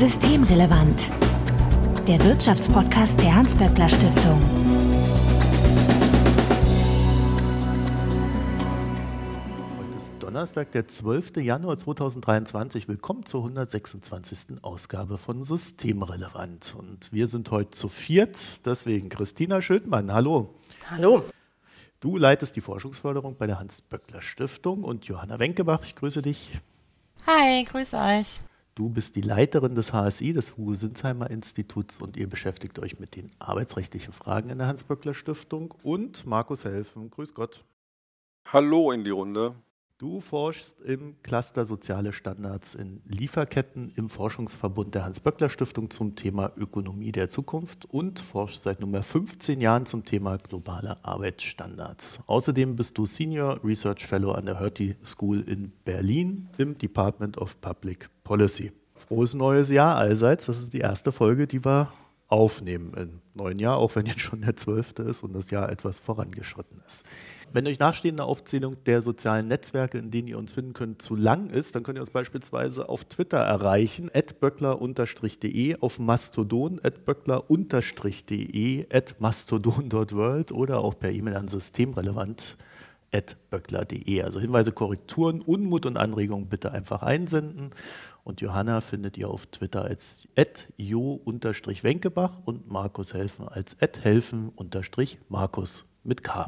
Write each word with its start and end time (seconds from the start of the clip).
Systemrelevant. 0.00 1.10
Der 2.08 2.18
Wirtschaftspodcast 2.24 3.20
der 3.20 3.34
Hans-Böckler 3.34 3.86
Stiftung. 3.86 4.40
Heute 9.76 9.96
ist 9.98 10.14
Donnerstag, 10.18 10.72
der 10.72 10.88
12. 10.88 11.36
Januar 11.36 11.76
2023. 11.76 12.88
Willkommen 12.88 13.26
zur 13.26 13.40
126. 13.42 14.62
Ausgabe 14.62 15.18
von 15.18 15.44
Systemrelevant. 15.44 16.74
Und 16.78 17.12
wir 17.12 17.26
sind 17.26 17.50
heute 17.50 17.72
zu 17.72 17.90
viert, 17.90 18.64
deswegen 18.64 19.10
Christina 19.10 19.60
Schildmann. 19.60 20.10
Hallo. 20.10 20.54
Hallo. 20.88 21.24
Du 22.00 22.16
leitest 22.16 22.56
die 22.56 22.62
Forschungsförderung 22.62 23.36
bei 23.36 23.46
der 23.46 23.58
Hans-Böckler 23.58 24.22
Stiftung 24.22 24.82
und 24.82 25.04
Johanna 25.04 25.38
Wenkebach, 25.38 25.84
ich 25.84 25.94
grüße 25.94 26.22
dich. 26.22 26.58
Hi, 27.26 27.64
grüße 27.64 27.98
euch. 27.98 28.40
Du 28.74 28.88
bist 28.88 29.16
die 29.16 29.20
Leiterin 29.20 29.74
des 29.74 29.92
HSI, 29.92 30.32
des 30.32 30.56
Hugo-Sinsheimer 30.56 31.30
Instituts, 31.30 32.00
und 32.00 32.16
ihr 32.16 32.28
beschäftigt 32.28 32.78
euch 32.78 33.00
mit 33.00 33.16
den 33.16 33.30
arbeitsrechtlichen 33.38 34.12
Fragen 34.12 34.48
in 34.48 34.58
der 34.58 34.68
Hans-Böckler 34.68 35.14
Stiftung. 35.14 35.74
Und 35.82 36.24
Markus 36.26 36.64
Helfen, 36.64 37.10
grüß 37.10 37.34
Gott. 37.34 37.64
Hallo 38.46 38.92
in 38.92 39.04
die 39.04 39.10
Runde. 39.10 39.54
Du 40.00 40.22
forschst 40.22 40.80
im 40.80 41.16
Cluster 41.22 41.66
Soziale 41.66 42.14
Standards 42.14 42.74
in 42.74 43.02
Lieferketten 43.04 43.92
im 43.96 44.08
Forschungsverbund 44.08 44.94
der 44.94 45.04
Hans-Böckler-Stiftung 45.04 45.90
zum 45.90 46.16
Thema 46.16 46.52
Ökonomie 46.56 47.12
der 47.12 47.28
Zukunft 47.28 47.84
und 47.84 48.18
forschst 48.18 48.62
seit 48.62 48.80
nunmehr 48.80 49.02
15 49.02 49.60
Jahren 49.60 49.84
zum 49.84 50.06
Thema 50.06 50.38
globale 50.38 50.94
Arbeitsstandards. 51.04 52.20
Außerdem 52.26 52.76
bist 52.76 52.96
du 52.96 53.04
Senior 53.04 53.60
Research 53.62 54.06
Fellow 54.06 54.30
an 54.30 54.46
der 54.46 54.58
Hertie 54.58 54.96
School 55.04 55.42
in 55.42 55.70
Berlin 55.84 56.48
im 56.56 56.78
Department 56.78 57.36
of 57.36 57.60
Public 57.60 58.08
Policy. 58.24 58.72
Frohes 58.94 59.34
neues 59.34 59.68
Jahr 59.68 59.96
allseits. 59.96 60.46
Das 60.46 60.60
ist 60.60 60.72
die 60.72 60.78
erste 60.78 61.12
Folge, 61.12 61.46
die 61.46 61.62
wir 61.62 61.92
aufnehmen 62.30 62.94
im 62.94 63.20
neuen 63.34 63.58
Jahr, 63.58 63.76
auch 63.76 63.96
wenn 63.96 64.06
jetzt 64.06 64.20
schon 64.20 64.40
der 64.40 64.56
12. 64.56 65.00
ist 65.00 65.22
und 65.24 65.34
das 65.34 65.50
Jahr 65.50 65.68
etwas 65.68 65.98
vorangeschritten 65.98 66.80
ist. 66.86 67.04
Wenn 67.52 67.66
euch 67.66 67.80
nachstehende 67.80 68.22
Aufzählung 68.22 68.76
der 68.84 69.02
sozialen 69.02 69.48
Netzwerke, 69.48 69.98
in 69.98 70.12
denen 70.12 70.28
ihr 70.28 70.38
uns 70.38 70.52
finden 70.52 70.72
könnt, 70.72 71.02
zu 71.02 71.16
lang 71.16 71.50
ist, 71.50 71.74
dann 71.74 71.82
könnt 71.82 71.98
ihr 71.98 72.02
uns 72.02 72.10
beispielsweise 72.10 72.88
auf 72.88 73.04
Twitter 73.04 73.38
erreichen, 73.38 74.08
böckler-de, 74.38 75.80
auf 75.80 75.98
Mastodon, 75.98 76.80
böckler-de, 77.04 78.86
mastodon.world 79.18 80.52
oder 80.52 80.78
auch 80.78 80.96
per 80.96 81.10
E-Mail 81.10 81.34
an 81.34 81.48
systemrelevant 81.48 82.56
böckler.de. 83.50 84.22
Also 84.22 84.38
Hinweise, 84.38 84.70
Korrekturen, 84.70 85.40
Unmut 85.40 85.86
und 85.86 85.96
Anregungen 85.96 86.48
bitte 86.48 86.70
einfach 86.70 87.02
einsenden. 87.02 87.70
Und 88.22 88.40
Johanna 88.40 88.80
findet 88.80 89.18
ihr 89.18 89.28
auf 89.28 89.46
Twitter 89.46 89.82
als 89.82 90.28
jo-wenkebach 90.76 92.38
und 92.44 92.70
Markus 92.70 93.12
Helfen 93.12 93.48
als 93.48 93.76
helfen-markus 93.80 95.84
mit 96.04 96.22
K. 96.22 96.46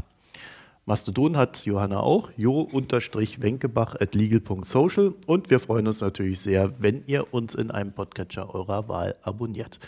Mastodon 0.85 1.37
hat 1.37 1.65
Johanna 1.65 2.01
auch, 2.01 2.31
jo-wenkebach 2.37 3.95
at 4.01 4.17
legal.social 4.17 5.15
und 5.29 5.49
wir 5.49 5.61
freuen 5.61 5.87
uns 5.87 6.01
natürlich 6.01 6.41
sehr, 6.41 6.73
wenn 6.83 7.05
ihr 7.07 7.33
uns 7.33 7.55
in 7.55 7.71
einem 7.71 7.93
Podcatcher 7.93 8.53
eurer 8.53 8.89
Wahl 8.89 9.13
abonniert. 9.23 9.79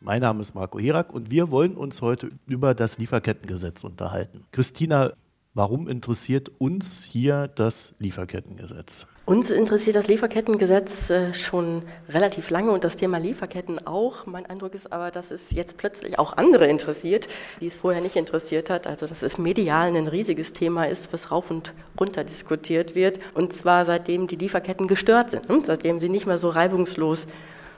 Mein 0.00 0.22
Name 0.22 0.40
ist 0.40 0.54
Marco 0.54 0.78
Herak 0.78 1.12
und 1.12 1.30
wir 1.30 1.50
wollen 1.50 1.76
uns 1.76 2.00
heute 2.00 2.30
über 2.46 2.72
das 2.72 2.96
Lieferkettengesetz 2.96 3.84
unterhalten. 3.84 4.46
Christina, 4.50 5.12
warum 5.52 5.88
interessiert 5.88 6.50
uns 6.56 7.04
hier 7.04 7.46
das 7.46 7.94
Lieferkettengesetz? 7.98 9.06
Uns 9.30 9.52
interessiert 9.52 9.94
das 9.94 10.08
Lieferkettengesetz 10.08 11.08
äh, 11.08 11.32
schon 11.34 11.82
relativ 12.08 12.50
lange 12.50 12.72
und 12.72 12.82
das 12.82 12.96
Thema 12.96 13.18
Lieferketten 13.18 13.86
auch. 13.86 14.26
Mein 14.26 14.44
Eindruck 14.44 14.74
ist 14.74 14.92
aber, 14.92 15.12
dass 15.12 15.30
es 15.30 15.52
jetzt 15.52 15.76
plötzlich 15.76 16.18
auch 16.18 16.36
andere 16.36 16.66
interessiert, 16.66 17.28
die 17.60 17.68
es 17.68 17.76
vorher 17.76 18.02
nicht 18.02 18.16
interessiert 18.16 18.70
hat. 18.70 18.88
Also 18.88 19.06
dass 19.06 19.22
es 19.22 19.38
medial 19.38 19.94
ein 19.94 20.08
riesiges 20.08 20.52
Thema 20.52 20.88
ist, 20.88 21.12
was 21.12 21.30
rauf 21.30 21.48
und 21.48 21.72
runter 22.00 22.24
diskutiert 22.24 22.96
wird. 22.96 23.20
Und 23.32 23.52
zwar 23.52 23.84
seitdem 23.84 24.26
die 24.26 24.34
Lieferketten 24.34 24.88
gestört 24.88 25.30
sind, 25.30 25.48
hm? 25.48 25.62
seitdem 25.64 26.00
sie 26.00 26.08
nicht 26.08 26.26
mehr 26.26 26.38
so 26.38 26.48
reibungslos 26.48 27.28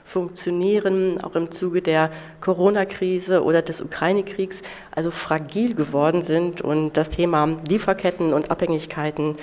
funktionieren, 0.05 1.23
auch 1.23 1.35
im 1.35 1.51
Zuge 1.51 1.81
der 1.81 2.09
Corona-Krise 2.41 3.43
oder 3.43 3.61
des 3.61 3.79
Ukraine-Kriegs, 3.79 4.63
also 4.91 5.11
fragil 5.11 5.75
geworden 5.75 6.21
sind 6.23 6.61
und 6.61 6.97
das 6.97 7.09
Thema 7.09 7.57
Lieferketten 7.69 8.33
und 8.33 8.51
Abhängigkeiten 8.51 9.37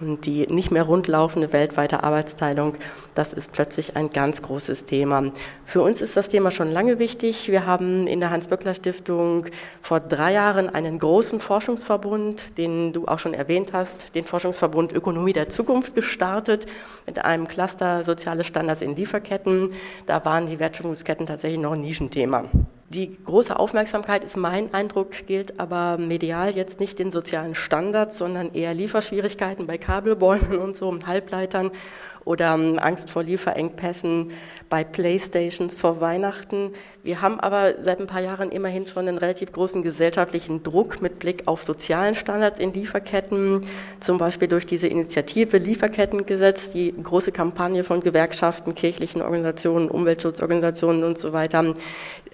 und 0.00 0.26
die 0.26 0.46
nicht 0.46 0.70
mehr 0.70 0.84
rundlaufende 0.84 1.52
weltweite 1.52 2.02
Arbeitsteilung, 2.02 2.74
das 3.14 3.32
ist 3.32 3.52
plötzlich 3.52 3.96
ein 3.96 4.10
ganz 4.10 4.42
großes 4.42 4.84
Thema. 4.84 5.32
Für 5.64 5.82
uns 5.82 6.00
ist 6.00 6.16
das 6.16 6.28
Thema 6.28 6.50
schon 6.50 6.70
lange 6.70 6.98
wichtig. 6.98 7.48
Wir 7.48 7.66
haben 7.66 8.06
in 8.06 8.20
der 8.20 8.30
Hans-Böckler-Stiftung 8.30 9.46
vor 9.82 10.00
drei 10.00 10.32
Jahren 10.32 10.68
einen 10.68 10.98
großen 10.98 11.40
Forschungsverbund, 11.40 12.58
den 12.58 12.92
du 12.92 13.06
auch 13.06 13.18
schon 13.18 13.34
erwähnt 13.34 13.72
hast, 13.72 14.14
den 14.14 14.24
Forschungsverbund 14.24 14.92
Ökonomie 14.92 15.32
der 15.32 15.48
Zukunft 15.48 15.94
gestartet 15.94 16.66
mit 17.06 17.24
einem 17.24 17.48
Cluster 17.48 18.04
Soziale 18.04 18.44
Standards 18.44 18.82
in 18.82 18.94
Lieferketten. 18.94 19.72
Da 20.06 20.24
waren 20.24 20.46
die 20.46 20.58
Wertschöpfungsketten 20.58 21.26
tatsächlich 21.26 21.60
noch 21.60 21.72
ein 21.72 21.80
Nischenthema. 21.80 22.44
Die 22.90 23.18
große 23.22 23.58
Aufmerksamkeit 23.58 24.24
ist 24.24 24.38
mein 24.38 24.72
Eindruck, 24.72 25.10
gilt 25.26 25.60
aber 25.60 25.98
medial 25.98 26.56
jetzt 26.56 26.80
nicht 26.80 26.98
den 26.98 27.12
sozialen 27.12 27.54
Standards, 27.54 28.16
sondern 28.16 28.54
eher 28.54 28.72
Lieferschwierigkeiten 28.72 29.66
bei 29.66 29.76
Kabelbäumen 29.76 30.56
und 30.58 30.74
so, 30.74 30.88
Halbleitern 31.06 31.70
oder 32.28 32.54
ähm, 32.54 32.78
Angst 32.78 33.10
vor 33.10 33.22
Lieferengpässen 33.22 34.32
bei 34.68 34.84
Playstations 34.84 35.74
vor 35.74 36.02
Weihnachten. 36.02 36.72
Wir 37.02 37.22
haben 37.22 37.40
aber 37.40 37.82
seit 37.82 38.00
ein 38.00 38.06
paar 38.06 38.20
Jahren 38.20 38.50
immerhin 38.50 38.86
schon 38.86 39.08
einen 39.08 39.16
relativ 39.16 39.50
großen 39.50 39.82
gesellschaftlichen 39.82 40.62
Druck 40.62 41.00
mit 41.00 41.20
Blick 41.20 41.44
auf 41.46 41.62
sozialen 41.62 42.14
Standards 42.14 42.60
in 42.60 42.74
Lieferketten, 42.74 43.62
zum 44.00 44.18
Beispiel 44.18 44.46
durch 44.46 44.66
diese 44.66 44.88
Initiative 44.88 45.56
Lieferkettengesetz, 45.56 46.70
die 46.70 46.94
große 47.02 47.32
Kampagne 47.32 47.82
von 47.82 48.00
Gewerkschaften, 48.00 48.74
kirchlichen 48.74 49.22
Organisationen, 49.22 49.88
Umweltschutzorganisationen 49.88 51.04
und 51.04 51.18
so 51.18 51.32
weiter, 51.32 51.74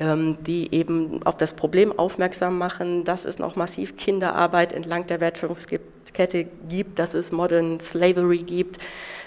ähm, 0.01 0.39
die 0.45 0.75
eben 0.75 1.21
auf 1.25 1.37
das 1.37 1.53
Problem 1.53 1.97
aufmerksam 1.97 2.59
machen, 2.59 3.05
dass 3.05 3.25
es 3.25 3.39
noch 3.39 3.55
massiv 3.55 3.97
Kinderarbeit 3.97 4.73
entlang 4.73 5.07
der 5.07 5.21
Wertschöpfungskette 5.21 6.47
gibt, 6.69 6.99
dass 6.99 7.15
es 7.15 7.31
Modern 7.31 7.79
Slavery 7.79 8.39
gibt 8.39 8.81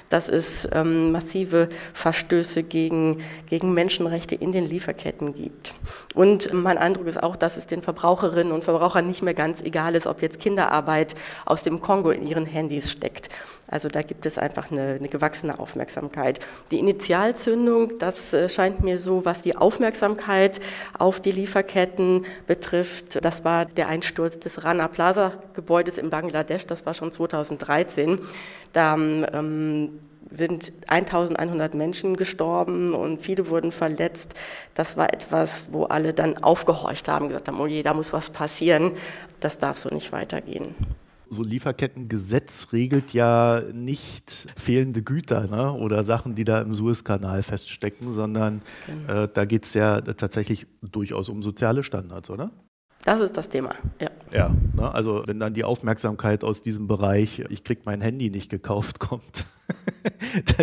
dass 0.09 0.29
es 0.29 0.68
ähm, 0.72 1.12
massive 1.12 1.69
Verstöße 1.94 2.63
gegen, 2.63 3.22
gegen 3.50 3.73
Menschenrechte 3.73 4.35
in 4.35 4.51
den 4.51 4.68
Lieferketten 4.68 5.34
gibt. 5.34 5.73
Und 6.13 6.53
mein 6.53 6.78
Eindruck 6.78 7.07
ist 7.07 7.22
auch, 7.22 7.35
dass 7.35 7.57
es 7.57 7.68
den 7.68 7.81
Verbraucherinnen 7.81 8.53
und 8.53 8.63
Verbrauchern 8.63 9.07
nicht 9.07 9.22
mehr 9.22 9.34
ganz 9.34 9.62
egal 9.62 9.95
ist, 9.95 10.07
ob 10.07 10.22
jetzt 10.22 10.40
Kinderarbeit 10.40 11.16
aus 11.45 11.63
dem 11.63 11.81
Kongo 11.81 12.12
in 12.12 12.25
ihren 12.25 12.45
Handys 12.45 12.91
steckt. 12.91 13.29
Also 13.67 13.89
da 13.89 14.01
gibt 14.01 14.25
es 14.25 14.38
einfach 14.38 14.72
eine, 14.72 14.95
eine 15.00 15.09
gewachsene 15.09 15.59
Aufmerksamkeit. 15.59 16.39
Die 16.72 16.79
Initialzündung, 16.79 17.97
das 18.00 18.33
äh, 18.33 18.47
scheint 18.47 18.81
mir 18.81 18.97
so, 18.97 19.25
was 19.25 19.41
die 19.41 19.57
Aufmerksamkeit 19.57 20.61
auf 20.97 21.19
die 21.19 21.31
Lieferketten 21.31 22.25
betrifft, 22.47 23.23
das 23.23 23.44
war 23.44 23.66
der 23.66 23.89
Einsturz 23.89 24.39
des 24.39 24.63
Rana 24.63 24.88
Plaza 24.88 25.33
Gebäudes 25.53 25.97
in 25.97 26.09
Bangladesch, 26.09 26.66
das 26.66 26.85
war 26.85 26.94
schon 26.94 27.11
2013. 27.11 28.19
Da 28.72 28.95
ähm, 28.95 30.00
sind 30.29 30.72
1100 30.88 31.73
Menschen 31.73 32.16
gestorben 32.16 32.94
und 32.94 33.19
viele 33.19 33.50
wurden 33.50 33.72
verletzt. 33.72 34.33
Das 34.75 34.97
war 34.97 35.13
etwas, 35.13 35.67
wo 35.72 35.85
alle 35.85 36.13
dann 36.13 36.38
aufgehorcht 36.38 37.07
haben, 37.07 37.27
gesagt 37.27 37.47
haben, 37.47 37.59
oh 37.59 37.67
je, 37.67 37.83
da 37.83 37.94
muss 37.94 38.13
was 38.13 38.29
passieren. 38.29 38.91
Das 39.39 39.57
darf 39.57 39.77
so 39.77 39.89
nicht 39.89 40.11
weitergehen 40.11 40.75
so 41.29 41.43
Lieferkettengesetz 41.43 42.73
regelt 42.73 43.13
ja 43.13 43.61
nicht 43.73 44.47
fehlende 44.55 45.01
Güter 45.01 45.47
ne? 45.47 45.73
oder 45.73 46.03
Sachen, 46.03 46.35
die 46.35 46.43
da 46.43 46.62
im 46.62 46.74
Suezkanal 46.74 47.44
feststecken, 47.44 48.13
sondern 48.13 48.62
genau. 48.85 49.24
äh, 49.24 49.29
da 49.33 49.45
geht 49.45 49.65
es 49.65 49.74
ja 49.74 50.01
tatsächlich 50.01 50.68
durchaus 50.81 51.29
um 51.29 51.44
soziale 51.44 51.83
Standards, 51.83 52.29
oder? 52.29 52.51
Das 53.07 53.21
ist 53.21 53.38
das 53.38 53.48
Thema, 53.48 53.74
ja. 54.01 54.09
Ja, 54.33 54.51
ne? 54.75 54.94
also 54.94 55.24
wenn 55.25 55.39
dann 55.39 55.54
die 55.54 55.63
Aufmerksamkeit 55.63 56.44
aus 56.44 56.62
diesem 56.62 56.88
Bereich, 56.88 57.45
ich 57.48 57.63
kriege 57.63 57.81
mein 57.86 58.01
Handy 58.01 58.30
nicht 58.30 58.50
gekauft, 58.50 59.00
kommt, 59.00 59.45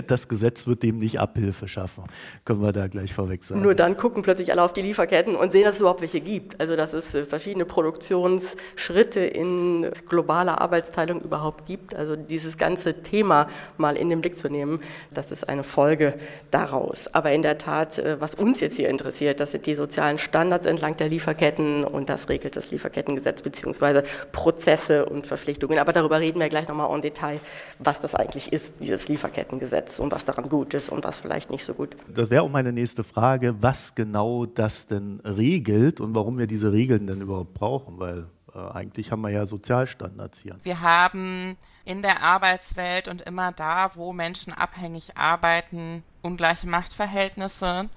das 0.07 0.29
Gesetz 0.29 0.67
wird 0.67 0.83
dem 0.83 0.99
nicht 0.99 1.21
Abhilfe 1.21 1.69
schaffen. 1.69 2.05
Können 2.45 2.63
wir 2.63 2.73
da 2.73 2.89
gleich 2.89 3.13
vorweg 3.13 3.45
sagen. 3.45 3.63
Nur 3.63 3.75
dann 3.75 3.97
gucken 3.97 4.23
plötzlich 4.23 4.53
alle 4.53 4.63
auf 4.63 4.73
die 4.73 4.83
Lieferketten 4.83 5.37
und 5.37 5.53
sehen, 5.53 5.65
dass 5.65 5.77
es 5.77 5.81
überhaupt 5.81 6.01
welche 6.01 6.21
gibt. 6.21 6.61
Also 6.61 6.77
dass 6.77 6.93
es 6.93 7.15
äh, 7.15 7.25
verschiedene 7.25 7.65
Produktionsschritte 7.65 9.21
in 9.21 9.91
globaler 10.09 10.61
Arbeitsteilung 10.61 11.21
überhaupt 11.21 11.67
gibt. 11.67 11.95
Also 11.95 12.17
dieses 12.17 12.59
ganze 12.59 13.03
Thema 13.03 13.49
mal 13.77 13.97
in 13.97 14.09
den 14.09 14.21
Blick 14.21 14.37
zu 14.37 14.49
nehmen, 14.49 14.81
das 15.13 15.31
ist 15.31 15.49
eine 15.49 15.65
Folge 15.65 16.15
daraus. 16.51 17.09
Aber 17.13 17.33
in 17.33 17.43
der 17.43 17.59
Tat, 17.59 17.99
äh, 17.99 18.21
was 18.21 18.35
uns 18.35 18.61
jetzt 18.61 18.77
hier 18.77 18.89
interessiert, 18.89 19.41
das 19.41 19.53
sind 19.53 19.67
die 19.67 19.75
sozialen 19.75 20.19
Standards 20.19 20.67
entlang 20.67 20.97
der 20.97 21.09
Lieferketten 21.09 21.85
und 21.85 22.09
das 22.09 22.29
regelt 22.35 22.57
das 22.57 22.71
Lieferkettengesetz 22.71 23.43
beziehungsweise 23.43 24.03
Prozesse 24.33 25.07
und 25.07 25.27
Verpflichtungen. 25.27 25.79
Aber 25.79 25.93
darüber 25.93 26.21
reden 26.21 26.41
wir 26.41 26.49
gleich 26.49 26.69
nochmal 26.69 26.95
en 26.95 27.03
Detail, 27.03 27.41
was 27.79 28.01
das 28.01 28.15
eigentlich 28.15 28.53
ist, 28.53 28.81
dieses 28.81 29.09
Lieferkettengesetz. 29.09 29.45
Lieferkettengesetz 29.55 29.99
und 29.99 30.13
was 30.13 30.25
daran 30.25 30.49
gut 30.49 30.75
ist 30.75 30.91
und 30.91 31.05
was 31.05 31.19
vielleicht 31.19 31.51
nicht 31.51 31.65
so 31.65 31.75
gut. 31.75 31.97
Das 32.09 32.31
wäre 32.31 32.43
auch 32.43 32.51
meine 32.51 32.73
nächste 32.73 33.05
Frage, 33.05 33.63
was 33.63 33.95
genau 33.95 34.47
das 34.47 34.87
denn 34.87 35.21
regelt 35.21 36.01
und 36.01 36.15
warum 36.15 36.39
wir 36.39 36.47
diese 36.47 36.73
Regeln 36.73 37.07
denn 37.07 37.21
überhaupt 37.21 37.55
brauchen, 37.55 37.99
weil 37.99 38.27
äh, 38.55 38.59
eigentlich 38.59 39.11
haben 39.11 39.23
wir 39.23 39.31
ja 39.31 39.47
Sozialstandards 39.47 40.41
hier. 40.41 40.57
Wir 40.63 40.81
haben 40.81 41.57
in 41.85 42.03
der 42.03 42.23
Arbeitswelt 42.23 43.09
und 43.09 43.23
immer 43.23 43.53
da, 43.53 43.91
wo 43.95 44.13
Menschen 44.13 44.53
abhängig 44.53 45.17
arbeiten, 45.17 46.03
ungleiche 46.23 46.69
Machtverhältnisse. 46.69 47.89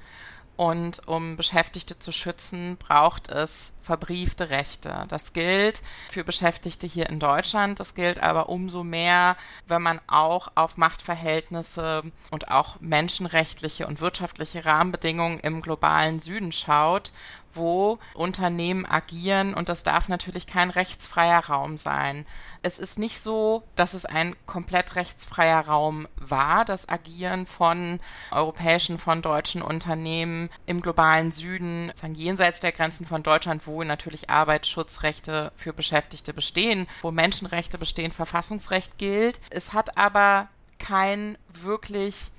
Und 0.58 1.08
um 1.08 1.36
Beschäftigte 1.36 2.00
zu 2.00 2.12
schützen, 2.12 2.78
braucht 2.78 3.30
es 3.30 3.74
verbriefte 3.80 4.50
Rechte. 4.50 5.06
Das 5.08 5.32
gilt 5.32 5.84
für 6.10 6.24
Beschäftigte 6.24 6.88
hier 6.88 7.08
in 7.10 7.20
Deutschland. 7.20 7.80
Das 7.80 7.94
gilt 7.94 8.24
aber 8.24 8.50
umso 8.50 8.84
mehr, 8.84 9.38
wenn 9.68 9.84
man 9.84 10.02
auch 10.08 10.52
auf 10.56 10.76
Machtverhältnisse 10.76 12.02
und 12.32 12.50
auch 12.50 12.80
menschenrechtliche 12.80 13.86
und 13.86 14.02
wirtschaftliche 14.02 14.66
Rahmenbedingungen 14.66 15.40
im 15.42 15.62
globalen 15.62 16.18
Süden 16.18 16.52
schaut, 16.52 17.12
wo 17.58 18.00
Unternehmen 18.14 18.86
agieren 18.86 19.54
und 19.54 19.70
das 19.70 19.84
darf 19.84 20.08
natürlich 20.08 20.48
kein 20.48 20.70
rechtsfreier 20.70 21.46
Raum 21.46 21.78
sein. 21.78 22.26
Es 22.62 22.80
ist 22.80 22.98
nicht 22.98 23.20
so, 23.20 23.64
dass 23.76 23.94
es 23.94 24.06
ein 24.06 24.36
komplett 24.46 24.96
rechtsfreier 24.96 25.62
Raum 25.68 26.08
war, 26.16 26.66
das 26.66 26.88
Agieren 26.88 27.46
von 27.46 28.00
europäischen, 28.32 28.98
von 28.98 29.22
deutschen 29.22 29.62
Unternehmen 29.62 30.50
im 30.66 30.82
globalen 30.82 31.32
Süden, 31.32 31.92
jenseits 32.14 32.60
der 32.60 32.72
Grenzen 32.72 33.06
von 33.06 33.24
Deutschland, 33.24 33.68
wo 33.68 33.84
natürlich 33.84 34.30
Arbeitsschutzrechte 34.30 35.52
für 35.56 35.74
Beschäftigte 35.74 36.34
bestehen, 36.34 36.88
wo 37.02 37.12
Menschenrechte 37.12 37.78
bestehen, 37.78 38.12
Verfassungsrecht 38.12 38.98
gilt. 38.98 39.40
Es 39.50 39.74
hat 39.74 39.98
aber 39.98 40.48
kein 40.80 41.38
wirklich 41.50 42.32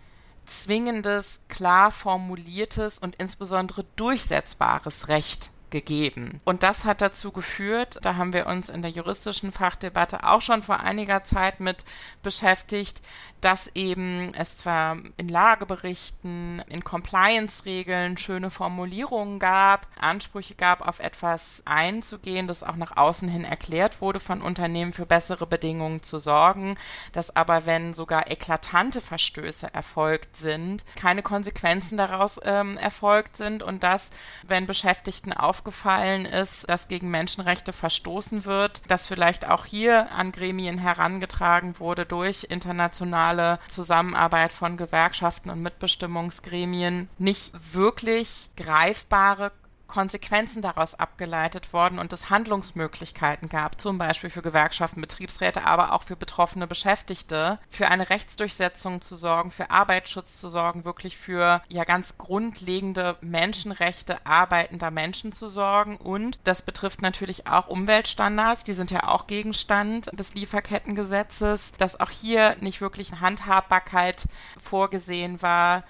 zwingendes, 0.48 1.40
klar 1.48 1.90
formuliertes 1.90 2.98
und 2.98 3.16
insbesondere 3.16 3.84
durchsetzbares 3.96 5.08
Recht 5.08 5.50
gegeben. 5.70 6.38
Und 6.44 6.62
das 6.62 6.84
hat 6.84 7.00
dazu 7.00 7.30
geführt, 7.30 7.98
da 8.02 8.16
haben 8.16 8.32
wir 8.32 8.46
uns 8.46 8.68
in 8.68 8.82
der 8.82 8.90
juristischen 8.90 9.52
Fachdebatte 9.52 10.24
auch 10.24 10.40
schon 10.40 10.62
vor 10.62 10.80
einiger 10.80 11.24
Zeit 11.24 11.60
mit 11.60 11.84
beschäftigt, 12.22 13.02
dass 13.40 13.70
eben 13.74 14.32
es 14.34 14.56
zwar 14.56 14.96
in 15.16 15.28
Lageberichten, 15.28 16.62
in 16.68 16.82
Compliance-Regeln 16.82 18.16
schöne 18.16 18.50
Formulierungen 18.50 19.38
gab, 19.38 19.86
Ansprüche 20.00 20.54
gab, 20.54 20.86
auf 20.86 21.00
etwas 21.00 21.62
einzugehen, 21.64 22.46
das 22.46 22.62
auch 22.62 22.76
nach 22.76 22.96
außen 22.96 23.28
hin 23.28 23.44
erklärt 23.44 24.00
wurde 24.00 24.20
von 24.20 24.42
Unternehmen 24.42 24.92
für 24.92 25.06
bessere 25.06 25.46
Bedingungen 25.46 26.02
zu 26.02 26.18
sorgen, 26.18 26.76
dass 27.12 27.34
aber 27.34 27.66
wenn 27.66 27.94
sogar 27.94 28.30
eklatante 28.30 29.00
Verstöße 29.00 29.72
erfolgt 29.72 30.36
sind, 30.36 30.84
keine 30.96 31.22
Konsequenzen 31.22 31.96
daraus 31.96 32.40
ähm, 32.44 32.76
erfolgt 32.78 33.36
sind 33.36 33.62
und 33.62 33.82
dass, 33.82 34.10
wenn 34.46 34.66
Beschäftigten 34.66 35.32
aufgefallen 35.32 36.26
ist, 36.26 36.68
dass 36.68 36.88
gegen 36.88 37.10
Menschenrechte 37.10 37.72
verstoßen 37.72 38.44
wird, 38.44 38.82
dass 38.90 39.06
vielleicht 39.06 39.48
auch 39.48 39.64
hier 39.64 40.10
an 40.12 40.32
Gremien 40.32 40.78
herangetragen 40.78 41.78
wurde 41.78 42.04
durch 42.04 42.46
internationale 42.48 43.27
internationale 43.28 43.58
Zusammenarbeit 43.68 44.52
von 44.52 44.76
Gewerkschaften 44.76 45.50
und 45.50 45.62
Mitbestimmungsgremien 45.62 47.08
nicht 47.18 47.52
wirklich 47.74 48.50
greifbare 48.56 49.52
Konsequenzen 49.88 50.62
daraus 50.62 50.94
abgeleitet 50.94 51.72
worden 51.72 51.98
und 51.98 52.12
es 52.12 52.30
Handlungsmöglichkeiten 52.30 53.48
gab, 53.48 53.80
zum 53.80 53.98
Beispiel 53.98 54.30
für 54.30 54.42
Gewerkschaften, 54.42 55.00
Betriebsräte, 55.00 55.64
aber 55.66 55.92
auch 55.92 56.04
für 56.04 56.14
betroffene 56.14 56.66
Beschäftigte, 56.66 57.58
für 57.68 57.88
eine 57.88 58.10
Rechtsdurchsetzung 58.10 59.00
zu 59.00 59.16
sorgen, 59.16 59.50
für 59.50 59.70
Arbeitsschutz 59.70 60.40
zu 60.40 60.48
sorgen, 60.48 60.84
wirklich 60.84 61.16
für 61.16 61.62
ja 61.68 61.84
ganz 61.84 62.18
grundlegende 62.18 63.16
Menschenrechte 63.20 64.24
arbeitender 64.26 64.90
Menschen 64.90 65.32
zu 65.32 65.48
sorgen. 65.48 65.96
Und 65.96 66.38
das 66.44 66.62
betrifft 66.62 67.02
natürlich 67.02 67.46
auch 67.46 67.68
Umweltstandards, 67.68 68.64
die 68.64 68.74
sind 68.74 68.90
ja 68.90 69.08
auch 69.08 69.26
Gegenstand 69.26 70.10
des 70.18 70.34
Lieferkettengesetzes, 70.34 71.72
dass 71.72 71.98
auch 71.98 72.10
hier 72.10 72.56
nicht 72.60 72.80
wirklich 72.80 73.12
Handhabbarkeit 73.20 74.28
vorgesehen 74.60 75.40
war 75.40 75.82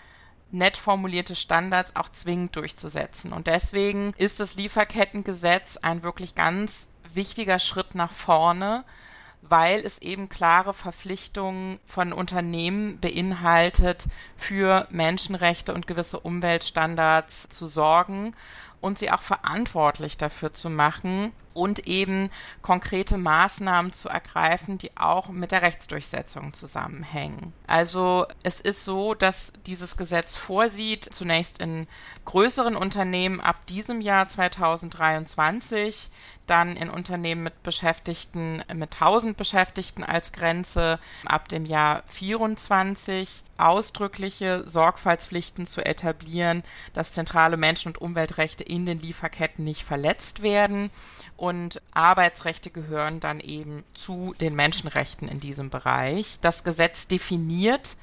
nett 0.51 0.77
formulierte 0.77 1.37
Standards 1.37 1.95
auch 1.97 2.09
zwingend 2.09 2.57
durchzusetzen. 2.57 3.33
Und 3.33 3.47
deswegen 3.47 4.15
ist 4.17 4.41
das 4.41 4.55
Lieferkettengesetz 4.57 5.77
ein 5.79 6.03
wirklich 6.03 6.35
ganz 6.35 6.89
wichtiger 7.13 7.59
Schritt 7.59 7.95
nach 7.95 8.13
vorne, 8.13 8.85
weil 9.43 9.81
es 9.81 10.01
eben 10.03 10.29
klare 10.29 10.75
Verpflichtungen 10.75 11.79
von 11.87 12.13
Unternehmen 12.13 12.99
beinhaltet, 13.01 14.07
für 14.37 14.87
Menschenrechte 14.91 15.73
und 15.73 15.87
gewisse 15.87 16.21
Umweltstandards 16.21 17.49
zu 17.49 17.67
sorgen 17.67 18.35
und 18.81 18.99
sie 18.99 19.11
auch 19.11 19.23
verantwortlich 19.23 20.17
dafür 20.17 20.53
zu 20.53 20.71
machen 20.71 21.33
und 21.59 21.89
eben 21.89 22.31
konkrete 22.63 23.19
Maßnahmen 23.19 23.93
zu 23.93 24.09
ergreifen, 24.09 24.79
die 24.79 24.97
auch 24.97 25.29
mit 25.29 25.51
der 25.51 25.63
Rechtsdurchsetzung 25.63 26.55
zusammenhängen. 26.55 27.53
Also 27.67 28.27
es 28.45 28.61
ist 28.61 28.85
so, 28.85 29.15
dass 29.15 29.53
dieses 29.67 29.97
Gesetz 29.97 30.37
vorsieht, 30.37 31.05
zunächst 31.05 31.61
in 31.61 31.89
größeren 32.25 32.77
Unternehmen 32.77 33.41
ab 33.41 33.67
diesem 33.67 34.01
Jahr 34.01 34.29
2023, 34.29 36.11
dann 36.47 36.77
in 36.77 36.89
Unternehmen 36.89 37.43
mit 37.43 37.63
Beschäftigten, 37.63 38.63
mit 38.73 38.95
1000 38.95 39.37
Beschäftigten 39.37 40.05
als 40.05 40.33
Grenze 40.33 40.99
ab 41.27 41.49
dem 41.49 41.65
Jahr 41.65 42.03
24 42.07 43.43
ausdrückliche 43.59 44.63
Sorgfaltspflichten 44.67 45.67
zu 45.67 45.85
etablieren, 45.85 46.63
dass 46.93 47.13
zentrale 47.13 47.57
Menschen- 47.57 47.89
und 47.89 48.01
Umweltrechte 48.01 48.65
in 48.65 48.87
den 48.87 48.99
Lieferketten 48.99 49.65
nicht 49.65 49.85
verletzt 49.85 50.43
werden. 50.43 50.91
Und 51.37 51.83
Arbeitsrechte 51.93 52.71
gehören 52.71 53.21
dann 53.21 53.41
eben 53.41 53.85
zu 53.95 54.35
den 54.41 54.55
Menschenrechten 54.55 55.29
in 55.29 55.41
diesem 55.41 55.71
Bereich. 55.71 56.39
Das 56.41 56.65
Gesetz 56.65 57.07
definiert 57.07 57.97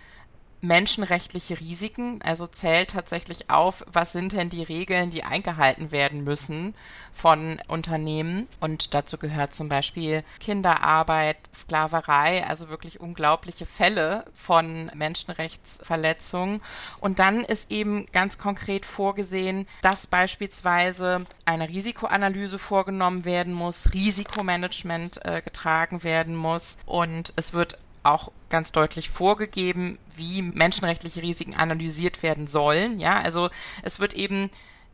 menschenrechtliche 0.61 1.59
Risiken, 1.59 2.21
also 2.23 2.47
zählt 2.47 2.91
tatsächlich 2.91 3.49
auf, 3.49 3.85
was 3.91 4.11
sind 4.11 4.31
denn 4.31 4.49
die 4.49 4.63
Regeln, 4.63 5.09
die 5.09 5.23
eingehalten 5.23 5.91
werden 5.91 6.23
müssen 6.23 6.73
von 7.13 7.61
Unternehmen. 7.67 8.47
Und 8.59 8.93
dazu 8.93 9.17
gehört 9.17 9.53
zum 9.53 9.69
Beispiel 9.69 10.23
Kinderarbeit, 10.39 11.37
Sklaverei, 11.53 12.45
also 12.45 12.69
wirklich 12.69 12.99
unglaubliche 12.99 13.65
Fälle 13.65 14.25
von 14.33 14.91
Menschenrechtsverletzungen. 14.93 16.61
Und 16.99 17.19
dann 17.19 17.41
ist 17.41 17.71
eben 17.71 18.05
ganz 18.11 18.37
konkret 18.37 18.85
vorgesehen, 18.85 19.67
dass 19.81 20.07
beispielsweise 20.07 21.25
eine 21.45 21.69
Risikoanalyse 21.69 22.59
vorgenommen 22.59 23.25
werden 23.25 23.53
muss, 23.53 23.93
Risikomanagement 23.93 25.23
äh, 25.25 25.41
getragen 25.41 26.03
werden 26.03 26.35
muss 26.35 26.77
und 26.85 27.33
es 27.35 27.53
wird 27.53 27.77
auch 28.03 28.31
ganz 28.55 28.71
deutlich 28.71 29.09
vorgegeben, 29.09 29.97
wie 30.15 30.41
menschenrechtliche 30.41 31.21
Risiken 31.21 31.55
analysiert 31.55 32.23
werden 32.23 32.47
sollen. 32.47 32.99
Ja, 32.99 33.19
also 33.19 33.49
es 33.83 33.99
wird 33.99 34.13
eben 34.13 34.49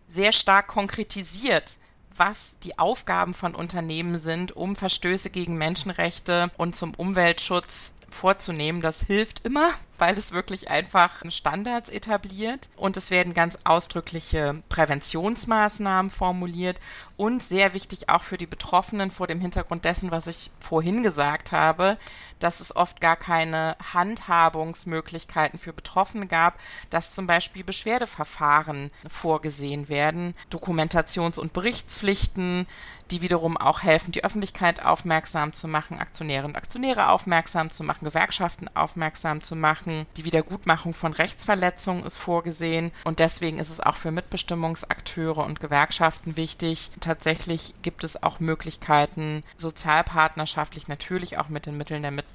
sehr 0.08 0.32
stark 0.32 0.66
konkretisiert, 0.66 1.78
was 2.18 2.58
die 2.64 2.80
Aufgaben 2.80 3.36
von 3.36 3.54
Unternehmen 3.54 4.18
sind, 4.18 4.52
um 4.56 4.76
Verstöße 4.76 5.30
gegen 5.30 5.58
Menschenrechte 5.58 6.50
und 6.58 6.76
zum 6.76 6.96
Umweltschutz 6.96 7.94
vorzunehmen. 8.10 8.82
Das 8.82 9.04
hilft 9.04 9.42
immer, 9.42 9.70
weil 10.02 10.18
es 10.18 10.32
wirklich 10.32 10.72
einfach 10.72 11.22
Standards 11.30 11.90
etabliert 11.90 12.70
und 12.76 12.98
es 12.98 13.12
werden 13.12 13.36
ganz 13.36 13.60
ausdrückliche 13.66 14.64
Präventionsmaßnahmen 14.68 16.10
formuliert 16.10 16.80
und 17.18 17.44
sehr 17.44 17.76
wichtig 17.76 18.10
auch 18.10 18.24
für 18.24 18.40
die 18.40 18.48
Betroffenen 18.48 19.12
vor 19.12 19.28
dem 19.28 19.40
Hintergrund 19.40 19.86
dessen, 19.86 20.10
was 20.10 20.26
ich 20.26 20.50
vorhin 20.60 21.04
gesagt 21.04 21.52
habe, 21.52 22.00
dass 22.40 22.62
es 22.62 22.76
oft 22.76 23.00
gar 23.00 23.16
keine 23.16 23.78
Handhabungsmöglichkeiten 23.94 25.60
für 25.60 25.72
Betroffene 25.72 26.26
gab, 26.26 26.60
dass 26.90 27.14
zum 27.14 27.28
Beispiel 27.28 27.64
Beschwerdeverfahren 27.64 28.90
vorgesehen 29.08 29.88
werden, 29.88 30.34
Dokumentations- 30.50 31.40
und 31.40 31.54
Berichtspflichten, 31.54 32.66
die 33.12 33.22
wiederum 33.22 33.58
auch 33.58 33.84
helfen, 33.84 34.12
die 34.12 34.24
Öffentlichkeit 34.24 34.84
aufmerksam 34.84 35.54
zu 35.54 35.68
machen, 35.68 36.00
Aktionäre 36.00 36.46
und 36.46 36.56
Aktionäre 36.56 37.10
aufmerksam 37.10 37.70
zu 37.70 37.84
machen, 37.84 38.06
Gewerkschaften 38.06 38.70
aufmerksam 38.74 39.42
zu 39.42 39.56
machen. 39.56 39.91
Die 40.18 40.26
Wiedergutmachung 40.26 40.94
von 40.94 41.14
Rechtsverletzungen 41.14 42.06
ist 42.06 42.18
vorgesehen 42.18 42.92
und 43.04 43.20
deswegen 43.20 43.60
ist 43.60 43.70
es 43.70 43.80
auch 43.80 43.98
für 43.98 44.12
Mitbestimmungsakteure 44.12 45.46
und 45.46 45.60
Gewerkschaften 45.60 46.38
wichtig. 46.38 46.92
Tatsächlich 47.00 47.74
gibt 47.82 48.04
es 48.04 48.22
auch 48.24 48.40
Möglichkeiten, 48.40 49.44
sozialpartnerschaftlich 49.58 50.88
natürlich 50.88 51.38
auch 51.38 51.50
mit 51.50 51.66
den 51.66 51.78
Mitteln 51.78 52.02
der 52.02 52.12
Mitbestimmung 52.12 52.31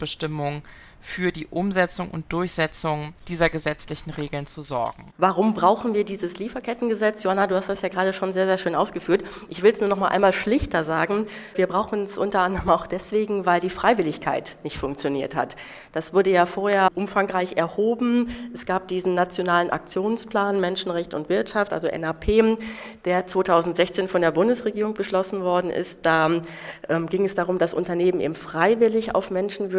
für 1.07 1.31
die 1.31 1.47
Umsetzung 1.47 2.11
und 2.11 2.33
Durchsetzung 2.33 3.15
dieser 3.29 3.49
gesetzlichen 3.49 4.11
Regeln 4.11 4.45
zu 4.45 4.61
sorgen. 4.61 5.13
Warum 5.19 5.55
brauchen 5.55 5.95
wir 5.95 6.05
dieses 6.05 6.39
Lieferkettengesetz? 6.39 7.23
Johanna, 7.23 7.47
du 7.47 7.55
hast 7.55 7.69
das 7.69 7.81
ja 7.83 7.89
gerade 7.89 8.13
schon 8.13 8.33
sehr, 8.33 8.47
sehr 8.47 8.59
schön 8.59 8.75
ausgeführt. 8.75 9.23
Ich 9.49 9.63
will 9.63 9.73
es 9.73 9.81
nur 9.81 9.89
noch 9.89 9.99
mal 9.99 10.09
einmal 10.09 10.33
schlichter 10.33 10.83
sagen. 10.83 11.29
Wir 11.55 11.69
brauchen 11.69 12.03
es 12.03 12.19
unter 12.19 12.41
anderem 12.41 12.69
auch 12.71 12.89
deswegen, 12.89 13.47
weil 13.47 13.61
die 13.61 13.71
Freiwilligkeit 13.71 14.57
nicht 14.65 14.79
funktioniert 14.79 15.37
hat. 15.37 15.55
Das 15.93 16.13
wurde 16.13 16.31
ja 16.31 16.45
vorher 16.45 16.89
umfangreich 16.97 17.57
erhoben. 17.57 18.27
Es 18.53 18.67
gab 18.67 18.89
diesen 18.89 19.15
nationalen 19.15 19.71
Aktionsplan 19.71 20.61
Menschenrecht 20.61 21.15
und 21.15 21.29
Wirtschaft, 21.29 21.73
also 21.73 21.87
NAP, 21.87 22.59
der 23.05 23.29
2016 23.29 24.09
von 24.09 24.23
der 24.23 24.33
Bundesregierung 24.33 24.95
beschlossen 24.95 25.43
worden 25.43 25.71
ist. 25.71 26.01
Da 26.03 26.43
ähm, 26.89 27.07
ging 27.07 27.25
es 27.25 27.35
darum, 27.35 27.59
dass 27.59 27.75
Unternehmen 27.75 28.21
eben 28.21 28.35
freiwillig 28.35 29.15
auf 29.15 29.31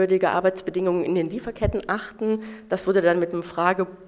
menschenwürdige 0.07 0.29
Arbeitsbedingungen 0.29 1.03
in 1.03 1.15
den 1.15 1.29
Lieferketten 1.29 1.81
achten. 1.87 2.41
Das 2.69 2.87
wurde 2.87 3.01
dann 3.01 3.19
mit 3.19 3.33
einem 3.33 3.43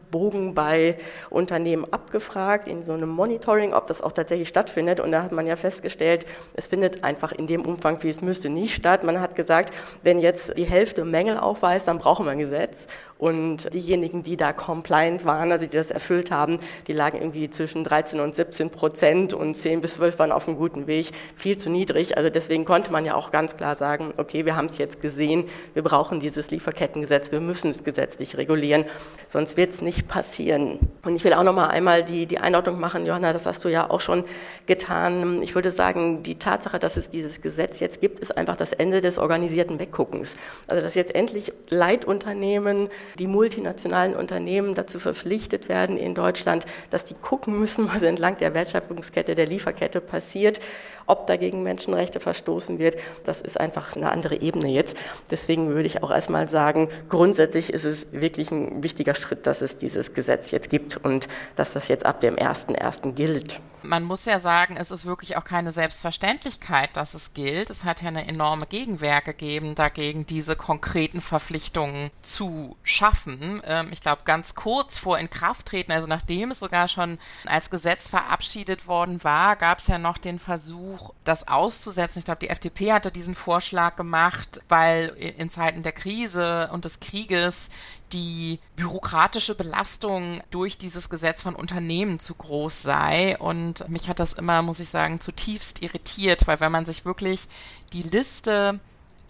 Fragebogen 0.10 0.54
bei 0.54 0.98
Unternehmen 1.30 1.86
abgefragt, 1.92 2.68
in 2.68 2.84
so 2.84 2.94
einem 2.94 3.10
Monitoring, 3.10 3.74
ob 3.74 3.88
das 3.88 4.01
auch 4.01 4.12
tatsächlich 4.12 4.48
stattfindet. 4.48 5.00
Und 5.00 5.12
da 5.12 5.24
hat 5.24 5.32
man 5.32 5.46
ja 5.48 5.56
festgestellt, 5.56 6.25
es 6.54 6.68
findet 6.68 7.04
einfach 7.04 7.32
in 7.32 7.48
dem 7.48 7.66
Umfang, 7.66 8.01
wie 8.04 8.10
es 8.10 8.22
müsste, 8.22 8.50
nicht 8.50 8.75
statt. 8.75 9.04
Man 9.04 9.20
hat 9.20 9.36
gesagt, 9.36 9.74
wenn 10.04 10.20
jetzt 10.20 10.58
die 10.58 10.66
Hälfte 10.66 11.06
Mängel 11.06 11.38
aufweist, 11.38 11.88
dann 11.88 12.00
brauchen 12.00 12.25
wir 12.25 12.32
ein 12.32 12.39
Gesetz. 12.39 12.88
Und 13.20 13.74
diejenigen, 13.74 14.24
die 14.24 14.38
da 14.38 14.54
compliant 14.54 15.25
waren, 15.25 15.51
also 15.51 15.66
die 15.66 15.75
das 15.75 15.92
erfüllt 15.92 16.32
haben, 16.32 16.58
die 16.88 16.94
lagen 16.94 17.18
irgendwie 17.18 17.50
zwischen 17.50 17.84
13 17.84 18.22
und 18.22 18.34
17 18.34 18.70
Prozent 18.70 19.34
und 19.34 19.56
10 19.56 19.82
bis 19.82 19.96
12 19.96 20.20
waren 20.20 20.32
auf 20.32 20.48
einem 20.48 20.56
guten 20.56 20.88
Weg. 20.88 21.12
Viel 21.36 21.58
zu 21.58 21.70
niedrig. 21.70 22.16
Also 22.16 22.30
deswegen 22.30 22.63
konnte 22.63 22.94
man 22.94 23.04
ja 23.04 23.16
auch 23.16 23.30
ganz 23.30 23.58
klar 23.58 23.75
sagen, 23.75 24.13
okay, 24.16 24.46
wir 24.46 24.56
haben 24.56 24.68
es 24.68 24.78
jetzt 24.78 25.01
gesehen, 25.01 25.50
wir 25.74 25.84
brauchen 25.84 26.22
dieses 26.22 26.50
Lieferkettengesetz, 26.50 27.34
wir 27.34 27.42
müssen 27.42 27.70
es 27.70 27.84
gesetzlich 27.84 28.38
regulieren, 28.38 28.86
sonst 29.28 29.58
wird 29.58 29.74
es 29.74 29.82
nicht 29.82 29.99
passieren. 30.08 30.79
Und 31.03 31.15
ich 31.15 31.24
will 31.24 31.34
auch 31.34 31.44
noch 31.44 31.53
mal 31.53 31.68
einmal 31.68 32.03
die, 32.03 32.25
die 32.25 32.38
Einordnung 32.38 32.79
machen, 32.79 33.06
Johanna, 33.06 33.34
das 33.34 33.46
hast 33.46 33.63
du 33.65 33.70
ja 33.70 33.89
auch 33.89 34.01
schon 34.01 34.24
getan. 34.65 35.41
Ich 35.41 35.56
würde 35.56 35.72
sagen, 35.72 36.24
die 36.24 36.36
Tatsache, 36.36 36.79
dass 36.79 36.98
es 36.98 37.10
dieses 37.10 37.41
Gesetz 37.41 37.79
jetzt 37.79 38.01
gibt, 38.01 38.20
ist 38.20 38.38
einfach 38.38 38.56
das 38.56 38.72
Ende 38.72 39.01
des 39.01 39.18
organisierten 39.18 39.79
Wegguckens. 39.79 40.36
Also 40.68 40.82
dass 40.82 40.96
jetzt 40.96 41.15
endlich 41.15 41.53
Leitunternehmen 41.70 42.89
die 43.18 43.27
multinationalen 43.27 44.15
Unternehmen 44.15 44.75
dazu 44.75 45.00
verpflichtet 45.00 45.70
werden 45.70 45.98
in 45.98 46.15
Deutschland, 46.15 46.65
dass 46.89 47.06
die 47.06 47.15
gucken 47.15 47.60
müssen, 47.60 47.89
was 47.94 48.01
entlang 48.01 48.38
der 48.38 48.53
Wertschöpfungskette, 48.53 49.36
der 49.36 49.48
Lieferkette 49.48 50.01
passiert, 50.01 50.60
ob 51.06 51.27
dagegen 51.27 51.63
Menschenrechte 51.63 52.20
verstoßen 52.20 52.79
wird. 52.79 52.96
Das 53.25 53.41
ist 53.41 53.60
einfach 53.60 53.96
eine 53.96 54.12
andere 54.12 54.41
Ebene 54.41 54.68
jetzt. 54.68 54.96
Deswegen 55.32 55.70
würde 55.70 55.88
ich 55.88 56.03
auch 56.03 56.12
erstmal 56.12 56.48
sagen, 56.48 56.89
grundsätzlich 57.10 57.74
ist 57.74 57.86
es 57.86 58.08
wirklich 58.12 58.51
ein 58.51 58.84
wichtiger 58.84 59.15
Schritt, 59.15 59.48
dass 59.48 59.62
es 59.62 59.77
dieses 59.89 60.13
Gesetz 60.13 60.51
jetzt 60.51 60.69
gibt 60.69 60.98
und 60.98 61.27
dass 61.55 61.74
das 61.74 61.88
jetzt 61.88 62.05
ab 62.05 62.22
dem 62.22 62.36
1.1. 62.36 63.13
gilt. 63.13 63.60
Man 63.81 64.03
muss 64.03 64.25
ja 64.25 64.39
sagen, 64.39 64.75
es 64.75 64.91
ist 64.91 65.05
wirklich 65.05 65.38
auch 65.38 65.46
keine 65.46 65.72
Selbstverständlichkeit, 65.72 66.98
dass 66.98 67.13
es 67.13 67.34
gilt. 67.34 67.69
Es 67.69 67.86
hat 67.86 68.01
ja 68.01 68.10
eine 68.10 68.27
enorme 68.27 68.65
Gegenwehr 68.65 69.22
gegeben, 69.22 69.74
dagegen 69.74 70.25
diese 70.25 70.58
konkreten 70.58 71.22
Verpflichtungen 71.22 72.12
zu 72.22 72.75
schaffen. 72.84 73.62
Ähm, 73.65 73.88
ich 73.91 74.01
glaube, 74.01 74.24
ganz 74.25 74.53
kurz 74.53 74.98
vor 74.98 75.17
Inkrafttreten, 75.17 75.93
also 75.93 76.08
nachdem 76.08 76.51
es 76.51 76.60
sogar 76.60 76.89
schon 76.89 77.19
als 77.46 77.69
Gesetz 77.69 78.10
verabschiedet 78.10 78.88
worden 78.88 79.24
war, 79.24 79.55
gab 79.55 79.79
es 79.79 79.88
ja 79.88 79.98
noch 79.98 80.17
den 80.17 80.39
Versuch, 80.39 81.13
das 81.24 81.48
auszusetzen. 81.48 82.19
Ich 82.19 82.25
glaube, 82.25 82.39
die 82.39 82.50
FDP 82.50 82.91
hatte 82.91 83.12
diesen 83.12 83.34
Vorschlag 83.34 83.96
gemacht, 83.96 84.62
weil 84.67 85.08
in 85.38 85.50
Zeiten 85.50 85.84
der 85.84 85.93
Krise 85.93 86.69
und 86.74 86.84
des 86.84 87.00
Krieges 87.00 87.69
die 88.12 88.60
bürokratische 88.75 89.56
Belastung 89.56 90.42
durch 90.51 90.78
dieses 90.78 91.10
Gesetz 91.10 91.44
von 91.44 91.56
Unternehmen 91.56 92.20
zu 92.20 92.34
groß 92.36 92.82
sei. 92.82 93.38
Und 93.38 93.88
mich 93.89 94.10
hat 94.10 94.20
das 94.20 94.34
immer, 94.34 94.62
muss 94.62 94.80
ich 94.80 94.89
sagen, 94.89 95.20
zutiefst 95.20 95.82
irritiert, 95.82 96.48
weil 96.48 96.60
wenn 96.60 96.72
man 96.72 96.86
sich 96.86 97.06
wirklich 97.06 97.48
die 97.94 98.04
Liste 98.04 98.80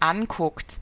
anguckt 0.00 0.80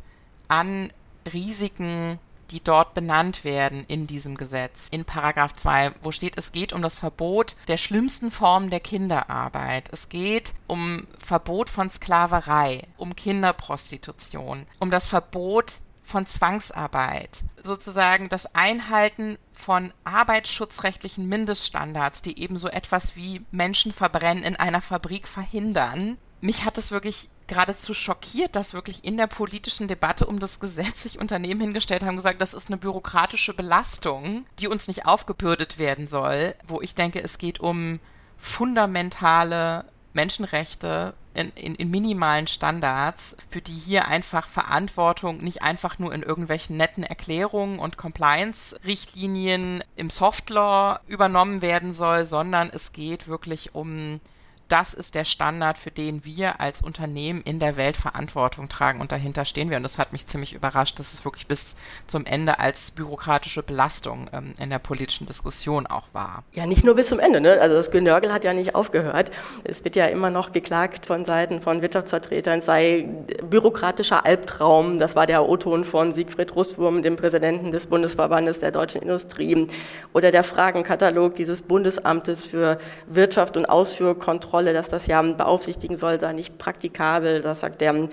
an 0.49 0.93
Risiken, 1.33 2.19
die 2.51 2.63
dort 2.63 2.95
benannt 2.95 3.45
werden 3.45 3.85
in 3.89 4.07
diesem 4.07 4.37
Gesetz, 4.37 4.89
in 4.91 5.05
Paragraph 5.05 5.55
2, 5.55 5.93
wo 6.03 6.13
steht, 6.13 6.39
es 6.39 6.53
geht 6.53 6.73
um 6.73 6.81
das 6.81 6.95
Verbot 6.95 7.57
der 7.69 7.77
schlimmsten 7.77 8.31
Formen 8.31 8.71
der 8.71 8.81
Kinderarbeit. 8.81 9.91
Es 9.93 10.09
geht 10.09 10.55
um 10.67 11.07
Verbot 11.19 11.69
von 11.69 11.91
Sklaverei, 11.91 12.85
um 12.97 13.15
Kinderprostitution, 13.15 14.67
um 14.79 14.91
das 14.91 15.07
Verbot 15.09 15.81
von 16.09 16.25
Zwangsarbeit, 16.25 17.45
sozusagen 17.63 18.31
das 18.31 18.55
Einhalten 18.55 19.37
von 19.53 19.93
arbeitsschutzrechtlichen 20.05 21.29
Mindeststandards, 21.29 22.23
die 22.23 22.41
eben 22.41 22.57
so 22.57 22.69
etwas 22.69 23.15
wie 23.15 23.45
Menschenverbrennen 23.51 24.43
in 24.43 24.57
einer 24.57 24.81
Fabrik 24.81 25.29
verhindern. 25.29 26.17
Mich 26.41 26.65
hat 26.65 26.79
es 26.79 26.91
wirklich 26.93 27.29
geradezu 27.47 27.93
schockiert, 27.93 28.57
dass 28.57 28.73
wirklich 28.73 29.05
in 29.05 29.19
der 29.19 29.27
politischen 29.27 29.87
Debatte 29.87 30.25
um 30.25 30.39
das 30.39 30.61
Gesetz 30.61 31.03
sich 31.03 31.19
Unternehmen 31.19 31.61
hingestellt 31.61 32.03
haben, 32.03 32.17
gesagt, 32.17 32.41
das 32.41 32.55
ist 32.55 32.69
eine 32.69 32.79
bürokratische 32.79 33.53
Belastung, 33.53 34.47
die 34.59 34.69
uns 34.69 34.89
nicht 34.89 35.05
aufgebürdet 35.05 35.79
werden 35.79 36.07
soll, 36.07 36.55
wo 36.67 36.81
ich 36.81 36.95
denke, 36.95 37.23
es 37.23 37.37
geht 37.37 37.61
um 37.61 38.01
fundamentale 38.39 39.85
Menschenrechte 40.15 41.13
in, 41.39 41.53
in, 41.55 41.75
in 41.77 41.91
minimalen 41.91 42.47
Standards, 42.47 43.37
für 43.49 43.61
die 43.61 43.73
hier 43.73 44.09
einfach 44.09 44.47
Verantwortung 44.47 45.39
nicht 45.39 45.63
einfach 45.63 45.99
nur 45.99 46.13
in 46.13 46.23
irgendwelchen 46.23 46.77
netten 46.77 47.05
Erklärungen 47.05 47.79
und 47.79 47.97
Compliance-Richtlinien 47.97 49.85
im 49.97 50.11
Softlaw 50.11 50.99
übernommen 51.07 51.63
werden 51.63 51.93
soll, 51.93 52.25
sondern 52.25 52.71
es 52.73 52.93
geht 52.93 53.29
wirklich 53.29 53.75
um 53.75 54.21
das 54.69 54.93
ist 54.93 55.15
der 55.15 55.25
Standard, 55.25 55.79
für 55.79 55.91
den 55.91 56.25
wir 56.25 56.61
als 56.61 56.83
Unternehmen 56.83 57.41
in 57.43 57.59
der 57.59 57.77
Welt 57.77 57.97
Verantwortung 57.97 58.69
tragen 58.69 59.01
und 59.01 59.13
dahinter 59.13 59.45
stehen 59.45 59.71
wir. 59.71 59.79
Und 59.79 59.83
das 59.83 59.99
hat 59.99 60.13
mich 60.13 60.27
ziemlich 60.27 60.55
überrascht, 60.55 60.99
dass 60.99 61.15
es 61.15 61.25
wirklich 61.25 61.47
bis 61.47 61.75
zum 62.07 62.27
Ende 62.27 62.59
als 62.59 62.91
bürokratische 62.91 63.63
Belastung 63.63 64.29
ähm, 64.33 64.53
in 64.61 64.69
der 64.69 64.79
politischen 64.79 65.27
Diskussion 65.27 65.87
auch 65.87 66.09
war. 66.13 66.45
Ja, 66.53 66.67
nicht 66.67 66.85
nur 66.85 66.95
bis 66.95 67.09
zum 67.09 67.19
Ende. 67.19 67.41
Ne? 67.41 67.59
Also 67.61 67.77
das 67.77 67.91
Genörgel 67.91 68.33
hat 68.33 68.45
ja 68.45 68.53
nicht 68.53 68.75
aufgehört. 68.75 69.31
Es 69.65 69.85
wird 69.85 69.97
ja 69.97 70.07
immer 70.07 70.31
noch 70.31 70.51
geklagt 70.51 71.07
von 71.07 71.25
Seiten 71.25 71.63
von 71.63 71.81
Wirtschaftsvertretern, 71.81 72.59
es 72.59 72.67
sei 72.67 73.09
bürokratischer 73.43 74.27
Albtraum. 74.27 74.99
Das 74.99 75.17
war 75.17 75.27
der 75.27 75.49
O-Ton 75.49 75.85
von 75.85 76.13
Siegfried 76.13 76.55
Russwurm, 76.55 77.03
dem 77.03 77.17
Präsidenten 77.17 77.71
des 77.71 77.87
Bundesverbandes 77.87 78.61
der 78.61 78.71
deutschen 78.71 79.01
Industrie. 79.01 79.67
Oder 80.13 80.31
der 80.31 80.45
Fragenkatalog 80.45 81.35
dieses 81.35 81.63
Bundesamtes 81.63 82.45
für 82.45 82.79
Wirtschaft 83.07 83.57
und 83.57 83.67
Ausführkontrolle 83.67 84.58
Rolle, 84.59 84.73
dass 84.73 84.89
das 84.89 85.07
ja 85.07 85.23
beaufsichtigen 85.23 85.97
soll, 85.97 86.19
sei 86.19 86.33
nicht 86.33 86.59
praktikabel. 86.59 87.43
Das 87.43 87.61
sagt 87.61 87.81
der 87.81 88.09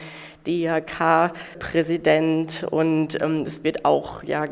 DRK-Präsident. 0.46 2.66
Und 2.70 3.22
ähm, 3.22 3.44
es 3.46 3.64
wird 3.64 3.86
auch 3.86 4.24
ja 4.24 4.46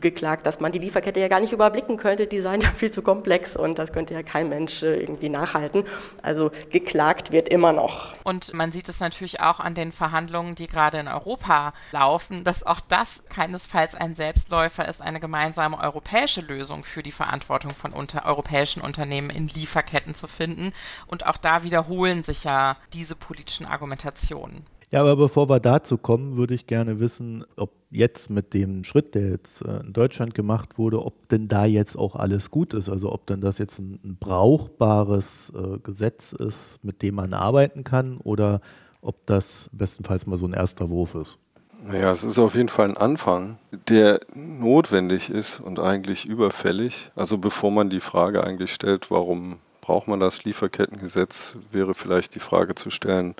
geklagt, 0.00 0.46
dass 0.46 0.60
man 0.60 0.72
die 0.72 0.78
Lieferkette 0.78 1.20
ja 1.20 1.28
gar 1.28 1.40
nicht 1.40 1.52
überblicken 1.52 1.96
könnte. 1.96 2.26
Die 2.26 2.40
seien 2.40 2.60
ja 2.60 2.70
viel 2.70 2.90
zu 2.90 3.02
komplex 3.02 3.56
und 3.56 3.78
das 3.78 3.92
könnte 3.92 4.14
ja 4.14 4.22
kein 4.22 4.48
Mensch 4.48 4.82
äh, 4.82 4.96
irgendwie 4.96 5.28
nachhalten. 5.28 5.84
Also 6.22 6.50
geklagt 6.70 7.32
wird 7.32 7.48
immer 7.48 7.72
noch. 7.72 8.14
Und 8.24 8.54
man 8.54 8.72
sieht 8.72 8.88
es 8.88 9.00
natürlich 9.00 9.40
auch 9.40 9.60
an 9.60 9.74
den 9.74 9.92
Verhandlungen, 9.92 10.54
die 10.54 10.66
gerade 10.66 10.98
in 10.98 11.08
Europa 11.08 11.72
laufen, 11.92 12.44
dass 12.44 12.64
auch 12.64 12.80
das 12.80 13.24
keinesfalls 13.28 13.94
ein 13.94 14.14
Selbstläufer 14.14 14.88
ist, 14.88 15.02
eine 15.02 15.20
gemeinsame 15.20 15.78
europäische 15.78 16.40
Lösung 16.42 16.84
für 16.84 17.02
die 17.02 17.12
Verantwortung 17.12 17.74
von 17.74 17.92
unter 17.92 18.26
europäischen 18.26 18.82
Unternehmen 18.82 19.30
in 19.30 19.48
Lieferketten 19.48 20.14
zu 20.14 20.28
finden. 20.28 20.72
Und 21.06 21.26
auch 21.26 21.36
da 21.36 21.64
wiederholen 21.64 22.22
sich 22.22 22.44
ja 22.44 22.76
diese 22.92 23.16
politischen 23.16 23.66
Argumentationen. 23.66 24.66
Ja, 24.90 25.00
aber 25.02 25.16
bevor 25.16 25.50
wir 25.50 25.60
dazu 25.60 25.98
kommen, 25.98 26.38
würde 26.38 26.54
ich 26.54 26.66
gerne 26.66 26.98
wissen, 26.98 27.44
ob 27.56 27.72
jetzt 27.90 28.30
mit 28.30 28.54
dem 28.54 28.84
Schritt, 28.84 29.14
der 29.14 29.30
jetzt 29.30 29.62
äh, 29.62 29.80
in 29.80 29.92
Deutschland 29.92 30.34
gemacht 30.34 30.78
wurde, 30.78 31.04
ob 31.04 31.28
denn 31.28 31.48
da 31.48 31.66
jetzt 31.66 31.96
auch 31.96 32.16
alles 32.16 32.50
gut 32.50 32.72
ist. 32.72 32.88
Also 32.88 33.12
ob 33.12 33.26
denn 33.26 33.40
das 33.40 33.58
jetzt 33.58 33.78
ein, 33.78 34.16
brauchbares 34.18 35.52
äh, 35.54 35.78
Gesetz 35.80 36.32
ist, 36.32 36.82
mit 36.82 37.02
dem 37.02 37.16
man 37.16 37.34
arbeiten 37.34 37.84
kann 37.84 38.16
oder 38.18 38.60
ob 39.02 39.26
das 39.26 39.70
bestenfalls 39.72 40.26
mal 40.26 40.38
so 40.38 40.46
ein 40.46 40.54
erster 40.54 40.88
Wurf 40.88 41.14
ist. 41.14 41.38
Naja, 41.86 42.10
es 42.10 42.24
ist 42.24 42.38
auf 42.38 42.54
jeden 42.54 42.68
Fall 42.68 42.88
ein 42.88 42.96
Anfang, 42.96 43.58
der 43.88 44.20
notwendig 44.34 45.30
ist 45.30 45.60
und 45.60 45.78
eigentlich 45.78 46.26
überfällig. 46.26 47.12
Also 47.14 47.38
bevor 47.38 47.70
man 47.70 47.88
die 47.88 48.00
Frage 48.00 48.42
eigentlich 48.42 48.72
stellt, 48.72 49.10
warum 49.10 49.58
braucht 49.80 50.08
man 50.08 50.18
das 50.18 50.44
Lieferkettengesetz, 50.44 51.56
wäre 51.70 51.94
vielleicht 51.94 52.34
die 52.34 52.40
Frage 52.40 52.74
zu 52.74 52.90
stellen, 52.90 53.36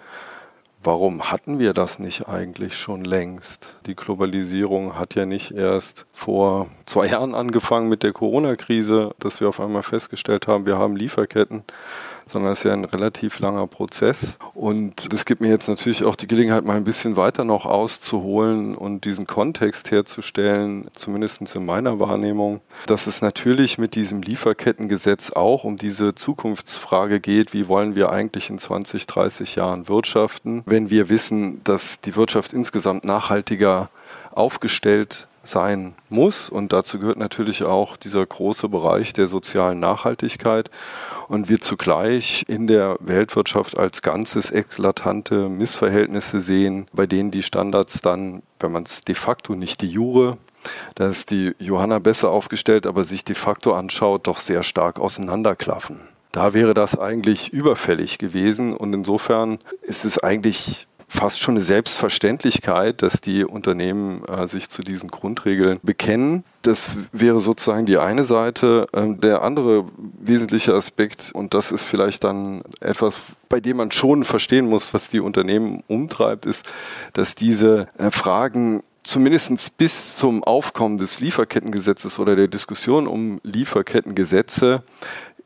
Warum 0.80 1.32
hatten 1.32 1.58
wir 1.58 1.74
das 1.74 1.98
nicht 1.98 2.28
eigentlich 2.28 2.76
schon 2.76 3.02
längst? 3.02 3.76
Die 3.86 3.96
Globalisierung 3.96 4.96
hat 4.96 5.16
ja 5.16 5.26
nicht 5.26 5.50
erst 5.50 6.06
vor 6.12 6.68
zwei 6.86 7.06
Jahren 7.06 7.34
angefangen 7.34 7.88
mit 7.88 8.04
der 8.04 8.12
Corona-Krise, 8.12 9.12
dass 9.18 9.40
wir 9.40 9.48
auf 9.48 9.58
einmal 9.58 9.82
festgestellt 9.82 10.46
haben, 10.46 10.66
wir 10.66 10.78
haben 10.78 10.94
Lieferketten, 10.94 11.64
sondern 12.28 12.52
es 12.52 12.58
ist 12.58 12.64
ja 12.64 12.72
ein 12.72 12.84
relativ 12.84 13.38
langer 13.38 13.66
Prozess. 13.66 14.38
Und 14.54 15.12
das 15.12 15.24
gibt 15.24 15.40
mir 15.40 15.48
jetzt 15.48 15.68
natürlich 15.68 16.04
auch 16.04 16.16
die 16.16 16.26
Gelegenheit, 16.26 16.64
mal 16.64 16.76
ein 16.76 16.84
bisschen 16.84 17.16
weiter 17.16 17.44
noch 17.44 17.66
auszuholen 17.66 18.74
und 18.74 19.04
diesen 19.04 19.26
Kontext 19.26 19.90
herzustellen, 19.90 20.88
zumindest 20.92 21.54
in 21.54 21.64
meiner 21.64 22.00
Wahrnehmung, 22.00 22.60
dass 22.86 23.06
es 23.06 23.22
natürlich 23.22 23.78
mit 23.78 23.94
diesem 23.94 24.22
Lieferkettengesetz 24.22 25.30
auch 25.30 25.64
um 25.64 25.76
diese 25.76 26.14
Zukunftsfrage 26.14 27.20
geht, 27.20 27.52
wie 27.52 27.68
wollen 27.68 27.94
wir 27.94 28.10
eigentlich 28.10 28.50
in 28.50 28.58
20, 28.58 29.06
30 29.06 29.56
Jahren 29.56 29.88
wirtschaften, 29.88 30.62
wenn 30.66 30.90
wir 30.90 31.08
wissen, 31.08 31.62
dass 31.64 32.00
die 32.00 32.16
Wirtschaft 32.16 32.52
insgesamt 32.52 33.04
nachhaltiger 33.04 33.90
aufgestellt 34.32 35.27
sein 35.48 35.94
muss. 36.08 36.48
Und 36.48 36.72
dazu 36.72 36.98
gehört 36.98 37.18
natürlich 37.18 37.64
auch 37.64 37.96
dieser 37.96 38.24
große 38.24 38.68
Bereich 38.68 39.12
der 39.12 39.26
sozialen 39.26 39.80
Nachhaltigkeit. 39.80 40.70
Und 41.28 41.48
wir 41.48 41.60
zugleich 41.60 42.44
in 42.48 42.66
der 42.66 42.96
Weltwirtschaft 43.00 43.76
als 43.76 44.02
Ganzes 44.02 44.50
eklatante 44.50 45.48
Missverhältnisse 45.48 46.40
sehen, 46.40 46.86
bei 46.92 47.06
denen 47.06 47.30
die 47.30 47.42
Standards 47.42 48.00
dann, 48.00 48.42
wenn 48.60 48.72
man 48.72 48.84
es 48.84 49.02
de 49.02 49.14
facto 49.14 49.54
nicht 49.54 49.82
die 49.82 49.90
Jure, 49.90 50.38
da 50.94 51.08
ist 51.08 51.30
die 51.30 51.54
Johanna 51.58 51.98
besser 51.98 52.30
aufgestellt, 52.30 52.86
aber 52.86 53.04
sich 53.04 53.24
de 53.24 53.36
facto 53.36 53.74
anschaut, 53.74 54.26
doch 54.26 54.38
sehr 54.38 54.62
stark 54.62 54.98
auseinanderklaffen. 54.98 56.00
Da 56.32 56.52
wäre 56.52 56.74
das 56.74 56.98
eigentlich 56.98 57.52
überfällig 57.52 58.18
gewesen 58.18 58.76
und 58.76 58.92
insofern 58.92 59.58
ist 59.82 60.04
es 60.04 60.18
eigentlich 60.18 60.87
fast 61.08 61.40
schon 61.40 61.54
eine 61.54 61.64
Selbstverständlichkeit, 61.64 63.02
dass 63.02 63.20
die 63.20 63.44
Unternehmen 63.44 64.24
äh, 64.26 64.46
sich 64.46 64.68
zu 64.68 64.82
diesen 64.82 65.10
Grundregeln 65.10 65.80
bekennen. 65.82 66.44
Das 66.62 66.90
wäre 67.12 67.40
sozusagen 67.40 67.86
die 67.86 67.96
eine 67.96 68.24
Seite. 68.24 68.86
Ähm, 68.92 69.20
der 69.20 69.42
andere 69.42 69.86
wesentliche 70.20 70.74
Aspekt, 70.74 71.30
und 71.32 71.54
das 71.54 71.72
ist 71.72 71.82
vielleicht 71.82 72.24
dann 72.24 72.62
etwas, 72.80 73.18
bei 73.48 73.58
dem 73.60 73.78
man 73.78 73.90
schon 73.90 74.22
verstehen 74.22 74.68
muss, 74.68 74.92
was 74.92 75.08
die 75.08 75.20
Unternehmen 75.20 75.82
umtreibt, 75.88 76.44
ist, 76.44 76.70
dass 77.14 77.34
diese 77.34 77.88
äh, 77.96 78.10
Fragen 78.10 78.82
zumindest 79.02 79.78
bis 79.78 80.16
zum 80.16 80.44
Aufkommen 80.44 80.98
des 80.98 81.20
Lieferkettengesetzes 81.20 82.18
oder 82.18 82.36
der 82.36 82.48
Diskussion 82.48 83.06
um 83.06 83.40
Lieferkettengesetze 83.42 84.82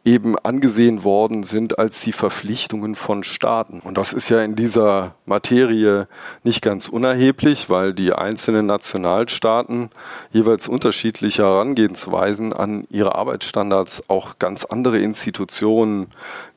eben 0.05 0.37
angesehen 0.37 1.05
worden 1.05 1.45
sind 1.45 1.79
als 1.79 2.01
die 2.01 2.13
Verpflichtungen 2.13 2.97
von 2.97 3.23
Staaten. 3.23 3.81
Und 3.81 3.97
das 3.97 4.13
ist 4.13 4.29
ja 4.31 4.43
in 4.43 4.57
dieser 4.57 5.15
Materie 5.27 6.09
nicht 6.43 6.61
ganz 6.61 6.89
unerheblich, 6.89 7.71
weil 7.71 7.93
die 7.93 8.13
einzelnen 8.13 8.67
Nationalstaaten 8.67 9.91
jeweils 10.33 10.67
unterschiedliche 10.67 11.45
Herangehensweisen 11.45 12.53
an 12.53 12.85
ihre 12.91 13.15
Arbeitsstandards 13.15 14.03
auch 14.09 14.41
ganz 14.41 14.65
andere 14.65 14.99
Institutionen, 14.99 16.09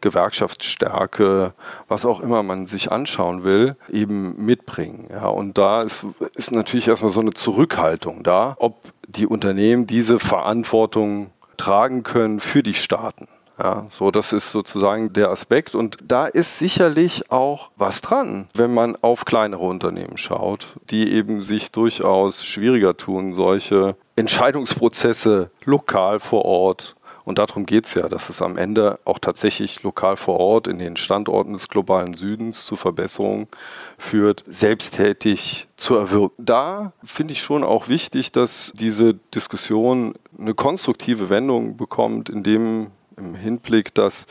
Gewerkschaftsstärke, 0.02 1.54
was 1.88 2.06
auch 2.06 2.22
immer 2.22 2.42
man 2.42 2.66
sich 2.66 2.92
anschauen 2.92 3.44
will, 3.44 3.76
eben 3.92 4.44
mitbringen. 4.44 5.08
Ja, 5.12 5.28
und 5.28 5.58
da 5.58 5.84
ist, 5.84 6.06
ist 6.34 6.52
natürlich 6.52 6.88
erstmal 6.88 7.12
so 7.12 7.20
eine 7.20 7.34
Zurückhaltung 7.34 8.24
da, 8.24 8.56
ob 8.58 8.78
die 9.08 9.28
Unternehmen 9.28 9.86
diese 9.86 10.18
Verantwortung 10.18 11.30
tragen 11.58 12.04
können 12.04 12.40
für 12.40 12.64
die 12.64 12.74
Staaten. 12.74 13.28
Ja, 13.58 13.88
so, 13.90 14.12
das 14.12 14.34
ist 14.34 14.52
sozusagen 14.52 15.14
der 15.14 15.30
Aspekt. 15.30 15.76
Und 15.76 15.98
da 16.04 16.26
ist 16.26 16.60
sicherlich 16.60 17.32
auch 17.32 17.72
was 17.78 18.02
dran, 18.02 18.50
wenn 18.54 18.74
man 18.74 18.98
auf 18.98 19.26
kleinere 19.26 19.64
Unternehmen 19.64 20.18
schaut, 20.18 20.76
die 20.90 21.12
eben 21.14 21.42
sich 21.42 21.72
durchaus 21.72 22.46
schwieriger 22.46 22.98
tun, 22.98 23.34
solche 23.34 23.96
Entscheidungsprozesse 24.16 25.52
lokal 25.66 26.20
vor 26.20 26.44
Ort 26.46 26.96
und 27.26 27.40
darum 27.40 27.66
geht 27.66 27.88
es 27.88 27.96
ja, 27.96 28.08
dass 28.08 28.30
es 28.30 28.42
am 28.42 28.56
Ende 28.56 29.00
auch 29.04 29.18
tatsächlich 29.18 29.82
lokal 29.82 30.16
vor 30.16 30.40
Ort 30.40 30.68
in 30.68 30.78
den 30.78 30.96
Standorten 30.96 31.54
des 31.54 31.68
globalen 31.68 32.14
Südens 32.14 32.66
zu 32.66 32.76
Verbesserungen 32.76 33.48
führt, 33.98 34.44
selbsttätig 34.48 35.68
zu 35.76 35.96
erwirken. 35.96 36.46
Da 36.46 36.94
finde 37.04 37.34
ich 37.34 37.42
schon 37.42 37.64
auch 37.64 37.90
wichtig, 37.90 38.32
dass 38.32 38.72
diese 38.76 39.16
Diskussion 39.34 40.14
eine 40.38 40.54
konstruktive 40.54 41.30
Wendung 41.30 41.78
bekommt, 41.78 42.30
indem 42.30 42.92
im 43.18 43.36
Hinblick, 43.36 43.94
dass 43.94 44.26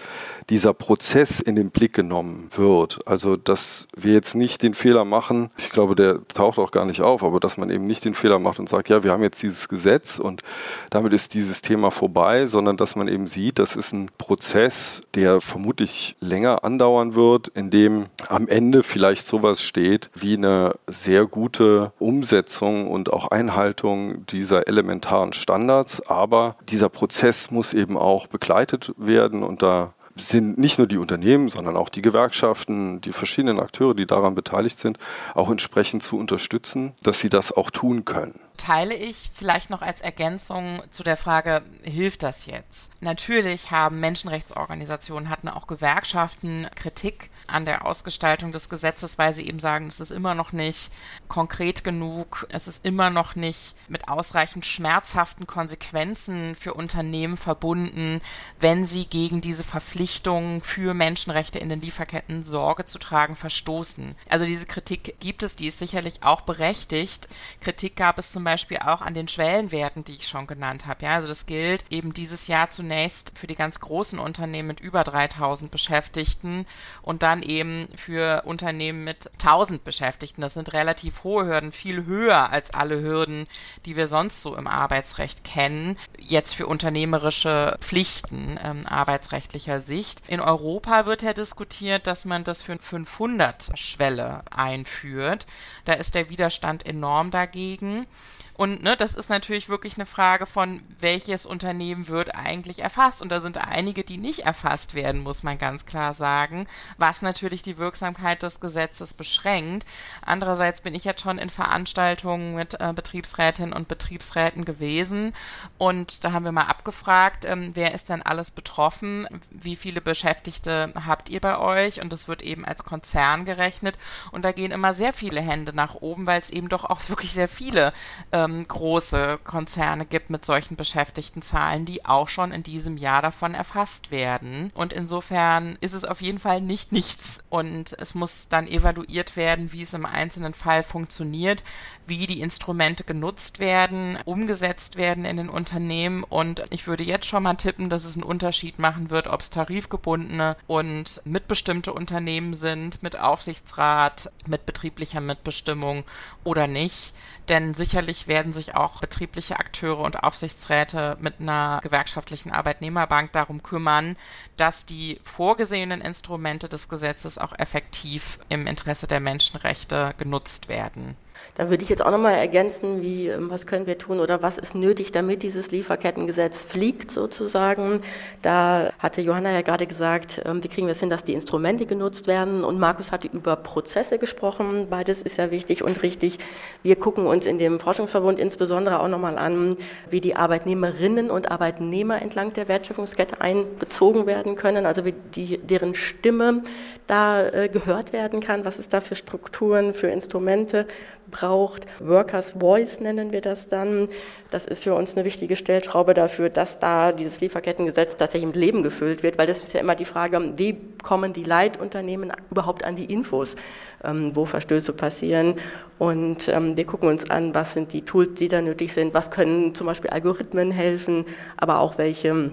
dieser 0.50 0.74
Prozess 0.74 1.40
in 1.40 1.54
den 1.54 1.70
Blick 1.70 1.94
genommen 1.94 2.48
wird. 2.54 3.00
Also, 3.06 3.36
dass 3.36 3.88
wir 3.96 4.12
jetzt 4.12 4.34
nicht 4.34 4.62
den 4.62 4.74
Fehler 4.74 5.04
machen, 5.04 5.50
ich 5.58 5.70
glaube, 5.70 5.94
der 5.94 6.26
taucht 6.28 6.58
auch 6.58 6.70
gar 6.70 6.84
nicht 6.84 7.00
auf, 7.00 7.22
aber 7.22 7.40
dass 7.40 7.56
man 7.56 7.70
eben 7.70 7.86
nicht 7.86 8.04
den 8.04 8.14
Fehler 8.14 8.38
macht 8.38 8.58
und 8.58 8.68
sagt, 8.68 8.88
ja, 8.88 9.02
wir 9.02 9.12
haben 9.12 9.22
jetzt 9.22 9.42
dieses 9.42 9.68
Gesetz 9.68 10.18
und 10.18 10.42
damit 10.90 11.12
ist 11.12 11.34
dieses 11.34 11.62
Thema 11.62 11.90
vorbei, 11.90 12.46
sondern 12.46 12.76
dass 12.76 12.96
man 12.96 13.08
eben 13.08 13.26
sieht, 13.26 13.58
das 13.58 13.76
ist 13.76 13.92
ein 13.92 14.10
Prozess, 14.18 15.00
der 15.14 15.40
vermutlich 15.40 16.16
länger 16.20 16.64
andauern 16.64 17.14
wird, 17.14 17.48
in 17.48 17.70
dem 17.70 18.06
am 18.28 18.48
Ende 18.48 18.82
vielleicht 18.82 19.26
sowas 19.26 19.62
steht 19.62 20.10
wie 20.14 20.34
eine 20.34 20.74
sehr 20.86 21.26
gute 21.26 21.92
Umsetzung 21.98 22.90
und 22.90 23.12
auch 23.12 23.28
Einhaltung 23.28 24.26
dieser 24.26 24.68
elementaren 24.68 25.32
Standards. 25.32 26.06
Aber 26.08 26.56
dieser 26.68 26.88
Prozess 26.88 27.50
muss 27.50 27.72
eben 27.72 27.96
auch 27.96 28.26
begleitet 28.26 28.73
werden. 28.96 29.42
Und 29.42 29.62
da 29.62 29.94
sind 30.16 30.58
nicht 30.58 30.78
nur 30.78 30.86
die 30.86 30.98
Unternehmen, 30.98 31.48
sondern 31.48 31.76
auch 31.76 31.88
die 31.88 32.02
Gewerkschaften, 32.02 33.00
die 33.00 33.12
verschiedenen 33.12 33.58
Akteure, 33.58 33.94
die 33.94 34.06
daran 34.06 34.34
beteiligt 34.34 34.78
sind, 34.78 34.98
auch 35.34 35.50
entsprechend 35.50 36.02
zu 36.02 36.18
unterstützen, 36.18 36.92
dass 37.02 37.20
sie 37.20 37.28
das 37.28 37.52
auch 37.52 37.70
tun 37.70 38.04
können 38.04 38.38
teile 38.56 38.94
ich 38.94 39.30
vielleicht 39.34 39.70
noch 39.70 39.82
als 39.82 40.00
Ergänzung 40.00 40.82
zu 40.90 41.02
der 41.02 41.16
Frage, 41.16 41.62
hilft 41.82 42.22
das 42.22 42.46
jetzt? 42.46 42.92
Natürlich 43.00 43.70
haben 43.70 44.00
Menschenrechtsorganisationen, 44.00 45.28
hatten 45.28 45.48
auch 45.48 45.66
Gewerkschaften 45.66 46.66
Kritik 46.74 47.30
an 47.46 47.64
der 47.64 47.84
Ausgestaltung 47.84 48.52
des 48.52 48.68
Gesetzes, 48.68 49.18
weil 49.18 49.34
sie 49.34 49.46
eben 49.46 49.58
sagen, 49.58 49.86
es 49.86 50.00
ist 50.00 50.10
immer 50.10 50.34
noch 50.34 50.52
nicht 50.52 50.92
konkret 51.28 51.84
genug, 51.84 52.46
es 52.48 52.68
ist 52.68 52.86
immer 52.86 53.10
noch 53.10 53.34
nicht 53.34 53.74
mit 53.88 54.08
ausreichend 54.08 54.64
schmerzhaften 54.64 55.46
Konsequenzen 55.46 56.54
für 56.54 56.74
Unternehmen 56.74 57.36
verbunden, 57.36 58.20
wenn 58.60 58.86
sie 58.86 59.06
gegen 59.06 59.40
diese 59.40 59.64
Verpflichtungen 59.64 60.60
für 60.60 60.94
Menschenrechte 60.94 61.58
in 61.58 61.68
den 61.68 61.80
Lieferketten 61.80 62.44
Sorge 62.44 62.86
zu 62.86 62.98
tragen 62.98 63.36
verstoßen. 63.36 64.14
Also 64.30 64.44
diese 64.44 64.66
Kritik 64.66 65.16
gibt 65.20 65.42
es, 65.42 65.56
die 65.56 65.66
ist 65.66 65.78
sicherlich 65.78 66.22
auch 66.22 66.42
berechtigt. 66.42 67.28
Kritik 67.60 67.96
gab 67.96 68.18
es 68.18 68.32
zum 68.32 68.43
Beispiel 68.44 68.78
auch 68.78 69.00
an 69.00 69.14
den 69.14 69.28
Schwellenwerten, 69.28 70.04
die 70.04 70.12
ich 70.12 70.28
schon 70.28 70.46
genannt 70.46 70.86
habe. 70.86 71.04
Ja, 71.04 71.14
also 71.14 71.28
das 71.28 71.46
gilt 71.46 71.84
eben 71.90 72.12
dieses 72.14 72.46
Jahr 72.46 72.70
zunächst 72.70 73.38
für 73.38 73.46
die 73.46 73.54
ganz 73.54 73.80
großen 73.80 74.18
Unternehmen 74.18 74.68
mit 74.68 74.80
über 74.80 75.04
3000 75.04 75.70
Beschäftigten 75.70 76.66
und 77.02 77.22
dann 77.22 77.42
eben 77.42 77.88
für 77.96 78.42
Unternehmen 78.44 79.04
mit 79.04 79.30
1000 79.34 79.84
Beschäftigten. 79.84 80.40
Das 80.40 80.54
sind 80.54 80.72
relativ 80.72 81.24
hohe 81.24 81.46
Hürden, 81.46 81.72
viel 81.72 82.04
höher 82.04 82.50
als 82.50 82.72
alle 82.72 83.00
Hürden, 83.00 83.46
die 83.86 83.96
wir 83.96 84.08
sonst 84.08 84.42
so 84.42 84.56
im 84.56 84.66
Arbeitsrecht 84.66 85.44
kennen. 85.44 85.98
Jetzt 86.18 86.54
für 86.54 86.66
unternehmerische 86.66 87.76
Pflichten 87.80 88.58
ähm, 88.62 88.86
arbeitsrechtlicher 88.86 89.80
Sicht. 89.80 90.28
In 90.28 90.40
Europa 90.40 91.06
wird 91.06 91.22
ja 91.22 91.32
diskutiert, 91.32 92.06
dass 92.06 92.24
man 92.24 92.44
das 92.44 92.62
für 92.62 92.78
500 92.78 93.78
Schwelle 93.78 94.42
einführt. 94.50 95.46
Da 95.84 95.94
ist 95.94 96.14
der 96.14 96.30
Widerstand 96.30 96.86
enorm 96.86 97.30
dagegen. 97.30 98.06
Und 98.54 98.82
ne, 98.82 98.96
das 98.96 99.14
ist 99.14 99.30
natürlich 99.30 99.68
wirklich 99.68 99.96
eine 99.96 100.06
Frage 100.06 100.46
von, 100.46 100.80
welches 101.00 101.44
Unternehmen 101.44 102.08
wird 102.08 102.34
eigentlich 102.34 102.80
erfasst. 102.80 103.20
Und 103.20 103.32
da 103.32 103.40
sind 103.40 103.58
einige, 103.58 104.04
die 104.04 104.16
nicht 104.16 104.40
erfasst 104.40 104.94
werden, 104.94 105.22
muss 105.22 105.42
man 105.42 105.58
ganz 105.58 105.86
klar 105.86 106.14
sagen, 106.14 106.66
was 106.96 107.22
natürlich 107.22 107.62
die 107.62 107.78
Wirksamkeit 107.78 108.42
des 108.42 108.60
Gesetzes 108.60 109.12
beschränkt. 109.12 109.86
Andererseits 110.22 110.80
bin 110.80 110.94
ich 110.94 111.04
jetzt 111.04 111.22
schon 111.22 111.38
in 111.38 111.50
Veranstaltungen 111.50 112.54
mit 112.54 112.80
äh, 112.80 112.92
Betriebsrätinnen 112.94 113.72
und 113.72 113.88
Betriebsräten 113.88 114.64
gewesen 114.64 115.34
und 115.78 116.24
da 116.24 116.32
haben 116.32 116.44
wir 116.44 116.52
mal 116.52 116.66
abgefragt, 116.66 117.44
ähm, 117.44 117.70
wer 117.74 117.92
ist 117.92 118.08
denn 118.08 118.22
alles 118.22 118.50
betroffen, 118.50 119.26
wie 119.50 119.76
viele 119.76 120.00
Beschäftigte 120.00 120.92
habt 121.06 121.28
ihr 121.28 121.40
bei 121.40 121.58
euch 121.58 122.00
und 122.00 122.12
das 122.12 122.28
wird 122.28 122.42
eben 122.42 122.64
als 122.64 122.84
Konzern 122.84 123.44
gerechnet 123.44 123.98
und 124.30 124.44
da 124.44 124.52
gehen 124.52 124.70
immer 124.70 124.94
sehr 124.94 125.12
viele 125.12 125.40
Hände 125.40 125.74
nach 125.74 125.96
oben, 125.96 126.26
weil 126.26 126.40
es 126.40 126.50
eben 126.50 126.68
doch 126.68 126.84
auch 126.84 127.06
wirklich 127.08 127.32
sehr 127.32 127.48
viele 127.48 127.92
äh, 128.30 128.43
ähm, 128.44 128.66
große 128.66 129.38
Konzerne 129.44 130.06
gibt 130.06 130.30
mit 130.30 130.44
solchen 130.44 130.76
Beschäftigtenzahlen, 130.76 131.84
die 131.84 132.04
auch 132.04 132.28
schon 132.28 132.52
in 132.52 132.62
diesem 132.62 132.96
Jahr 132.96 133.22
davon 133.22 133.54
erfasst 133.54 134.10
werden. 134.10 134.70
Und 134.74 134.92
insofern 134.92 135.76
ist 135.80 135.94
es 135.94 136.04
auf 136.04 136.20
jeden 136.20 136.38
Fall 136.38 136.60
nicht 136.60 136.92
nichts. 136.92 137.40
Und 137.50 137.94
es 137.98 138.14
muss 138.14 138.48
dann 138.48 138.66
evaluiert 138.66 139.36
werden, 139.36 139.72
wie 139.72 139.82
es 139.82 139.94
im 139.94 140.06
einzelnen 140.06 140.54
Fall 140.54 140.82
funktioniert, 140.82 141.64
wie 142.06 142.26
die 142.26 142.40
Instrumente 142.40 143.04
genutzt 143.04 143.58
werden, 143.58 144.18
umgesetzt 144.24 144.96
werden 144.96 145.24
in 145.24 145.36
den 145.36 145.48
Unternehmen. 145.48 146.24
Und 146.24 146.64
ich 146.70 146.86
würde 146.86 147.04
jetzt 147.04 147.26
schon 147.26 147.44
mal 147.44 147.54
tippen, 147.54 147.88
dass 147.88 148.04
es 148.04 148.14
einen 148.14 148.24
Unterschied 148.24 148.78
machen 148.78 149.10
wird, 149.10 149.28
ob 149.28 149.40
es 149.40 149.50
tarifgebundene 149.50 150.56
und 150.66 151.20
mitbestimmte 151.24 151.92
Unternehmen 151.92 152.54
sind, 152.54 153.02
mit 153.02 153.18
Aufsichtsrat, 153.18 154.30
mit 154.46 154.66
betrieblicher 154.66 155.20
Mitbestimmung 155.20 156.04
oder 156.42 156.66
nicht. 156.66 157.14
Denn 157.48 157.74
sicherlich 157.74 158.26
werden 158.26 158.33
sich 158.52 158.74
auch 158.74 159.00
betriebliche 159.00 159.58
Akteure 159.58 160.00
und 160.00 160.22
Aufsichtsräte 160.22 161.16
mit 161.20 161.40
einer 161.40 161.80
gewerkschaftlichen 161.82 162.50
Arbeitnehmerbank 162.50 163.32
darum 163.32 163.62
kümmern, 163.62 164.16
dass 164.56 164.86
die 164.86 165.20
vorgesehenen 165.22 166.00
Instrumente 166.00 166.68
des 166.68 166.88
Gesetzes 166.88 167.38
auch 167.38 167.52
effektiv 167.58 168.38
im 168.48 168.66
Interesse 168.66 169.06
der 169.06 169.20
Menschenrechte 169.20 170.14
genutzt 170.18 170.68
werden. 170.68 171.16
Da 171.56 171.70
würde 171.70 171.82
ich 171.82 171.88
jetzt 171.88 172.04
auch 172.04 172.10
nochmal 172.10 172.34
ergänzen, 172.34 173.00
wie, 173.00 173.28
ähm, 173.28 173.50
was 173.50 173.66
können 173.66 173.86
wir 173.86 173.96
tun 173.96 174.20
oder 174.20 174.42
was 174.42 174.58
ist 174.58 174.74
nötig, 174.74 175.12
damit 175.12 175.42
dieses 175.42 175.70
Lieferkettengesetz 175.70 176.64
fliegt 176.64 177.10
sozusagen. 177.10 178.00
Da 178.42 178.92
hatte 178.98 179.20
Johanna 179.20 179.52
ja 179.52 179.62
gerade 179.62 179.86
gesagt, 179.86 180.42
ähm, 180.44 180.64
wie 180.64 180.68
kriegen 180.68 180.86
wir 180.86 180.92
es 180.92 181.00
hin, 181.00 181.10
dass 181.10 181.22
die 181.22 181.32
Instrumente 181.32 181.86
genutzt 181.86 182.26
werden 182.26 182.64
und 182.64 182.78
Markus 182.78 183.12
hatte 183.12 183.28
über 183.28 183.56
Prozesse 183.56 184.18
gesprochen. 184.18 184.88
Beides 184.90 185.22
ist 185.22 185.38
ja 185.38 185.50
wichtig 185.50 185.84
und 185.84 186.02
richtig. 186.02 186.38
Wir 186.82 186.96
gucken 186.96 187.26
uns 187.26 187.46
in 187.46 187.58
dem 187.58 187.78
Forschungsverbund 187.78 188.38
insbesondere 188.38 189.00
auch 189.00 189.08
nochmal 189.08 189.38
an, 189.38 189.76
wie 190.10 190.20
die 190.20 190.34
Arbeitnehmerinnen 190.36 191.30
und 191.30 191.50
Arbeitnehmer 191.50 192.20
entlang 192.20 192.52
der 192.52 192.68
Wertschöpfungskette 192.68 193.40
einbezogen 193.40 194.26
werden 194.26 194.56
können, 194.56 194.86
also 194.86 195.04
wie 195.04 195.14
die, 195.34 195.58
deren 195.58 195.94
Stimme 195.94 196.62
da 197.06 197.46
äh, 197.46 197.68
gehört 197.68 198.12
werden 198.12 198.40
kann, 198.40 198.64
was 198.64 198.78
es 198.78 198.88
da 198.88 199.00
für 199.00 199.14
Strukturen, 199.14 199.94
für 199.94 200.08
Instrumente 200.08 200.86
braucht. 201.34 201.86
Workers 202.00 202.54
Voice 202.58 203.00
nennen 203.00 203.32
wir 203.32 203.40
das 203.40 203.68
dann. 203.68 204.08
Das 204.50 204.64
ist 204.64 204.84
für 204.84 204.94
uns 204.94 205.14
eine 205.14 205.24
wichtige 205.24 205.56
Stellschraube 205.56 206.14
dafür, 206.14 206.48
dass 206.48 206.78
da 206.78 207.12
dieses 207.12 207.40
Lieferkettengesetz 207.40 208.16
tatsächlich 208.16 208.46
mit 208.46 208.56
Leben 208.56 208.82
gefüllt 208.82 209.22
wird, 209.22 209.36
weil 209.36 209.46
das 209.46 209.64
ist 209.64 209.74
ja 209.74 209.80
immer 209.80 209.96
die 209.96 210.04
Frage, 210.04 210.54
wie 210.56 210.78
kommen 211.02 211.32
die 211.32 211.44
Leitunternehmen 211.44 212.32
überhaupt 212.50 212.84
an 212.84 212.94
die 212.94 213.12
Infos, 213.12 213.56
ähm, 214.04 214.30
wo 214.34 214.44
Verstöße 214.44 214.92
passieren. 214.92 215.56
Und 215.98 216.48
ähm, 216.48 216.76
wir 216.76 216.86
gucken 216.86 217.08
uns 217.08 217.28
an, 217.28 217.54
was 217.54 217.74
sind 217.74 217.92
die 217.92 218.02
Tools, 218.02 218.34
die 218.38 218.48
da 218.48 218.62
nötig 218.62 218.92
sind, 218.92 219.12
was 219.12 219.30
können 219.30 219.74
zum 219.74 219.88
Beispiel 219.88 220.10
Algorithmen 220.10 220.70
helfen, 220.70 221.26
aber 221.56 221.80
auch 221.80 221.98
welche 221.98 222.52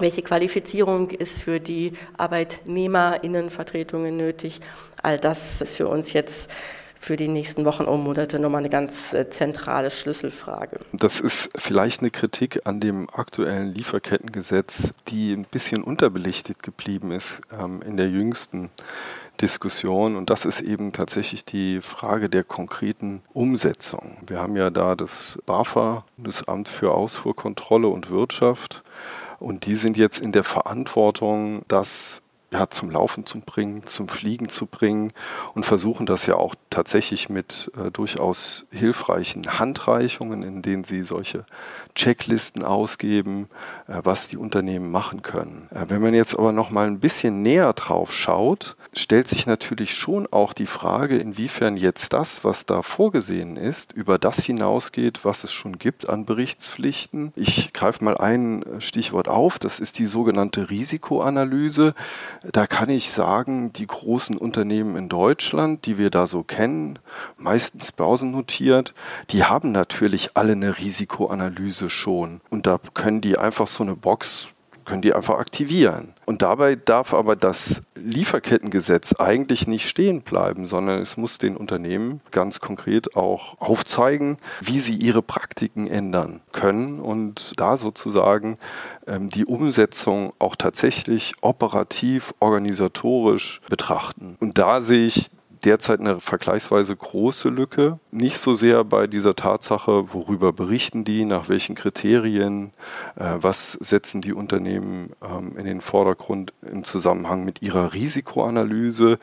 welche 0.00 0.22
Qualifizierung 0.22 1.10
ist 1.10 1.40
für 1.40 1.58
die 1.58 1.92
Arbeitnehmerinnenvertretungen 2.18 4.16
nötig? 4.16 4.60
All 5.02 5.18
das 5.18 5.60
ist 5.60 5.76
für 5.76 5.88
uns 5.88 6.12
jetzt 6.12 6.48
für 7.00 7.16
die 7.16 7.28
nächsten 7.28 7.64
Wochen 7.64 7.84
und 7.84 8.02
Monate 8.02 8.38
nochmal 8.38 8.60
eine 8.60 8.70
ganz 8.70 9.14
äh, 9.14 9.28
zentrale 9.30 9.90
Schlüsselfrage. 9.90 10.80
Das 10.92 11.20
ist 11.20 11.50
vielleicht 11.56 12.00
eine 12.00 12.10
Kritik 12.10 12.66
an 12.66 12.80
dem 12.80 13.08
aktuellen 13.10 13.72
Lieferkettengesetz, 13.74 14.92
die 15.08 15.32
ein 15.32 15.44
bisschen 15.44 15.82
unterbelichtet 15.82 16.62
geblieben 16.62 17.12
ist 17.12 17.40
ähm, 17.52 17.82
in 17.82 17.96
der 17.96 18.08
jüngsten 18.08 18.70
Diskussion. 19.40 20.16
Und 20.16 20.30
das 20.30 20.44
ist 20.44 20.60
eben 20.60 20.92
tatsächlich 20.92 21.44
die 21.44 21.80
Frage 21.80 22.28
der 22.28 22.44
konkreten 22.44 23.22
Umsetzung. 23.32 24.16
Wir 24.26 24.38
haben 24.38 24.56
ja 24.56 24.70
da 24.70 24.94
das 24.94 25.38
BAFA, 25.46 26.04
das 26.16 26.46
Amt 26.48 26.68
für 26.68 26.92
Ausfuhrkontrolle 26.92 27.88
und 27.88 28.10
Wirtschaft. 28.10 28.82
Und 29.38 29.66
die 29.66 29.76
sind 29.76 29.96
jetzt 29.96 30.18
in 30.18 30.32
der 30.32 30.44
Verantwortung, 30.44 31.62
das 31.68 32.22
ja, 32.50 32.70
zum 32.70 32.90
Laufen 32.90 33.26
zu 33.26 33.40
bringen, 33.40 33.86
zum 33.86 34.08
Fliegen 34.08 34.48
zu 34.48 34.66
bringen 34.66 35.12
und 35.54 35.66
versuchen 35.66 36.06
das 36.06 36.24
ja 36.24 36.36
auch 36.36 36.54
tatsächlich 36.70 37.28
mit 37.28 37.70
äh, 37.76 37.90
durchaus 37.90 38.64
hilfreichen 38.70 39.58
Handreichungen, 39.58 40.42
in 40.42 40.62
denen 40.62 40.84
sie 40.84 41.02
solche 41.02 41.44
Checklisten 41.94 42.64
ausgeben, 42.64 43.48
äh, 43.86 44.00
was 44.02 44.28
die 44.28 44.38
Unternehmen 44.38 44.90
machen 44.90 45.20
können. 45.20 45.68
Äh, 45.70 45.86
wenn 45.88 46.00
man 46.00 46.14
jetzt 46.14 46.38
aber 46.38 46.52
noch 46.52 46.70
mal 46.70 46.86
ein 46.86 47.00
bisschen 47.00 47.42
näher 47.42 47.74
drauf 47.74 48.14
schaut, 48.14 48.76
stellt 48.94 49.28
sich 49.28 49.46
natürlich 49.46 49.94
schon 49.94 50.26
auch 50.30 50.54
die 50.54 50.66
Frage, 50.66 51.18
inwiefern 51.18 51.76
jetzt 51.76 52.14
das, 52.14 52.44
was 52.44 52.64
da 52.64 52.80
vorgesehen 52.80 53.58
ist, 53.58 53.92
über 53.92 54.18
das 54.18 54.42
hinausgeht, 54.42 55.24
was 55.24 55.44
es 55.44 55.52
schon 55.52 55.78
gibt 55.78 56.08
an 56.08 56.24
Berichtspflichten. 56.24 57.32
Ich 57.36 57.74
greife 57.74 58.02
mal 58.02 58.16
ein 58.16 58.64
Stichwort 58.78 59.28
auf, 59.28 59.58
das 59.58 59.80
ist 59.80 59.98
die 59.98 60.06
sogenannte 60.06 60.70
Risikoanalyse. 60.70 61.94
Da 62.52 62.66
kann 62.66 62.88
ich 62.88 63.10
sagen, 63.10 63.72
die 63.72 63.86
großen 63.86 64.36
Unternehmen 64.36 64.96
in 64.96 65.08
Deutschland, 65.08 65.86
die 65.86 65.98
wir 65.98 66.10
da 66.10 66.26
so 66.26 66.42
kennen, 66.42 66.98
meistens 67.36 67.90
börsennotiert, 67.92 68.94
die 69.30 69.44
haben 69.44 69.72
natürlich 69.72 70.30
alle 70.34 70.52
eine 70.52 70.78
Risikoanalyse 70.78 71.90
schon. 71.90 72.40
Und 72.50 72.66
da 72.66 72.78
können 72.94 73.20
die 73.20 73.38
einfach 73.38 73.66
so 73.66 73.82
eine 73.82 73.96
Box 73.96 74.50
können 74.88 75.02
die 75.02 75.14
einfach 75.14 75.38
aktivieren. 75.38 76.14
Und 76.24 76.42
dabei 76.42 76.74
darf 76.74 77.12
aber 77.12 77.36
das 77.36 77.82
Lieferkettengesetz 77.94 79.14
eigentlich 79.14 79.66
nicht 79.66 79.88
stehen 79.88 80.22
bleiben, 80.22 80.66
sondern 80.66 81.00
es 81.00 81.16
muss 81.16 81.36
den 81.36 81.56
Unternehmen 81.56 82.20
ganz 82.30 82.60
konkret 82.60 83.14
auch 83.14 83.60
aufzeigen, 83.60 84.38
wie 84.60 84.80
sie 84.80 84.94
ihre 84.94 85.22
Praktiken 85.22 85.86
ändern 85.86 86.40
können 86.52 87.00
und 87.00 87.52
da 87.60 87.76
sozusagen 87.76 88.58
ähm, 89.06 89.28
die 89.28 89.44
Umsetzung 89.44 90.32
auch 90.38 90.56
tatsächlich 90.56 91.34
operativ, 91.42 92.32
organisatorisch 92.40 93.60
betrachten. 93.68 94.36
Und 94.40 94.58
da 94.58 94.80
sehe 94.80 95.06
ich 95.06 95.26
derzeit 95.64 96.00
eine 96.00 96.20
vergleichsweise 96.20 96.94
große 96.94 97.48
Lücke. 97.48 97.98
Nicht 98.10 98.38
so 98.38 98.54
sehr 98.54 98.84
bei 98.84 99.06
dieser 99.06 99.36
Tatsache, 99.36 100.12
worüber 100.12 100.52
berichten 100.52 101.04
die, 101.04 101.24
nach 101.24 101.48
welchen 101.48 101.74
Kriterien, 101.74 102.72
äh, 103.16 103.34
was 103.36 103.72
setzen 103.72 104.20
die 104.20 104.32
Unternehmen 104.32 105.10
ähm, 105.22 105.56
in 105.56 105.64
den 105.64 105.80
Vordergrund 105.80 106.52
im 106.62 106.84
Zusammenhang 106.84 107.44
mit 107.44 107.62
ihrer 107.62 107.92
Risikoanalyse. 107.92 109.18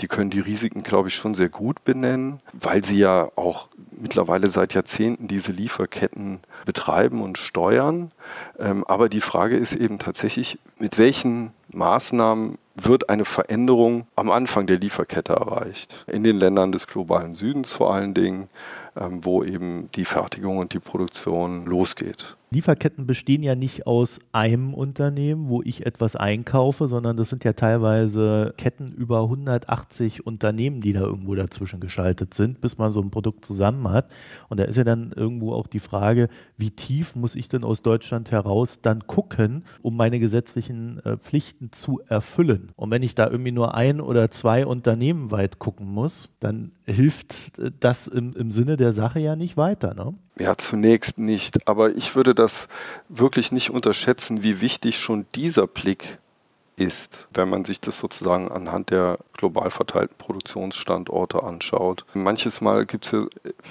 Die 0.00 0.08
können 0.08 0.30
die 0.30 0.40
Risiken, 0.40 0.82
glaube 0.82 1.08
ich, 1.08 1.14
schon 1.14 1.34
sehr 1.34 1.48
gut 1.48 1.84
benennen, 1.84 2.40
weil 2.52 2.84
sie 2.84 2.98
ja 2.98 3.30
auch 3.36 3.68
mittlerweile 3.90 4.48
seit 4.48 4.74
Jahrzehnten 4.74 5.28
diese 5.28 5.52
Lieferketten 5.52 6.40
betreiben 6.64 7.22
und 7.22 7.38
steuern. 7.38 8.10
Ähm, 8.58 8.84
aber 8.86 9.08
die 9.08 9.20
Frage 9.20 9.56
ist 9.56 9.74
eben 9.74 9.98
tatsächlich, 9.98 10.58
mit 10.78 10.98
welchen 10.98 11.52
Maßnahmen 11.72 12.58
wird 12.84 13.08
eine 13.08 13.24
Veränderung 13.24 14.06
am 14.16 14.30
Anfang 14.30 14.66
der 14.66 14.78
Lieferkette 14.78 15.34
erreicht. 15.34 16.04
In 16.06 16.24
den 16.24 16.36
Ländern 16.36 16.72
des 16.72 16.86
globalen 16.86 17.34
Südens 17.34 17.72
vor 17.72 17.94
allen 17.94 18.14
Dingen, 18.14 18.48
ähm, 18.96 19.24
wo 19.24 19.44
eben 19.44 19.90
die 19.94 20.04
Fertigung 20.04 20.58
und 20.58 20.72
die 20.72 20.80
Produktion 20.80 21.66
losgeht. 21.66 22.36
Lieferketten 22.52 23.06
bestehen 23.06 23.44
ja 23.44 23.54
nicht 23.54 23.86
aus 23.86 24.18
einem 24.32 24.74
Unternehmen, 24.74 25.48
wo 25.48 25.62
ich 25.62 25.86
etwas 25.86 26.16
einkaufe, 26.16 26.88
sondern 26.88 27.16
das 27.16 27.28
sind 27.28 27.44
ja 27.44 27.52
teilweise 27.52 28.54
Ketten 28.56 28.88
über 28.88 29.22
180 29.22 30.26
Unternehmen, 30.26 30.80
die 30.80 30.92
da 30.92 31.02
irgendwo 31.02 31.36
dazwischen 31.36 31.78
geschaltet 31.78 32.34
sind, 32.34 32.60
bis 32.60 32.76
man 32.76 32.90
so 32.90 33.02
ein 33.02 33.12
Produkt 33.12 33.44
zusammen 33.44 33.88
hat. 33.88 34.10
Und 34.48 34.58
da 34.58 34.64
ist 34.64 34.74
ja 34.74 34.82
dann 34.82 35.12
irgendwo 35.12 35.52
auch 35.52 35.68
die 35.68 35.78
Frage, 35.78 36.28
wie 36.56 36.72
tief 36.72 37.14
muss 37.14 37.36
ich 37.36 37.48
denn 37.48 37.62
aus 37.62 37.82
Deutschland 37.82 38.32
heraus 38.32 38.82
dann 38.82 39.06
gucken, 39.06 39.62
um 39.80 39.96
meine 39.96 40.18
gesetzlichen 40.18 40.98
äh, 41.04 41.18
Pflichten 41.18 41.70
zu 41.70 42.00
erfüllen. 42.08 42.72
Und 42.74 42.90
wenn 42.90 43.04
ich 43.04 43.14
da 43.14 43.30
irgendwie 43.30 43.52
nur 43.52 43.76
ein 43.76 44.00
oder 44.00 44.28
zwei 44.32 44.66
Unternehmen 44.66 45.30
weit 45.30 45.60
gucken 45.60 45.86
muss, 45.86 46.30
dann 46.40 46.70
hilft 46.84 47.60
äh, 47.60 47.70
das 47.78 48.08
im, 48.08 48.34
im 48.34 48.50
Sinne 48.50 48.76
der 48.76 48.92
Sache 48.92 49.20
ja 49.20 49.36
nicht 49.36 49.56
weiter. 49.56 49.94
Ne? 49.94 50.14
Ja, 50.40 50.56
zunächst 50.56 51.18
nicht. 51.18 51.68
Aber 51.68 51.94
ich 51.94 52.16
würde 52.16 52.34
das 52.34 52.66
wirklich 53.10 53.52
nicht 53.52 53.68
unterschätzen, 53.68 54.42
wie 54.42 54.62
wichtig 54.62 54.98
schon 54.98 55.26
dieser 55.34 55.66
Blick 55.66 56.18
ist, 56.80 57.28
wenn 57.34 57.50
man 57.50 57.66
sich 57.66 57.80
das 57.80 57.98
sozusagen 57.98 58.50
anhand 58.50 58.90
der 58.90 59.18
global 59.34 59.70
verteilten 59.70 60.16
Produktionsstandorte 60.16 61.42
anschaut. 61.42 62.06
Manches 62.14 62.62
Mal 62.62 62.86
gibt 62.86 63.04
es 63.04 63.12
ja 63.12 63.26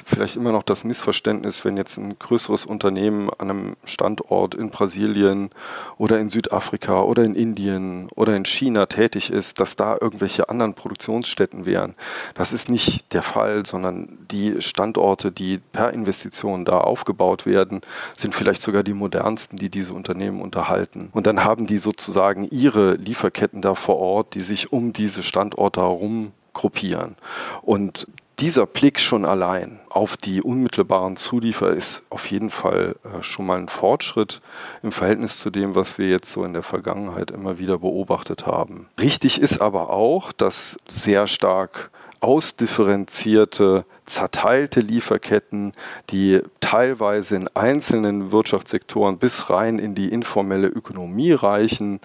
vielleicht 0.05 0.35
immer 0.35 0.51
noch 0.51 0.61
das 0.61 0.83
Missverständnis, 0.83 1.65
wenn 1.65 1.75
jetzt 1.75 1.97
ein 1.97 2.17
größeres 2.19 2.67
Unternehmen 2.67 3.29
an 3.37 3.49
einem 3.49 3.75
Standort 3.83 4.53
in 4.53 4.69
Brasilien 4.69 5.49
oder 5.97 6.19
in 6.19 6.29
Südafrika 6.29 7.01
oder 7.01 7.23
in 7.23 7.33
Indien 7.33 8.09
oder 8.15 8.35
in 8.35 8.45
China 8.45 8.85
tätig 8.85 9.31
ist, 9.31 9.59
dass 9.59 9.75
da 9.75 9.97
irgendwelche 9.99 10.49
anderen 10.49 10.75
Produktionsstätten 10.75 11.65
wären. 11.65 11.95
Das 12.35 12.53
ist 12.53 12.69
nicht 12.69 13.11
der 13.13 13.23
Fall, 13.23 13.65
sondern 13.65 14.19
die 14.29 14.61
Standorte, 14.61 15.31
die 15.31 15.57
per 15.57 15.93
Investition 15.93 16.63
da 16.63 16.77
aufgebaut 16.77 17.47
werden, 17.47 17.81
sind 18.17 18.35
vielleicht 18.35 18.61
sogar 18.61 18.83
die 18.83 18.93
modernsten, 18.93 19.57
die 19.57 19.69
diese 19.69 19.93
Unternehmen 19.93 20.41
unterhalten. 20.41 21.09
Und 21.13 21.25
dann 21.25 21.43
haben 21.43 21.65
die 21.65 21.79
sozusagen 21.79 22.43
ihre 22.43 22.98
Lieferketten 22.99 23.61
da 23.61 23.75
vor 23.75 23.97
Ort, 23.97 24.35
die 24.35 24.41
sich 24.41 24.71
um 24.71 24.93
diese 24.93 25.23
Standorte 25.23 25.81
herum 25.81 26.31
gruppieren. 26.53 27.15
Und 27.61 28.07
dieser 28.39 28.65
Blick 28.65 28.99
schon 28.99 29.25
allein 29.25 29.79
auf 29.89 30.15
die 30.15 30.41
unmittelbaren 30.41 31.17
Zulieferer 31.17 31.71
ist 31.71 32.03
auf 32.09 32.31
jeden 32.31 32.49
Fall 32.49 32.95
äh, 33.03 33.21
schon 33.21 33.45
mal 33.45 33.57
ein 33.57 33.67
Fortschritt 33.67 34.41
im 34.81 34.91
Verhältnis 34.91 35.39
zu 35.39 35.49
dem, 35.49 35.75
was 35.75 35.97
wir 35.97 36.07
jetzt 36.09 36.31
so 36.31 36.45
in 36.45 36.53
der 36.53 36.63
Vergangenheit 36.63 37.31
immer 37.31 37.57
wieder 37.59 37.79
beobachtet 37.79 38.45
haben. 38.45 38.87
Richtig 38.99 39.41
ist 39.41 39.61
aber 39.61 39.89
auch, 39.89 40.31
dass 40.31 40.77
sehr 40.87 41.27
stark 41.27 41.91
ausdifferenzierte, 42.21 43.85
zerteilte 44.05 44.81
Lieferketten, 44.81 45.73
die 46.09 46.41
teilweise 46.59 47.35
in 47.35 47.47
einzelnen 47.55 48.31
Wirtschaftssektoren 48.31 49.17
bis 49.17 49.49
rein 49.49 49.79
in 49.79 49.95
die 49.95 50.09
informelle 50.09 50.67
Ökonomie 50.67 51.31
reichen. 51.31 51.99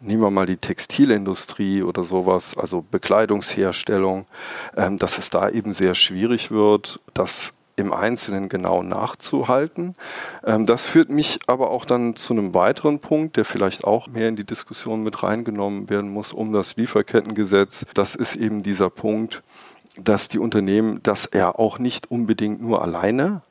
Nehmen 0.00 0.22
wir 0.22 0.30
mal 0.30 0.46
die 0.46 0.58
Textilindustrie 0.58 1.82
oder 1.82 2.04
sowas, 2.04 2.56
also 2.56 2.84
Bekleidungsherstellung, 2.90 4.26
ähm, 4.76 4.98
dass 4.98 5.18
es 5.18 5.30
da 5.30 5.48
eben 5.48 5.72
sehr 5.72 5.94
schwierig 5.94 6.50
wird, 6.50 7.00
dass 7.14 7.54
im 7.76 7.92
Einzelnen 7.92 8.48
genau 8.48 8.82
nachzuhalten. 8.82 9.94
Ähm, 10.44 10.66
das 10.66 10.82
führt 10.82 11.10
mich 11.10 11.40
aber 11.46 11.70
auch 11.70 11.84
dann 11.84 12.16
zu 12.16 12.32
einem 12.32 12.54
weiteren 12.54 13.00
Punkt, 13.00 13.36
der 13.36 13.44
vielleicht 13.44 13.84
auch 13.84 14.08
mehr 14.08 14.28
in 14.28 14.36
die 14.36 14.44
Diskussion 14.44 15.02
mit 15.02 15.22
reingenommen 15.22 15.88
werden 15.90 16.10
muss 16.10 16.32
um 16.32 16.52
das 16.52 16.76
Lieferkettengesetz. 16.76 17.84
Das 17.94 18.14
ist 18.14 18.36
eben 18.36 18.62
dieser 18.62 18.90
Punkt, 18.90 19.42
dass 19.98 20.28
die 20.28 20.38
Unternehmen 20.38 21.00
das 21.02 21.30
ja 21.32 21.54
auch 21.54 21.78
nicht 21.78 22.10
unbedingt 22.10 22.60
nur 22.62 22.82
alleine 22.82 23.42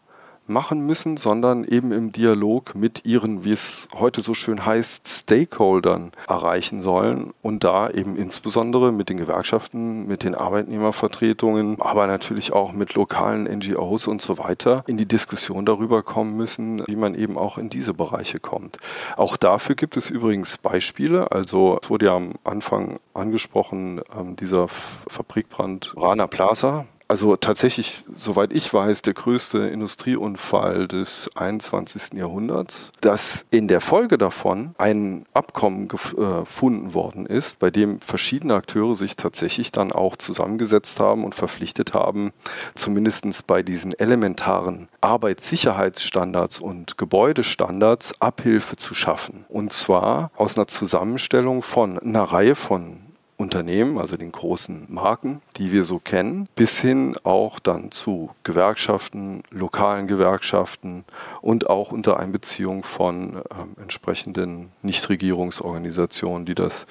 machen 0.47 0.85
müssen, 0.85 1.17
sondern 1.17 1.63
eben 1.63 1.91
im 1.91 2.11
Dialog 2.11 2.75
mit 2.75 3.05
ihren, 3.05 3.43
wie 3.43 3.51
es 3.51 3.87
heute 3.93 4.21
so 4.21 4.33
schön 4.33 4.65
heißt, 4.65 5.07
Stakeholdern 5.07 6.11
erreichen 6.27 6.81
sollen 6.81 7.33
und 7.41 7.63
da 7.63 7.89
eben 7.89 8.15
insbesondere 8.15 8.91
mit 8.91 9.09
den 9.09 9.17
Gewerkschaften, 9.17 10.07
mit 10.07 10.23
den 10.23 10.35
Arbeitnehmervertretungen, 10.35 11.81
aber 11.81 12.07
natürlich 12.07 12.53
auch 12.53 12.73
mit 12.73 12.93
lokalen 12.93 13.43
NGOs 13.43 14.07
und 14.07 14.21
so 14.21 14.37
weiter 14.37 14.83
in 14.87 14.97
die 14.97 15.07
Diskussion 15.07 15.65
darüber 15.65 16.03
kommen 16.03 16.37
müssen, 16.37 16.83
wie 16.87 16.95
man 16.95 17.15
eben 17.15 17.37
auch 17.37 17.57
in 17.57 17.69
diese 17.69 17.93
Bereiche 17.93 18.39
kommt. 18.39 18.77
Auch 19.17 19.37
dafür 19.37 19.75
gibt 19.75 19.97
es 19.97 20.09
übrigens 20.09 20.57
Beispiele. 20.57 21.31
Also 21.31 21.79
es 21.81 21.89
wurde 21.89 22.07
ja 22.07 22.15
am 22.15 22.33
Anfang 22.43 22.99
angesprochen, 23.13 24.01
ähm, 24.17 24.35
dieser 24.35 24.67
Fabrikbrand 24.67 25.93
Rana 25.97 26.27
Plaza, 26.27 26.85
also 27.07 27.35
tatsächlich, 27.35 28.03
soweit 28.15 28.51
ich 28.51 28.73
weiß, 28.73 29.03
der 29.03 29.13
größte 29.13 29.59
Industrieunfall 29.59 30.87
des 30.87 31.29
21. 31.35 32.13
Jahrhunderts, 32.13 32.91
dass 33.01 33.45
in 33.51 33.67
der 33.67 33.81
Folge 33.81 34.17
davon 34.17 34.73
ein 34.77 35.25
Abkommen 35.33 35.87
gefunden 35.87 36.93
worden 36.93 37.25
ist, 37.25 37.59
bei 37.59 37.69
dem 37.69 37.99
verschiedene 37.99 38.55
Akteure 38.55 38.95
sich 38.95 39.15
tatsächlich 39.15 39.71
dann 39.71 39.91
auch 39.91 40.15
zusammengesetzt 40.15 40.99
haben 40.99 41.23
und 41.23 41.35
verpflichtet 41.35 41.93
haben, 41.93 42.31
zumindest 42.73 43.15
bei 43.47 43.63
diesen 43.63 43.93
elementaren 43.93 44.89
Arbeitssicherheitsstandards 45.01 46.59
und 46.59 46.97
Gebäudestandards 46.97 48.19
Abhilfe 48.21 48.75
zu 48.77 48.93
schaffen. 48.93 49.45
Und 49.47 49.73
zwar 49.73 50.31
aus 50.35 50.57
einer 50.57 50.67
Zusammenstellung 50.67 51.61
von 51.61 51.97
einer 51.99 52.23
Reihe 52.23 52.55
von 52.55 53.04
Unternehmen, 53.37 53.97
also 53.97 54.15
den 54.15 54.31
großen 54.31 54.85
Marken, 54.87 55.41
die 55.57 55.71
wir 55.71 55.83
so 55.83 55.99
kennen, 55.99 56.47
bis 56.55 56.79
hin 56.79 57.17
auch 57.23 57.59
dann 57.59 57.91
zu 57.91 58.29
Gewerkschaften, 58.43 59.43
lokalen 59.49 60.07
Gewerkschaften 60.07 61.03
und 61.41 61.69
auch 61.69 61.91
unter 61.91 62.17
Einbeziehung 62.19 62.83
von 62.83 63.37
äh, 63.37 63.81
entsprechenden 63.81 64.71
Nichtregierungsorganisationen, 64.83 66.45
die 66.45 66.55
das 66.55 66.87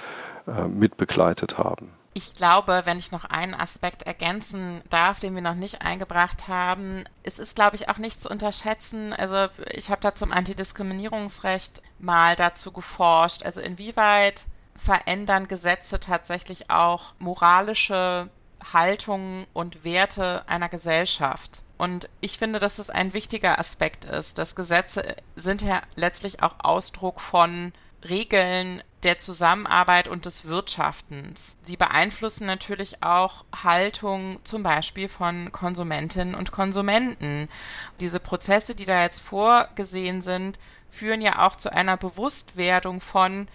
äh, 0.46 0.68
mitbegleitet 0.68 1.57
haben. 1.57 1.90
Ich 2.16 2.33
glaube, 2.35 2.83
wenn 2.85 2.98
ich 2.98 3.11
noch 3.11 3.24
einen 3.24 3.54
Aspekt 3.54 4.04
ergänzen 4.04 4.80
darf, 4.88 5.18
den 5.18 5.35
wir 5.35 5.42
noch 5.42 5.57
nicht 5.57 5.83
eingebracht 5.83 6.46
haben, 6.46 7.02
es 7.24 7.40
ist, 7.40 7.57
glaube 7.57 7.74
ich, 7.74 7.88
auch 7.88 7.98
nicht 7.98 8.20
zu 8.22 8.30
unterschätzen. 8.30 9.12
Also 9.12 9.48
ich 9.72 9.90
habe 9.90 10.00
da 10.00 10.14
zum 10.14 10.30
Antidiskriminierungsrecht 10.30 11.83
mal 11.98 12.37
dazu 12.37 12.70
geforscht. 12.70 13.42
Also 13.42 13.61
inwieweit 13.61 14.44
verändern 14.76 15.48
Gesetze 15.48 16.00
tatsächlich 16.00 16.70
auch 16.70 17.14
moralische 17.18 18.28
Haltungen 18.72 19.46
und 19.52 19.84
Werte 19.84 20.48
einer 20.48 20.68
Gesellschaft. 20.68 21.62
Und 21.76 22.08
ich 22.20 22.38
finde, 22.38 22.58
dass 22.58 22.76
das 22.76 22.90
ein 22.90 23.12
wichtiger 23.14 23.58
Aspekt 23.58 24.04
ist. 24.04 24.38
dass 24.38 24.54
Gesetze 24.54 25.16
sind 25.37 25.62
ja 25.62 25.82
letztlich 25.96 26.42
auch 26.42 26.54
Ausdruck 26.58 27.20
von 27.20 27.72
Regeln 28.08 28.82
der 29.02 29.18
Zusammenarbeit 29.18 30.08
und 30.08 30.24
des 30.24 30.46
Wirtschaftens. 30.46 31.56
Sie 31.62 31.76
beeinflussen 31.76 32.46
natürlich 32.46 33.02
auch 33.02 33.44
Haltung 33.62 34.38
zum 34.44 34.62
Beispiel 34.62 35.08
von 35.08 35.52
Konsumentinnen 35.52 36.34
und 36.34 36.52
Konsumenten. 36.52 37.48
Diese 38.00 38.20
Prozesse, 38.20 38.74
die 38.74 38.84
da 38.84 39.02
jetzt 39.02 39.20
vorgesehen 39.20 40.22
sind, 40.22 40.58
führen 40.90 41.20
ja 41.20 41.46
auch 41.46 41.56
zu 41.56 41.72
einer 41.72 41.96
Bewusstwerdung 41.96 43.00
von, 43.00 43.48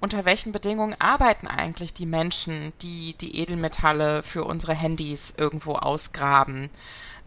unter 0.00 0.24
welchen 0.24 0.52
Bedingungen 0.52 0.94
arbeiten 0.98 1.46
eigentlich 1.46 1.94
die 1.94 2.06
Menschen, 2.06 2.72
die 2.82 3.14
die 3.20 3.38
Edelmetalle 3.38 4.22
für 4.22 4.44
unsere 4.44 4.74
Handys 4.74 5.34
irgendwo 5.36 5.74
ausgraben? 5.74 6.70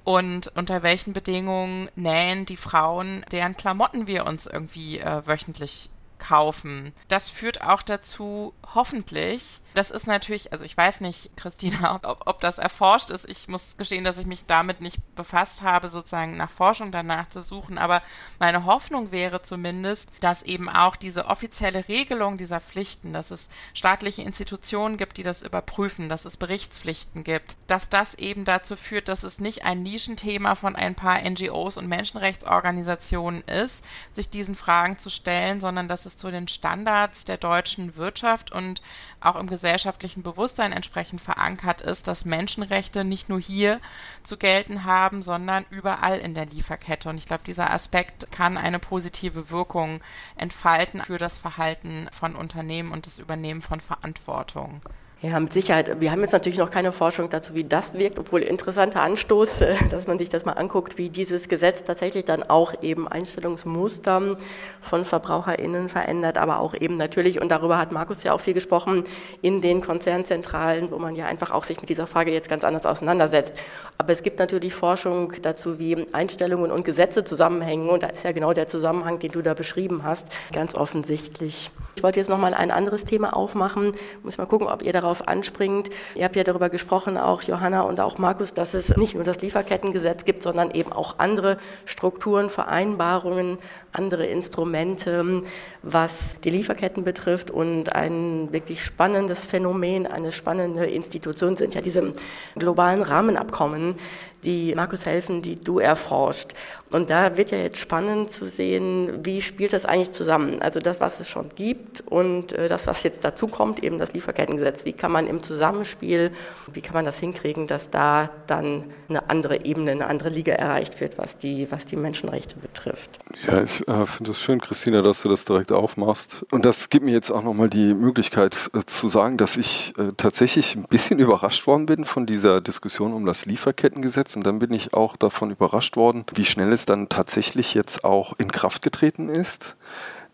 Und 0.03 0.47
unter 0.56 0.84
welchen 0.84 1.12
Bedingungen 1.12 1.89
nähen 1.95 2.45
die 2.45 2.56
Frauen, 2.56 3.25
deren 3.32 3.58
Klamotten 3.58 4.08
wir 4.08 4.25
uns 4.25 4.45
irgendwie 4.45 4.99
äh, 4.99 5.27
wöchentlich 5.27 5.89
kaufen. 6.19 6.93
Das 7.08 7.30
führt 7.30 7.62
auch 7.62 7.82
dazu, 7.82 8.53
hoffentlich, 8.73 9.62
das 9.77 9.91
ist 9.91 10.08
natürlich, 10.08 10.51
also 10.51 10.65
ich 10.65 10.75
weiß 10.75 11.01
nicht, 11.01 11.38
Christina, 11.38 11.99
ob, 12.03 12.23
ob 12.25 12.41
das 12.41 12.58
erforscht 12.58 13.12
ist. 13.12 13.30
Ich 13.30 13.47
muss 13.47 13.77
gestehen, 13.77 14.03
dass 14.03 14.17
ich 14.17 14.25
mich 14.25 14.45
damit 14.47 14.82
nicht 14.82 14.97
befasst 15.15 15.62
habe, 15.62 15.88
sozusagen 15.88 16.36
nach 16.36 16.49
Forschung 16.49 16.91
danach 16.91 17.27
zu 17.27 17.43
suchen. 17.43 17.77
Aber 17.77 18.01
meine 18.39 18.65
Hoffnung 18.65 19.12
wäre 19.12 19.43
zumindest, 19.43 20.10
dass 20.19 20.41
eben 20.41 20.67
auch 20.67 20.95
diese 20.95 21.27
offizielle 21.27 21.88
Regelung 21.88 22.38
dieser 22.38 22.60
Pflichten, 22.60 23.13
dass 23.13 23.30
es 23.30 23.49
staatliche 23.75 24.23
Institutionen 24.23 24.97
gibt, 24.97 25.17
die 25.17 25.23
das 25.23 25.43
überprüfen, 25.43 26.10
dass 26.10 26.25
es 26.25 26.38
Berichtspflichten 26.38 27.23
gibt, 27.23 27.56
dass 27.67 27.88
das 27.88 28.15
eben 28.15 28.45
dazu 28.45 28.75
führt, 28.75 29.10
dass 29.10 29.21
es 29.21 29.39
nicht 29.39 29.63
ein 29.63 29.84
Nischenthema 29.84 30.56
von 30.56 30.75
ein 30.75 30.95
paar 30.95 31.21
NGOs 31.21 31.77
und 31.77 31.88
Menschenrechtsorganisationen 31.88 33.43
ist, 33.43 33.86
sich 34.12 34.30
diesen 34.30 34.56
Fragen 34.56 34.97
zu 34.97 35.12
stellen, 35.12 35.60
sondern 35.60 35.88
dass 35.88 36.07
es 36.08 36.17
zu 36.17 36.32
den 36.32 36.48
Standards 36.48 37.26
der 37.26 37.38
deutschen 37.38 37.96
Wirtschaft 37.96 38.52
und 38.52 38.82
auch 39.22 39.36
im 39.36 39.48
gesellschaftlichen 39.48 40.24
Bewusstsein 40.24 40.72
entsprechend 40.72 41.22
verankert 41.22 41.82
ist, 41.82 42.08
dass 42.08 42.26
Menschenrechte 42.26 43.04
nicht 43.04 43.30
nur 43.30 43.39
hier 43.39 43.80
zu 44.24 44.38
gelten 44.38 44.86
haben, 44.86 45.22
sondern 45.22 45.65
überall 45.70 46.17
in 46.17 46.34
der 46.34 46.48
Lieferkette. 46.48 47.10
Und 47.10 47.17
ich 47.17 47.26
glaube, 47.26 47.43
dieser 47.46 47.70
Aspekt 47.70 48.32
kann 48.32 48.58
eine 48.58 48.80
positive 48.80 49.52
Wirkung 49.52 50.02
entfalten 50.36 51.02
für 51.02 51.17
das 51.20 51.38
Verhalten 51.38 52.10
von 52.12 52.36
Unternehmen 52.36 52.91
und 52.91 53.06
das 53.06 53.20
Übernehmen 53.20 53.62
von 53.62 53.80
Verantwortung. 53.80 54.82
Ja, 55.19 55.39
mit 55.39 55.51
Sicherheit. 55.51 55.99
Wir 55.99 56.12
haben 56.12 56.21
jetzt 56.21 56.34
natürlich 56.34 56.60
noch 56.60 56.69
keine 56.69 56.91
Forschung 56.91 57.27
dazu, 57.32 57.56
wie 57.56 57.63
das 57.63 57.95
wirkt, 57.95 58.19
obwohl 58.19 58.43
interessanter 58.43 59.01
Anstoß, 59.01 59.62
äh, 59.62 59.75
dass 59.89 60.06
man 60.06 60.19
sich 60.19 60.30
das 60.30 60.45
mal 60.45 60.51
anguckt, 60.51 60.99
wie 60.99 61.10
dieses 61.10 61.47
Gesetz 61.49 61.84
tatsächlich 61.84 62.25
dann 62.25 62.43
auch 62.43 62.84
eben 62.84 63.08
Einstellungsmuster 63.08 64.38
von 64.80 65.06
VerbraucherInnen 65.06 65.89
verändert, 65.89 66.38
aber 66.38 66.60
auch 66.60 66.75
eben 66.75 66.97
natürlich, 66.97 67.41
und 67.41 67.49
darüber 67.49 67.80
hat 67.80 67.91
Markus 67.91 68.21
ja 68.21 68.32
auch 68.32 68.41
viel 68.41 68.53
gesprochen, 68.53 69.06
in 69.41 69.60
den 69.62 69.82
Konzernzentralen, 69.82 70.91
wo 70.91 70.99
man 70.99 71.15
ja 71.15 71.25
einfach 71.25 71.49
auch 71.49 71.63
sich 71.63 71.82
mit 71.82 71.89
dieser 71.89 72.06
Frage 72.06 72.32
jetzt 72.32 72.47
ganz 72.47 72.63
anders 72.63 72.86
auseinandersetzt. 72.86 73.56
Aber 73.97 74.13
es 74.13 74.21
gibt 74.21 74.38
natürlich 74.38 74.75
Forschung 74.75 75.34
dazu, 75.41 75.80
wie 75.80 76.06
Einstellungen 76.13 76.69
und 76.69 76.86
Gesetze 76.86 77.23
zusammenhängen, 77.23 77.89
und 77.89 78.03
da 78.03 78.08
ist 78.10 78.23
ja 78.23 78.34
genau 78.34 78.53
der 78.53 78.67
Zusammenhang, 78.67 79.17
den 79.17 79.32
du 79.32 79.41
da 79.41 79.56
beschrieben 79.56 80.03
hast, 80.03 80.27
ganz 80.53 80.75
offensichtlich. 80.75 81.71
Ich 81.95 82.03
wollte 82.03 82.19
jetzt 82.19 82.30
noch 82.30 82.38
mal 82.38 82.53
ein 82.53 82.69
anderes 82.69 83.03
Thema 83.03 83.36
aufmachen, 83.36 83.93
muss 84.21 84.38
mal 84.38 84.45
gucken, 84.45 84.67
ob 84.67 84.84
ihr 84.84 84.93
darauf 84.93 85.07
darauf 85.08 85.28
anspringt. 85.28 85.89
Ihr 86.15 86.26
habt 86.26 86.36
ja 86.36 86.43
darüber 86.43 86.70
gesprochen, 86.70 87.17
auch 87.17 87.41
Johanna 87.41 87.82
und 87.82 88.02
auch 88.02 88.17
Markus, 88.17 88.54
dass 88.54 88.74
es 88.74 88.98
nicht 88.98 89.15
nur 89.15 89.24
das 89.24 89.41
Lieferkettengesetz 89.41 90.26
gibt, 90.26 90.43
sondern 90.43 90.72
eben 90.72 90.91
auch 90.91 91.15
andere 91.17 91.58
Strukturen, 91.86 92.50
Vereinbarungen, 92.50 93.58
andere 93.93 94.26
Instrumente, 94.26 95.43
was 95.82 96.36
die 96.43 96.50
Lieferketten 96.50 97.06
betrifft. 97.06 97.52
Und 97.52 97.96
ein 97.96 98.52
wirklich 98.52 98.84
spannendes 98.84 99.46
Phänomen, 99.46 100.08
eine 100.08 100.34
spannende 100.34 100.86
Institution 100.86 101.56
sind 101.56 101.74
ja 101.74 101.80
diese 101.80 102.13
globalen 102.58 103.02
Rahmenabkommen, 103.02 103.96
die 104.43 104.76
Markus 104.76 105.06
helfen, 105.06 105.41
die 105.41 105.56
du 105.56 105.80
erforscht. 105.80 106.54
Und 106.89 107.10
da 107.10 107.36
wird 107.38 107.52
ja 107.52 107.58
jetzt 107.58 107.80
spannend 107.80 108.32
zu 108.32 108.45
sehen, 108.45 109.26
wie 109.26 109.41
spielt 109.41 109.73
das 109.73 109.86
eigentlich 109.86 110.12
zusammen? 110.12 110.62
Also 110.62 110.80
das, 110.80 111.02
was 111.02 111.19
es 111.19 111.28
schon 111.28 111.50
gibt 111.50 112.02
und 112.02 112.54
äh, 112.54 112.69
das, 112.69 112.88
was 112.88 113.04
jetzt 113.04 113.26
dazu 113.26 113.47
kommt, 113.47 113.84
eben 113.84 114.00
das 114.00 114.13
Lieferkettengesetz. 114.13 114.86
Wie 114.86 114.93
kann 114.93 115.12
man 115.12 115.28
im 115.28 115.43
Zusammenspiel, 115.43 116.32
wie 116.71 116.82
kann 116.82 116.93
man 116.93 117.04
das 117.04 117.19
hinkriegen, 117.19 117.67
dass 117.67 117.89
da 117.89 118.30
dann 118.47 118.86
eine 119.10 119.30
andere 119.30 119.65
Ebene, 119.65 119.91
eine 119.91 120.08
andere 120.08 120.30
Liga 120.30 120.54
erreicht 120.54 121.00
wird, 121.02 121.17
was 121.17 121.36
die, 121.36 121.69
was 121.71 121.86
die 121.86 121.97
Menschenrechte 121.97 122.56
betrifft? 122.58 123.19
Ja, 123.45 123.63
ich 123.63 123.86
äh, 123.88 124.06
finde 124.06 124.32
es 124.32 124.41
schön, 124.41 124.62
Christina, 124.62 125.02
dass 125.02 125.23
du 125.23 125.30
das 125.30 125.43
direkt 125.43 125.73
aufmachst. 125.73 126.45
Und 126.52 126.63
das 126.63 126.89
gibt 126.89 127.06
mir 127.06 127.12
jetzt 127.12 127.32
auch 127.32 127.43
nochmal 127.43 127.69
die 127.69 127.93
Möglichkeit 127.93 128.69
äh, 128.73 128.86
zu 128.86 129.10
sagen, 129.10 129.38
dass 129.38 129.58
ich 129.58 129.93
äh, 129.97 130.13
tatsächlich 130.15 130.76
ein 130.76 130.84
bisschen 130.84 131.19
überrascht 131.19 131.67
worden 131.67 131.86
bin 131.86 132.06
von 132.06 132.26
dieser 132.26 132.62
Diskussion 132.62 133.13
um 133.13 133.26
das 133.26 133.45
Lieferkettengesetz. 133.45 134.38
Und 134.38 134.45
dann 134.45 134.60
bin 134.60 134.71
ich 134.71 134.93
auch 134.93 135.17
davon 135.17 135.52
überrascht 135.52 135.97
worden, 135.97 136.23
wie 136.34 136.45
schnell 136.45 136.71
es 136.71 136.77
dann 136.86 137.10
tatsächlich 137.10 137.74
jetzt 137.74 138.04
auch 138.04 138.34
in 138.38 138.52
Kraft 138.52 138.82
getreten 138.82 139.30
ist. 139.30 139.76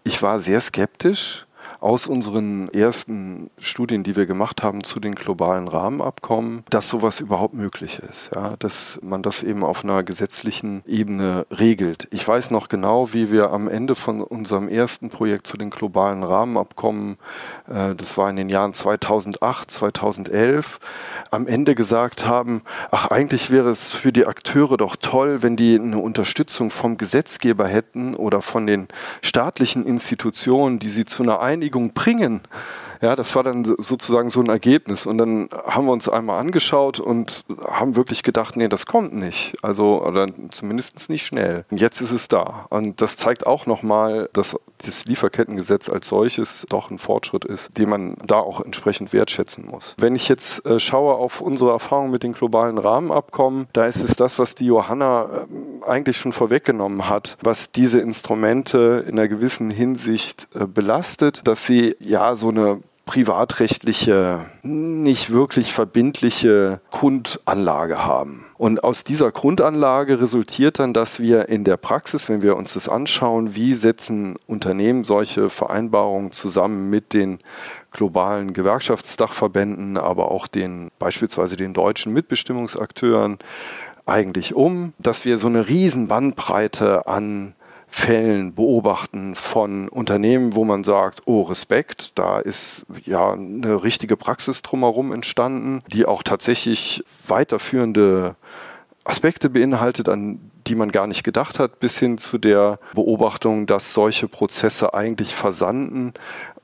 Ich 0.04 0.22
war 0.22 0.40
sehr 0.40 0.60
skeptisch, 0.62 1.46
aus 1.84 2.08
unseren 2.08 2.70
ersten 2.70 3.50
Studien, 3.58 4.04
die 4.04 4.16
wir 4.16 4.26
gemacht 4.26 4.64
haben 4.64 4.86
zu 4.86 5.02
den 5.02 5.16
globalen 5.16 5.68
Rahmenabkommen, 5.68 6.64
dass 6.70 6.88
sowas 6.88 7.20
überhaupt 7.20 7.54
möglich 7.54 8.00
ist, 8.10 8.32
ja, 8.34 8.56
dass 8.58 9.00
man 9.04 9.22
das 9.22 9.44
eben 9.44 9.66
auf 9.66 9.84
einer 9.84 10.02
gesetzlichen 10.02 10.82
Ebene 10.88 11.46
regelt. 11.52 12.08
Ich 12.12 12.26
weiß 12.26 12.52
noch 12.52 12.70
genau, 12.70 13.12
wie 13.12 13.32
wir 13.32 13.52
am 13.52 13.68
Ende 13.68 13.96
von 13.96 14.22
unserem 14.22 14.70
ersten 14.70 15.10
Projekt 15.10 15.46
zu 15.46 15.58
den 15.58 15.72
globalen 15.72 16.24
Rahmenabkommen, 16.24 17.18
äh, 17.68 17.96
das 17.96 18.18
war 18.18 18.30
in 18.30 18.38
den 18.38 18.48
Jahren 18.48 18.74
2008, 18.74 19.70
2011, 19.70 20.80
am 21.32 21.48
Ende 21.48 21.76
gesagt 21.76 22.26
haben, 22.26 22.62
ach 22.92 23.08
eigentlich 23.08 23.52
wäre 23.52 23.70
es 23.70 23.94
für 23.94 24.14
die 24.14 24.26
Akteure 24.26 24.78
doch 24.78 24.96
toll, 24.96 25.44
wenn 25.44 25.58
die 25.58 25.76
eine 25.76 25.98
Unterstützung 25.98 26.70
vom 26.70 26.98
Gesetzgeber 26.98 27.68
hätten 27.68 28.16
oder 28.16 28.42
von 28.42 28.68
den 28.68 28.88
staatlichen 29.22 29.86
Institutionen, 29.86 30.80
die 30.80 30.90
sie 30.90 31.04
zu 31.04 31.24
einer 31.24 31.42
Einigung 31.42 31.73
bringen. 31.94 32.42
Ja, 33.04 33.18
das 33.18 33.36
war 33.36 33.44
dann 33.44 33.66
sozusagen 33.66 34.30
so 34.30 34.40
ein 34.40 34.48
Ergebnis. 34.48 35.06
Und 35.06 35.18
dann 35.18 35.50
haben 35.66 35.88
wir 35.88 35.92
uns 35.92 36.08
einmal 36.08 36.40
angeschaut 36.40 37.02
und 37.02 37.44
haben 37.62 37.98
wirklich 37.98 38.24
gedacht, 38.24 38.56
nee, 38.56 38.70
das 38.70 38.86
kommt 38.86 39.14
nicht. 39.14 39.58
Also, 39.62 40.02
oder 40.02 40.30
zumindest 40.52 41.10
nicht 41.10 41.26
schnell. 41.26 41.66
Und 41.70 41.82
jetzt 41.82 42.00
ist 42.00 42.12
es 42.12 42.30
da. 42.30 42.66
Und 42.70 43.02
das 43.02 43.18
zeigt 43.18 43.46
auch 43.46 43.66
nochmal, 43.66 44.30
dass 44.32 44.58
das 44.86 45.04
Lieferkettengesetz 45.04 45.90
als 45.90 46.08
solches 46.08 46.66
doch 46.70 46.92
ein 46.92 46.98
Fortschritt 46.98 47.44
ist, 47.44 47.78
den 47.78 47.90
man 47.90 48.16
da 48.26 48.38
auch 48.38 48.62
entsprechend 48.62 49.12
wertschätzen 49.12 49.66
muss. 49.66 49.96
Wenn 50.00 50.16
ich 50.16 50.30
jetzt 50.30 50.66
äh, 50.66 50.80
schaue 50.80 51.16
auf 51.16 51.42
unsere 51.42 51.72
Erfahrung 51.72 52.10
mit 52.10 52.24
den 52.24 52.32
globalen 52.32 52.78
Rahmenabkommen, 52.78 53.68
da 53.74 53.86
ist 53.86 54.02
es 54.02 54.16
das, 54.16 54.40
was 54.40 54.56
die 54.56 54.68
Johanna 54.68 55.26
äh, 55.26 55.86
eigentlich 55.90 56.16
schon 56.16 56.32
vorweggenommen 56.32 57.10
hat, 57.10 57.38
was 57.42 57.70
diese 57.74 58.00
Instrumente 58.00 59.04
in 59.06 59.20
einer 59.20 59.28
gewissen 59.28 59.72
Hinsicht 59.72 60.48
äh, 60.56 60.66
belastet, 60.66 61.42
dass 61.46 61.66
sie 61.66 61.98
ja 62.00 62.36
so 62.36 62.48
eine 62.48 62.80
privatrechtliche, 63.06 64.46
nicht 64.64 65.32
wirklich 65.32 65.74
verbindliche 65.74 66.80
Grundanlage 66.92 68.04
haben. 68.04 68.46
Und 68.58 68.84
aus 68.84 69.04
dieser 69.04 69.32
Grundanlage 69.32 70.22
resultiert 70.22 70.80
dann, 70.80 70.94
dass 70.94 71.20
wir 71.20 71.50
in 71.50 71.66
der 71.66 71.76
Praxis, 71.76 72.30
wenn 72.30 72.42
wir 72.42 72.56
uns 72.56 72.74
das 72.74 72.88
anschauen, 72.88 73.56
wie 73.56 73.74
setzen 73.74 74.36
Unternehmen 74.48 75.04
solche 75.04 75.50
Vereinbarungen 75.50 76.32
zusammen 76.32 76.90
mit 76.90 77.14
den 77.14 77.40
globalen 77.92 78.54
Gewerkschaftsdachverbänden, 78.54 79.98
aber 79.98 80.32
auch 80.32 80.48
den 80.48 80.90
beispielsweise 80.98 81.58
den 81.58 81.74
deutschen 81.74 82.14
Mitbestimmungsakteuren 82.14 83.38
eigentlich 84.06 84.54
um, 84.56 84.94
dass 84.98 85.26
wir 85.26 85.38
so 85.38 85.48
eine 85.48 85.68
riesen 85.68 86.08
Bandbreite 86.08 87.06
an 87.08 87.54
Fällen 87.96 88.56
beobachten 88.56 89.36
von 89.36 89.88
Unternehmen, 89.88 90.56
wo 90.56 90.64
man 90.66 90.84
sagt, 90.84 91.22
oh 91.26 91.44
Respekt, 91.44 92.12
da 92.16 92.40
ist 92.40 92.88
ja 93.06 93.34
eine 93.34 93.84
richtige 93.84 94.18
Praxis 94.18 94.64
drumherum 94.64 95.14
entstanden, 95.14 95.84
die 95.94 96.08
auch 96.08 96.24
tatsächlich 96.24 97.04
weiterführende 97.28 98.36
Aspekte 99.04 99.48
beinhaltet, 99.52 100.10
an 100.10 100.40
die 100.66 100.74
man 100.74 100.92
gar 100.92 101.06
nicht 101.06 101.24
gedacht 101.24 101.60
hat, 101.60 101.80
bis 101.80 102.00
hin 102.00 102.18
zu 102.18 102.40
der 102.40 102.80
Beobachtung, 102.96 103.68
dass 103.68 103.94
solche 103.94 104.28
Prozesse 104.28 104.96
eigentlich 104.96 105.36
versanden 105.36 106.14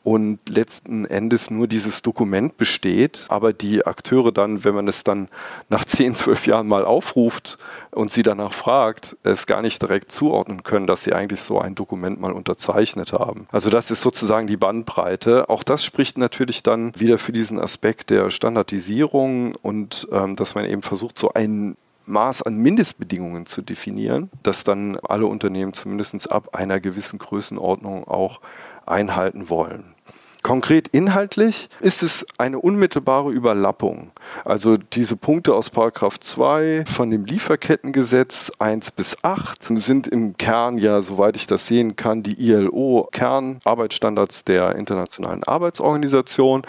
und 0.04 0.40
letzten 0.48 1.06
Endes 1.06 1.52
nur 1.52 1.68
dieses 1.68 2.02
Dokument 2.02 2.58
besteht, 2.58 3.26
aber 3.30 3.54
die 3.54 3.86
Akteure 3.86 4.32
dann, 4.32 4.64
wenn 4.64 4.74
man 4.74 4.88
es 4.88 5.04
dann 5.04 5.28
nach 5.70 5.86
10, 5.90 6.16
12 6.16 6.48
Jahren 6.48 6.68
mal 6.68 6.86
aufruft 6.86 7.58
und 7.92 8.12
sie 8.12 8.24
danach 8.24 8.54
fragt, 8.54 9.18
es 9.24 9.46
gar 9.46 9.62
nicht 9.62 9.82
direkt 9.82 10.12
zuordnen 10.12 10.64
können, 10.64 10.88
dass 10.88 11.04
sie 11.04 11.14
eigentlich 11.14 11.42
so 11.42 11.60
ein 11.60 11.76
Dokument 11.76 12.20
mal 12.20 12.32
unterzeichnet 12.32 13.14
haben. 13.14 13.48
Also 13.52 13.70
das 13.70 13.92
ist 13.92 14.02
sozusagen 14.02 14.48
die 14.48 14.58
Bandbreite. 14.58 15.50
Auch 15.50 15.64
das 15.64 15.84
spricht 15.84 16.18
natürlich 16.18 16.64
dann 16.64 16.94
wieder 16.98 17.18
für 17.18 17.32
diesen 17.32 17.60
Aspekt 17.60 18.10
der 18.10 18.32
Standardisierung 18.32 19.56
und 19.56 20.08
ähm, 20.12 20.36
dass 20.36 20.56
man 20.56 20.66
eben 20.66 20.82
versucht, 20.82 21.18
so 21.18 21.34
ein 21.34 21.76
Maß 22.10 22.42
an 22.42 22.58
Mindestbedingungen 22.58 23.46
zu 23.46 23.62
definieren, 23.62 24.30
dass 24.44 24.64
dann 24.64 24.98
alle 24.98 25.28
Unternehmen 25.28 25.74
zumindest 25.74 26.32
ab 26.32 26.56
einer 26.56 26.80
gewissen 26.80 27.20
Größenordnung 27.20 28.08
auch 28.08 28.42
einhalten 28.90 29.50
wollen. 29.50 29.96
Konkret 30.42 30.88
inhaltlich 30.88 31.68
ist 31.82 32.02
es 32.02 32.26
eine 32.38 32.60
unmittelbare 32.60 33.30
Überlappung. 33.30 34.12
Also 34.46 34.78
diese 34.78 35.18
Punkte 35.18 35.54
aus 35.54 35.70
Paragraph 35.70 36.18
2 36.18 36.86
von 36.88 37.12
dem 37.12 37.26
Lieferkettengesetz 37.26 38.50
1 38.58 38.92
bis 38.92 39.22
8 39.22 39.78
sind 39.78 40.08
im 40.08 40.38
Kern 40.38 40.78
ja, 40.78 41.02
soweit 41.02 41.36
ich 41.36 41.46
das 41.46 41.68
sehen 41.68 41.98
kann, 41.98 42.24
die 42.24 42.42
ILO-Kernarbeitsstandards 42.42 44.46
der 44.46 44.76
Internationalen 44.76 45.44
Arbeitsorganisation. 45.44 46.62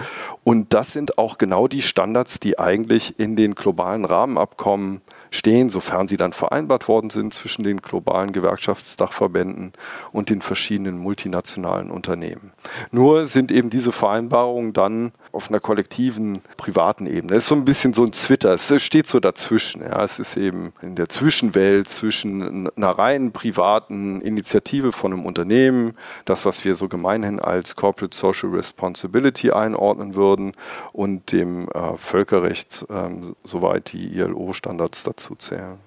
Und 0.42 0.74
das 0.74 0.92
sind 0.92 1.16
auch 1.16 1.38
genau 1.38 1.68
die 1.68 1.82
Standards, 1.82 2.40
die 2.40 2.58
eigentlich 2.58 3.20
in 3.20 3.36
den 3.36 3.54
globalen 3.54 4.04
Rahmenabkommen 4.04 5.00
stehen, 5.30 5.70
sofern 5.70 6.08
sie 6.08 6.16
dann 6.16 6.32
vereinbart 6.32 6.88
worden 6.88 7.10
sind 7.10 7.34
zwischen 7.34 7.62
den 7.62 7.82
globalen 7.82 8.32
Gewerkschaftsdachverbänden 8.32 9.74
und 10.10 10.28
den 10.28 10.40
verschiedenen 10.40 10.98
multinationalen 10.98 11.92
Unternehmen. 11.92 12.50
Nur 12.90 13.26
sind 13.26 13.52
eben 13.52 13.59
diese 13.68 13.92
Vereinbarungen 13.92 14.72
dann 14.72 15.12
auf 15.32 15.50
einer 15.50 15.60
kollektiven, 15.60 16.42
privaten 16.56 17.06
Ebene. 17.06 17.34
Es 17.34 17.44
ist 17.44 17.48
so 17.48 17.54
ein 17.54 17.64
bisschen 17.64 17.92
so 17.92 18.04
ein 18.04 18.12
Twitter, 18.12 18.54
es 18.54 18.82
steht 18.82 19.06
so 19.06 19.20
dazwischen. 19.20 19.82
Ja. 19.82 20.02
Es 20.02 20.18
ist 20.18 20.36
eben 20.36 20.72
in 20.80 20.94
der 20.94 21.08
Zwischenwelt 21.08 21.88
zwischen 21.88 22.70
einer 22.76 22.90
rein 22.90 23.32
privaten 23.32 24.20
Initiative 24.22 24.92
von 24.92 25.12
einem 25.12 25.26
Unternehmen, 25.26 25.96
das, 26.24 26.46
was 26.46 26.64
wir 26.64 26.74
so 26.74 26.88
gemeinhin 26.88 27.40
als 27.40 27.76
Corporate 27.76 28.16
Social 28.16 28.50
Responsibility 28.50 29.50
einordnen 29.50 30.14
würden, 30.14 30.52
und 30.92 31.32
dem 31.32 31.68
äh, 31.68 31.96
Völkerrecht, 31.96 32.86
ähm, 32.90 33.34
soweit 33.44 33.92
die 33.92 34.16
ILO-Standards 34.18 35.02
dazu 35.02 35.34
zählen. 35.34 35.78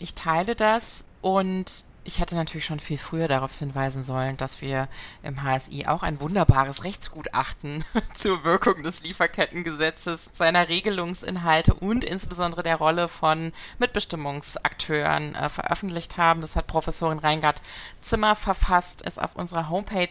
Ich 0.00 0.14
teile 0.14 0.54
das 0.54 1.04
und 1.20 1.84
ich 2.06 2.20
hätte 2.20 2.36
natürlich 2.36 2.64
schon 2.64 2.78
viel 2.78 2.98
früher 2.98 3.26
darauf 3.26 3.58
hinweisen 3.58 4.02
sollen, 4.02 4.36
dass 4.36 4.60
wir 4.60 4.88
im 5.22 5.42
HSI 5.42 5.86
auch 5.86 6.02
ein 6.02 6.20
wunderbares 6.20 6.84
Rechtsgutachten 6.84 7.84
zur 8.14 8.44
Wirkung 8.44 8.82
des 8.82 9.02
Lieferkettengesetzes, 9.02 10.30
seiner 10.32 10.68
Regelungsinhalte 10.68 11.74
und 11.74 12.04
insbesondere 12.04 12.62
der 12.62 12.76
Rolle 12.76 13.08
von 13.08 13.52
Mitbestimmungsakteuren 13.78 15.34
äh, 15.34 15.48
veröffentlicht 15.48 16.16
haben. 16.16 16.40
Das 16.40 16.54
hat 16.54 16.68
Professorin 16.68 17.18
Reingard 17.18 17.60
Zimmer 18.00 18.36
verfasst, 18.36 19.02
ist 19.02 19.20
auf 19.20 19.34
unserer 19.34 19.68
Homepage 19.68 20.08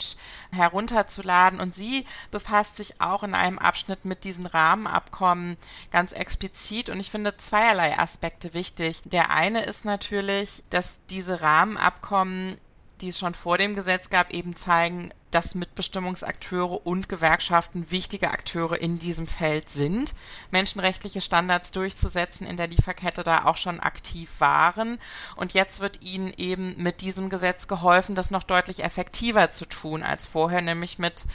herunterzuladen 0.51 1.61
und 1.61 1.73
sie 1.73 2.05
befasst 2.29 2.75
sich 2.75 2.99
auch 2.99 3.23
in 3.23 3.33
einem 3.33 3.57
Abschnitt 3.57 4.03
mit 4.03 4.25
diesen 4.25 4.45
Rahmenabkommen 4.45 5.55
ganz 5.91 6.11
explizit 6.11 6.89
und 6.89 6.99
ich 6.99 7.09
finde 7.09 7.37
zweierlei 7.37 7.97
Aspekte 7.97 8.53
wichtig. 8.53 9.01
Der 9.05 9.29
eine 9.29 9.63
ist 9.63 9.85
natürlich, 9.85 10.63
dass 10.69 10.99
diese 11.09 11.41
Rahmenabkommen 11.41 11.84
Abkommen, 11.85 12.57
die 13.01 13.09
es 13.09 13.19
schon 13.19 13.33
vor 13.33 13.57
dem 13.57 13.75
Gesetz 13.75 14.09
gab, 14.09 14.31
eben 14.31 14.55
zeigen, 14.55 15.11
dass 15.31 15.53
Mitbestimmungsakteure 15.53 16.87
und 16.87 17.09
Gewerkschaften 17.09 17.91
wichtige 17.91 18.31
Akteure 18.31 18.79
in 18.79 18.99
diesem 18.99 19.27
Feld 19.27 19.67
sind, 19.67 20.15
menschenrechtliche 20.49 21.19
Standards 21.19 21.71
durchzusetzen 21.71 22.47
in 22.47 22.55
der 22.55 22.67
Lieferkette 22.67 23.23
da 23.23 23.43
auch 23.43 23.57
schon 23.57 23.81
aktiv 23.81 24.31
waren. 24.39 24.97
Und 25.35 25.53
jetzt 25.53 25.81
wird 25.81 26.01
ihnen 26.03 26.31
eben 26.37 26.81
mit 26.81 27.01
diesem 27.01 27.29
Gesetz 27.29 27.67
geholfen, 27.67 28.15
das 28.15 28.31
noch 28.31 28.43
deutlich 28.43 28.83
effektiver 28.83 29.51
zu 29.51 29.65
tun 29.65 30.03
als 30.03 30.25
vorher, 30.25 30.61
nämlich 30.61 30.99
mit 30.99 31.25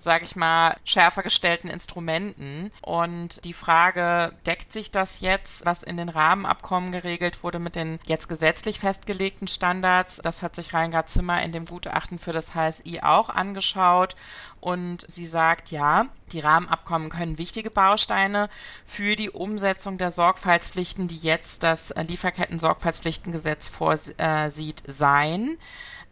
sage 0.00 0.24
ich 0.24 0.34
mal, 0.34 0.76
schärfer 0.84 1.22
gestellten 1.22 1.68
Instrumenten. 1.68 2.72
Und 2.82 3.44
die 3.44 3.52
Frage, 3.52 4.32
deckt 4.46 4.72
sich 4.72 4.90
das 4.90 5.20
jetzt, 5.20 5.66
was 5.66 5.82
in 5.82 5.96
den 5.96 6.08
Rahmenabkommen 6.08 6.90
geregelt 6.90 7.42
wurde, 7.42 7.58
mit 7.58 7.76
den 7.76 8.00
jetzt 8.06 8.28
gesetzlich 8.28 8.80
festgelegten 8.80 9.46
Standards? 9.46 10.20
Das 10.22 10.42
hat 10.42 10.56
sich 10.56 10.74
Reingard 10.74 11.08
Zimmer 11.08 11.42
in 11.42 11.52
dem 11.52 11.66
Gutachten 11.66 12.18
für 12.18 12.32
das 12.32 12.54
HSI 12.54 13.00
auch 13.02 13.28
angeschaut. 13.28 14.16
Und 14.60 15.10
sie 15.10 15.26
sagt, 15.26 15.70
ja, 15.70 16.06
die 16.32 16.40
Rahmenabkommen 16.40 17.08
können 17.08 17.38
wichtige 17.38 17.70
Bausteine 17.70 18.50
für 18.84 19.16
die 19.16 19.30
Umsetzung 19.30 19.96
der 19.96 20.12
Sorgfaltspflichten, 20.12 21.08
die 21.08 21.18
jetzt 21.18 21.62
das 21.62 21.94
Lieferketten-Sorgfaltspflichtengesetz 21.96 23.68
vorsieht, 23.68 24.82
sein. 24.86 25.56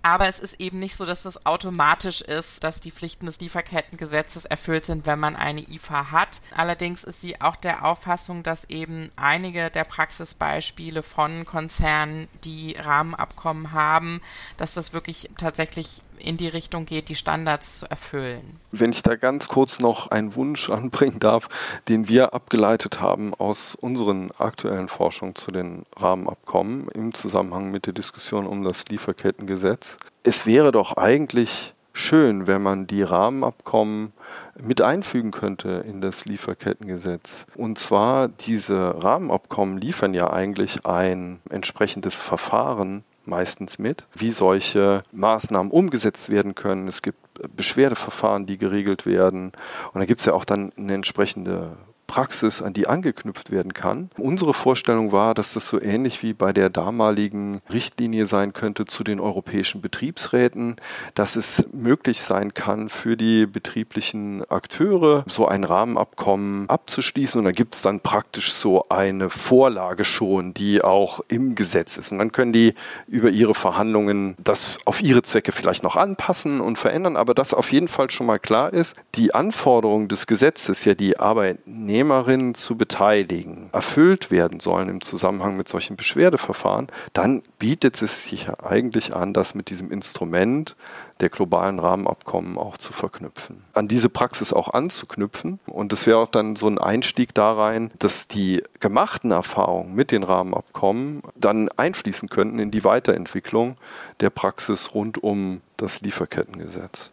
Aber 0.02 0.28
es 0.28 0.38
ist 0.38 0.60
eben 0.60 0.78
nicht 0.78 0.96
so, 0.96 1.04
dass 1.04 1.24
es 1.24 1.44
automatisch 1.44 2.20
ist, 2.20 2.62
dass 2.62 2.80
die 2.80 2.92
Pflichten 2.92 3.26
des 3.26 3.40
Lieferkettengesetzes 3.40 4.44
erfüllt 4.44 4.84
sind, 4.84 5.06
wenn 5.06 5.18
man 5.18 5.34
eine 5.34 5.60
IFA 5.60 6.12
hat. 6.12 6.40
Allerdings 6.56 7.04
ist 7.04 7.20
sie 7.20 7.40
auch 7.40 7.56
der 7.56 7.84
Auffassung, 7.84 8.42
dass 8.42 8.64
eben 8.66 9.10
einige 9.16 9.70
der 9.70 9.84
Praxisbeispiele 9.84 11.02
von 11.02 11.44
Konzernen, 11.44 12.28
die 12.44 12.76
Rahmenabkommen 12.78 13.72
haben, 13.72 14.20
dass 14.56 14.74
das 14.74 14.92
wirklich 14.92 15.30
tatsächlich 15.36 16.02
in 16.18 16.36
die 16.36 16.48
Richtung 16.48 16.86
geht, 16.86 17.08
die 17.08 17.14
Standards 17.14 17.78
zu 17.78 17.90
erfüllen. 17.90 18.58
Wenn 18.70 18.90
ich 18.90 19.02
da 19.02 19.16
ganz 19.16 19.48
kurz 19.48 19.78
noch 19.78 20.10
einen 20.10 20.34
Wunsch 20.34 20.70
anbringen 20.70 21.18
darf, 21.18 21.48
den 21.88 22.08
wir 22.08 22.34
abgeleitet 22.34 23.00
haben 23.00 23.34
aus 23.34 23.74
unseren 23.74 24.30
aktuellen 24.38 24.88
Forschungen 24.88 25.34
zu 25.34 25.50
den 25.50 25.86
Rahmenabkommen 25.96 26.88
im 26.88 27.14
Zusammenhang 27.14 27.70
mit 27.70 27.86
der 27.86 27.92
Diskussion 27.92 28.46
um 28.46 28.64
das 28.64 28.84
Lieferkettengesetz. 28.88 29.96
Es 30.22 30.46
wäre 30.46 30.72
doch 30.72 30.96
eigentlich 30.96 31.74
schön, 31.98 32.46
wenn 32.46 32.62
man 32.62 32.86
die 32.86 33.02
Rahmenabkommen 33.02 34.12
mit 34.60 34.80
einfügen 34.80 35.30
könnte 35.30 35.84
in 35.86 36.00
das 36.00 36.24
Lieferkettengesetz. 36.24 37.46
Und 37.54 37.78
zwar, 37.78 38.28
diese 38.28 39.02
Rahmenabkommen 39.02 39.78
liefern 39.78 40.14
ja 40.14 40.30
eigentlich 40.30 40.86
ein 40.86 41.40
entsprechendes 41.50 42.18
Verfahren 42.18 43.04
meistens 43.28 43.78
mit, 43.78 44.06
wie 44.14 44.30
solche 44.30 45.02
Maßnahmen 45.12 45.70
umgesetzt 45.70 46.30
werden 46.30 46.54
können. 46.54 46.88
Es 46.88 47.02
gibt 47.02 47.18
Beschwerdeverfahren, 47.56 48.46
die 48.46 48.58
geregelt 48.58 49.06
werden. 49.06 49.52
Und 49.92 50.00
da 50.00 50.04
gibt 50.04 50.20
es 50.20 50.26
ja 50.26 50.32
auch 50.32 50.44
dann 50.44 50.72
eine 50.76 50.94
entsprechende 50.94 51.76
Praxis, 52.08 52.60
an 52.62 52.72
die 52.72 52.88
angeknüpft 52.88 53.52
werden 53.52 53.74
kann. 53.74 54.10
Unsere 54.16 54.54
Vorstellung 54.54 55.12
war, 55.12 55.34
dass 55.34 55.52
das 55.52 55.68
so 55.68 55.80
ähnlich 55.80 56.24
wie 56.24 56.32
bei 56.32 56.52
der 56.52 56.70
damaligen 56.70 57.60
Richtlinie 57.70 58.26
sein 58.26 58.54
könnte 58.54 58.86
zu 58.86 59.04
den 59.04 59.20
europäischen 59.20 59.80
Betriebsräten, 59.80 60.76
dass 61.14 61.36
es 61.36 61.68
möglich 61.72 62.22
sein 62.22 62.54
kann, 62.54 62.88
für 62.88 63.16
die 63.16 63.46
betrieblichen 63.46 64.42
Akteure 64.50 65.24
so 65.28 65.46
ein 65.46 65.62
Rahmenabkommen 65.62 66.68
abzuschließen. 66.68 67.38
Und 67.38 67.44
da 67.44 67.52
gibt 67.52 67.76
es 67.76 67.82
dann 67.82 68.00
praktisch 68.00 68.52
so 68.52 68.86
eine 68.88 69.28
Vorlage 69.28 70.04
schon, 70.04 70.54
die 70.54 70.82
auch 70.82 71.20
im 71.28 71.54
Gesetz 71.54 71.98
ist. 71.98 72.10
Und 72.10 72.18
dann 72.18 72.32
können 72.32 72.54
die 72.54 72.74
über 73.06 73.28
ihre 73.28 73.54
Verhandlungen 73.54 74.34
das 74.42 74.78
auf 74.86 75.02
ihre 75.02 75.22
Zwecke 75.22 75.52
vielleicht 75.52 75.82
noch 75.82 75.96
anpassen 75.96 76.62
und 76.62 76.78
verändern, 76.78 77.16
aber 77.16 77.34
dass 77.34 77.52
auf 77.52 77.70
jeden 77.70 77.88
Fall 77.88 78.10
schon 78.10 78.26
mal 78.26 78.38
klar 78.38 78.72
ist, 78.72 78.96
die 79.14 79.34
Anforderungen 79.34 80.08
des 80.08 80.26
Gesetzes, 80.26 80.86
ja 80.86 80.94
die 80.94 81.18
Arbeitnehmer 81.18 81.97
Unternehmerinnen 81.98 82.54
zu 82.54 82.76
beteiligen, 82.76 83.70
erfüllt 83.72 84.30
werden 84.30 84.60
sollen 84.60 84.88
im 84.88 85.00
Zusammenhang 85.00 85.56
mit 85.56 85.66
solchen 85.68 85.96
Beschwerdeverfahren, 85.96 86.86
dann 87.12 87.42
bietet 87.58 88.00
es 88.02 88.24
sich 88.24 88.46
ja 88.46 88.60
eigentlich 88.62 89.14
an, 89.14 89.32
das 89.32 89.54
mit 89.56 89.68
diesem 89.68 89.90
Instrument 89.90 90.76
der 91.20 91.28
globalen 91.28 91.80
Rahmenabkommen 91.80 92.56
auch 92.56 92.76
zu 92.76 92.92
verknüpfen, 92.92 93.64
an 93.72 93.88
diese 93.88 94.08
Praxis 94.08 94.52
auch 94.52 94.72
anzuknüpfen. 94.72 95.58
Und 95.66 95.92
es 95.92 96.06
wäre 96.06 96.18
auch 96.18 96.30
dann 96.30 96.54
so 96.54 96.68
ein 96.68 96.78
Einstieg 96.78 97.34
da 97.34 97.52
rein, 97.52 97.90
dass 97.98 98.28
die 98.28 98.62
gemachten 98.78 99.32
Erfahrungen 99.32 99.94
mit 99.94 100.12
den 100.12 100.22
Rahmenabkommen 100.22 101.22
dann 101.34 101.68
einfließen 101.76 102.28
könnten 102.28 102.60
in 102.60 102.70
die 102.70 102.84
Weiterentwicklung 102.84 103.76
der 104.20 104.30
Praxis 104.30 104.94
rund 104.94 105.20
um 105.20 105.62
das 105.76 106.00
Lieferkettengesetz. 106.00 107.10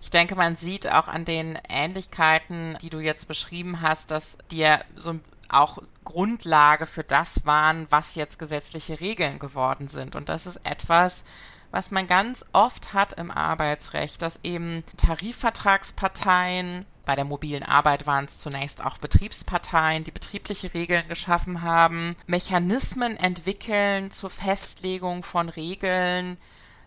Ich 0.00 0.10
denke, 0.10 0.34
man 0.34 0.56
sieht 0.56 0.90
auch 0.90 1.08
an 1.08 1.24
den 1.24 1.58
Ähnlichkeiten, 1.68 2.76
die 2.82 2.90
du 2.90 3.00
jetzt 3.00 3.28
beschrieben 3.28 3.82
hast, 3.82 4.10
dass 4.10 4.38
dir 4.50 4.84
so 4.94 5.18
auch 5.48 5.78
Grundlage 6.04 6.86
für 6.86 7.04
das 7.04 7.46
waren, 7.46 7.86
was 7.90 8.14
jetzt 8.14 8.38
gesetzliche 8.38 9.00
Regeln 9.00 9.38
geworden 9.38 9.88
sind. 9.88 10.14
Und 10.14 10.28
das 10.28 10.46
ist 10.46 10.60
etwas, 10.64 11.24
was 11.70 11.90
man 11.90 12.06
ganz 12.06 12.44
oft 12.52 12.94
hat 12.94 13.14
im 13.14 13.30
Arbeitsrecht, 13.30 14.22
dass 14.22 14.40
eben 14.42 14.82
Tarifvertragsparteien, 14.96 16.86
bei 17.04 17.14
der 17.14 17.24
mobilen 17.24 17.62
Arbeit 17.62 18.06
waren 18.06 18.26
es 18.26 18.38
zunächst 18.38 18.84
auch 18.84 18.98
Betriebsparteien, 18.98 20.04
die 20.04 20.10
betriebliche 20.10 20.74
Regeln 20.74 21.08
geschaffen 21.08 21.62
haben, 21.62 22.16
Mechanismen 22.26 23.16
entwickeln 23.16 24.10
zur 24.10 24.28
Festlegung 24.28 25.22
von 25.22 25.48
Regeln, 25.48 26.36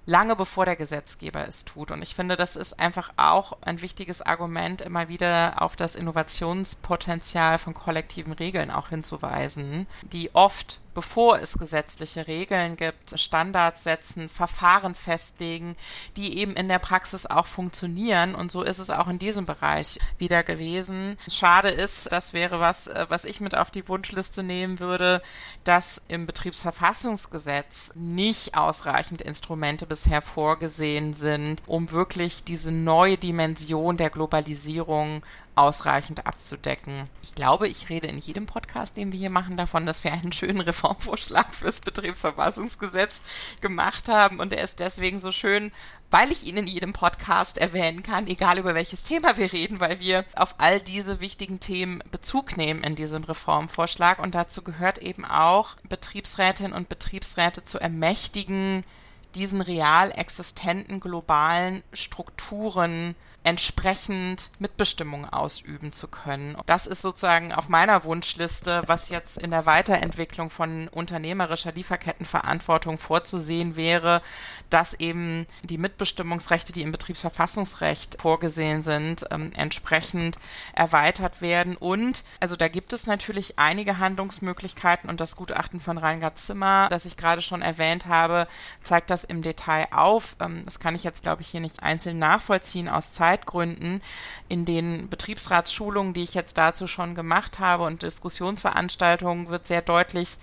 lange 0.05 0.35
bevor 0.35 0.65
der 0.65 0.75
Gesetzgeber 0.75 1.47
es 1.47 1.65
tut. 1.65 1.91
Und 1.91 2.01
ich 2.01 2.15
finde, 2.15 2.35
das 2.35 2.55
ist 2.55 2.79
einfach 2.79 3.13
auch 3.17 3.57
ein 3.61 3.81
wichtiges 3.81 4.21
Argument, 4.21 4.81
immer 4.81 5.09
wieder 5.09 5.61
auf 5.61 5.75
das 5.75 5.95
Innovationspotenzial 5.95 7.57
von 7.57 7.73
kollektiven 7.73 8.33
Regeln 8.33 8.71
auch 8.71 8.89
hinzuweisen, 8.89 9.87
die 10.11 10.33
oft 10.33 10.79
bevor 10.93 11.39
es 11.39 11.57
gesetzliche 11.57 12.27
Regeln 12.27 12.75
gibt, 12.75 13.19
Standards 13.19 13.83
setzen, 13.83 14.29
Verfahren 14.29 14.95
festlegen, 14.95 15.75
die 16.17 16.39
eben 16.39 16.53
in 16.53 16.67
der 16.67 16.79
Praxis 16.79 17.25
auch 17.25 17.45
funktionieren. 17.45 18.35
Und 18.35 18.51
so 18.51 18.61
ist 18.63 18.79
es 18.79 18.89
auch 18.89 19.07
in 19.07 19.19
diesem 19.19 19.45
Bereich 19.45 19.99
wieder 20.17 20.43
gewesen. 20.43 21.17
Schade 21.27 21.69
ist, 21.69 22.11
das 22.11 22.33
wäre 22.33 22.59
was, 22.59 22.87
äh, 22.87 23.05
was 23.09 23.25
ich 23.25 23.39
mit 23.41 23.55
auf 23.55 23.71
die 23.71 23.87
Wunschliste 23.87 24.43
nehmen 24.43 24.79
würde, 24.79 25.21
dass 25.63 26.01
im 26.07 26.25
Betriebsverfassungsgesetz 26.25 27.91
nicht 27.95 28.55
ausreichend 28.55 29.21
Instrumente 29.21 29.85
bisher 29.85 30.21
vorgesehen 30.21 31.13
sind, 31.13 31.63
um 31.67 31.91
wirklich 31.91 32.43
diese 32.43 32.71
neue 32.71 33.17
Dimension 33.17 33.97
der 33.97 34.09
Globalisierung 34.09 35.23
ausreichend 35.55 36.25
abzudecken. 36.25 37.03
Ich 37.21 37.35
glaube, 37.35 37.67
ich 37.67 37.89
rede 37.89 38.07
in 38.07 38.17
jedem 38.17 38.45
Podcast, 38.45 38.97
den 38.97 39.11
wir 39.11 39.19
hier 39.19 39.29
machen, 39.29 39.57
davon, 39.57 39.85
dass 39.85 40.03
wir 40.03 40.13
einen 40.13 40.31
schönen 40.31 40.61
Reformvorschlag 40.61 41.53
fürs 41.53 41.81
Betriebsverfassungsgesetz 41.81 43.21
gemacht 43.61 44.07
haben 44.07 44.39
und 44.39 44.53
er 44.53 44.63
ist 44.63 44.79
deswegen 44.79 45.19
so 45.19 45.31
schön, 45.31 45.71
weil 46.09 46.31
ich 46.31 46.45
ihn 46.45 46.57
in 46.57 46.67
jedem 46.67 46.93
Podcast 46.93 47.57
erwähnen 47.57 48.03
kann, 48.03 48.27
egal 48.27 48.59
über 48.59 48.75
welches 48.75 49.03
Thema 49.03 49.37
wir 49.37 49.51
reden, 49.51 49.79
weil 49.79 49.99
wir 49.99 50.25
auf 50.35 50.55
all 50.57 50.79
diese 50.79 51.19
wichtigen 51.19 51.59
Themen 51.59 52.03
Bezug 52.11 52.57
nehmen 52.57 52.83
in 52.83 52.95
diesem 52.95 53.23
Reformvorschlag 53.23 54.19
und 54.19 54.35
dazu 54.35 54.61
gehört 54.61 54.97
eben 54.97 55.25
auch 55.25 55.75
Betriebsrätinnen 55.87 56.73
und 56.73 56.89
Betriebsräte 56.89 57.63
zu 57.63 57.79
ermächtigen, 57.79 58.83
diesen 59.35 59.61
real 59.61 60.11
existenten 60.11 60.99
globalen 60.99 61.83
Strukturen 61.93 63.15
entsprechend 63.43 64.51
Mitbestimmung 64.59 65.27
ausüben 65.27 65.91
zu 65.91 66.07
können. 66.07 66.55
Das 66.67 66.85
ist 66.85 67.01
sozusagen 67.01 67.53
auf 67.53 67.69
meiner 67.69 68.03
Wunschliste, 68.03 68.83
was 68.85 69.09
jetzt 69.09 69.39
in 69.39 69.49
der 69.49 69.65
Weiterentwicklung 69.65 70.51
von 70.51 70.87
unternehmerischer 70.89 71.71
Lieferkettenverantwortung 71.71 72.99
vorzusehen 72.99 73.75
wäre, 73.75 74.21
dass 74.69 74.93
eben 74.93 75.47
die 75.63 75.79
Mitbestimmungsrechte, 75.79 76.71
die 76.71 76.83
im 76.83 76.91
Betriebsverfassungsrecht 76.91 78.21
vorgesehen 78.21 78.83
sind, 78.83 79.25
ähm, 79.31 79.51
entsprechend 79.55 80.37
erweitert 80.73 81.41
werden. 81.41 81.77
Und 81.77 82.23
also 82.39 82.55
da 82.55 82.67
gibt 82.67 82.93
es 82.93 83.07
natürlich 83.07 83.57
einige 83.57 83.97
Handlungsmöglichkeiten 83.97 85.09
und 85.09 85.19
das 85.19 85.35
Gutachten 85.35 85.79
von 85.79 85.97
Reingard 85.97 86.37
Zimmer, 86.37 86.87
das 86.89 87.05
ich 87.05 87.17
gerade 87.17 87.41
schon 87.41 87.63
erwähnt 87.63 88.05
habe, 88.05 88.47
zeigt 88.83 89.09
das 89.09 89.23
im 89.23 89.41
Detail 89.41 89.87
auf. 89.91 90.35
Ähm, 90.39 90.61
das 90.63 90.79
kann 90.79 90.93
ich 90.93 91.03
jetzt, 91.03 91.23
glaube 91.23 91.41
ich, 91.41 91.47
hier 91.47 91.61
nicht 91.61 91.81
einzeln 91.81 92.19
nachvollziehen 92.19 92.87
aus 92.87 93.11
Zeit 93.11 93.30
Zeitgründen 93.31 94.01
in 94.49 94.65
den 94.65 95.07
Betriebsratsschulungen, 95.09 96.13
die 96.13 96.23
ich 96.23 96.33
jetzt 96.33 96.57
dazu 96.57 96.87
schon 96.87 97.15
gemacht 97.15 97.59
habe 97.59 97.83
und 97.83 98.03
Diskussionsveranstaltungen 98.03 99.49
wird 99.49 99.67
sehr 99.67 99.81
deutlich, 99.81 100.37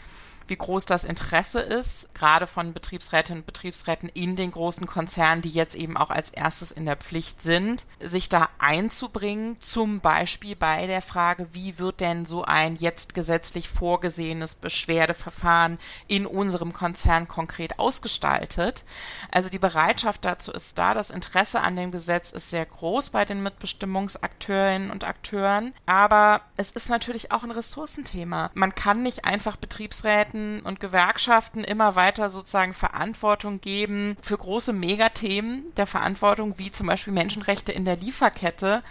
wie 0.49 0.57
groß 0.57 0.87
das 0.87 1.05
Interesse 1.05 1.61
ist, 1.61 2.13
gerade 2.15 2.47
von 2.47 2.73
Betriebsrätinnen 2.73 3.43
und 3.43 3.47
Betriebsräten 3.47 4.09
in 4.09 4.35
den 4.35 4.51
großen 4.51 4.87
Konzernen, 4.87 5.43
die 5.43 5.51
jetzt 5.51 5.75
eben 5.75 5.97
auch 5.97 6.11
als 6.11 6.31
erstes 6.31 6.73
in 6.73 6.85
der 6.85 6.97
Pflicht 6.97 7.43
sind, 7.43 7.87
sich 8.01 8.29
da 8.29 8.49
einzubringen, 8.59 9.61
zum 9.61 10.01
Beispiel 10.01 10.57
bei 10.57 10.87
der 10.87 11.03
Frage, 11.03 11.49
wie 11.53 11.79
wird 11.79 12.01
denn 12.01 12.27
so 12.27 12.45
ein 12.45 12.77
jetzt 12.77 13.15
gesetzlich 13.15 13.69
vorgesehenes 13.69 14.55
Beschwerdeverfahren 14.55 15.79
in 16.07 16.27
unserem 16.27 16.73
Konzern 16.73 17.29
konkret 17.29 17.79
ausgestaltet. 17.79 18.85
Also 19.31 19.49
die 19.49 19.59
Bereitschaft 19.59 20.25
dazu 20.25 20.53
ist 20.53 20.79
da, 20.79 20.95
das 20.95 21.11
Interesse 21.11 21.61
an 21.61 21.77
dem 21.77 21.91
Gesetz 21.91 22.33
ist 22.33 22.51
sehr 22.51 22.67
groß 22.67 23.11
bei 23.11 23.25
den 23.25 23.43
Mitbestimmungsakteurinnen 23.43 24.91
und 24.91 25.05
Akteuren, 25.05 25.75
aber 25.87 26.41
es 26.57 26.73
ist 26.73 26.89
natürlich 26.89 27.33
auch 27.33 27.45
ein 27.45 27.51
Ressourcenthema. 27.51 28.51
Man 28.55 28.75
kann 28.75 29.03
nicht 29.03 29.25
einfach 29.25 29.57
Betriebsräten 29.57 30.38
Gewerkschaften 30.39 30.61
und 30.61 30.81
Gewerkschaften 30.81 31.65
immer 31.65 31.97
weiter 31.97 32.31
sozusagen 32.31 32.73
Verantwortung 32.73 33.61
geben 33.61 34.17
für 34.23 34.39
große 34.39 34.73
Megathemen 34.73 35.65
der 35.77 35.87
Verantwortung, 35.87 36.59
wie 36.59 36.71
zum 36.71 36.87
Beispiel 36.87 37.13
Menschenrechte 37.13 37.73
in 37.73 37.85
der 37.85 37.97
Lieferkette 37.97 38.85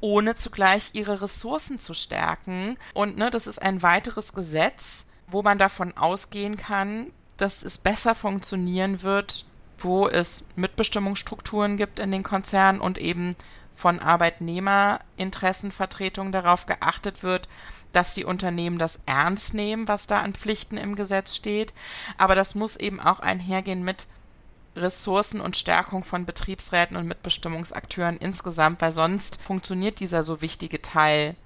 ohne 0.00 0.34
zugleich 0.34 0.90
ihre 0.94 1.20
Ressourcen 1.22 1.78
zu 1.78 1.94
stärken. 1.94 2.76
Und 2.94 3.16
ne, 3.16 3.30
das 3.30 3.46
ist 3.46 3.62
ein 3.62 3.82
weiteres 3.82 4.32
Gesetz, 4.32 5.06
wo 5.28 5.42
man 5.42 5.58
davon 5.58 5.96
ausgehen 5.96 6.56
kann, 6.56 7.06
dass 7.36 7.62
es 7.62 7.78
besser 7.78 8.14
funktionieren 8.14 9.02
wird, 9.02 9.46
wo 9.78 10.08
es 10.08 10.44
Mitbestimmungsstrukturen 10.56 11.76
gibt 11.76 12.00
in 12.00 12.10
den 12.10 12.22
Konzernen 12.22 12.80
und 12.80 12.96
eben 12.98 13.34
von 13.74 14.00
Arbeitnehmerinteressenvertretungen 14.00 16.32
darauf 16.32 16.66
geachtet 16.66 17.22
wird, 17.22 17.48
dass 17.92 18.14
die 18.14 18.24
Unternehmen 18.24 18.78
das 18.78 19.00
ernst 19.06 19.54
nehmen, 19.54 19.88
was 19.88 20.06
da 20.06 20.20
an 20.20 20.32
Pflichten 20.32 20.76
im 20.76 20.96
Gesetz 20.96 21.36
steht. 21.36 21.72
Aber 22.18 22.34
das 22.34 22.54
muss 22.54 22.76
eben 22.76 23.00
auch 23.00 23.20
einhergehen 23.20 23.84
mit 23.84 24.06
Ressourcen 24.74 25.40
und 25.40 25.56
Stärkung 25.56 26.02
von 26.02 26.24
Betriebsräten 26.24 26.96
und 26.96 27.06
Mitbestimmungsakteuren 27.06 28.16
insgesamt, 28.16 28.80
weil 28.80 28.92
sonst 28.92 29.40
funktioniert 29.40 30.00
dieser 30.00 30.24
so 30.24 30.40
wichtige 30.40 30.80
Teil 30.80 31.36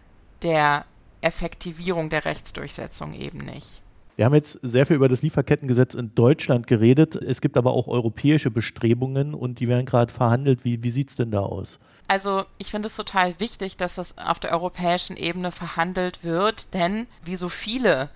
der 0.42 0.84
Effektivierung 1.20 2.09
der 2.09 2.24
Rechtsdurchsetzung 2.24 3.14
eben 3.14 3.38
nicht. 3.38 3.82
Wir 4.16 4.24
haben 4.24 4.34
jetzt 4.34 4.58
sehr 4.62 4.86
viel 4.86 4.96
über 4.96 5.08
das 5.08 5.20
Lieferkettengesetz 5.20 5.94
in 5.94 6.14
Deutschland 6.14 6.66
geredet. 6.66 7.16
Es 7.16 7.42
gibt 7.42 7.58
aber 7.58 7.74
auch 7.74 7.86
europäische 7.86 8.50
Bestrebungen 8.50 9.34
und 9.34 9.60
die 9.60 9.68
werden 9.68 9.84
gerade 9.84 10.10
verhandelt. 10.10 10.64
Wie, 10.64 10.82
wie 10.82 10.90
sieht 10.90 11.10
es 11.10 11.16
denn 11.16 11.30
da 11.30 11.40
aus? 11.40 11.78
Also 12.08 12.44
ich 12.56 12.70
finde 12.70 12.86
es 12.86 12.96
total 12.96 13.38
wichtig, 13.40 13.76
dass 13.76 13.98
es 13.98 14.16
auf 14.16 14.38
der 14.38 14.52
europäischen 14.52 15.18
Ebene 15.18 15.52
verhandelt 15.52 16.24
wird, 16.24 16.72
denn 16.72 17.06
wie 17.24 17.36
so 17.36 17.50
viele 17.50 18.08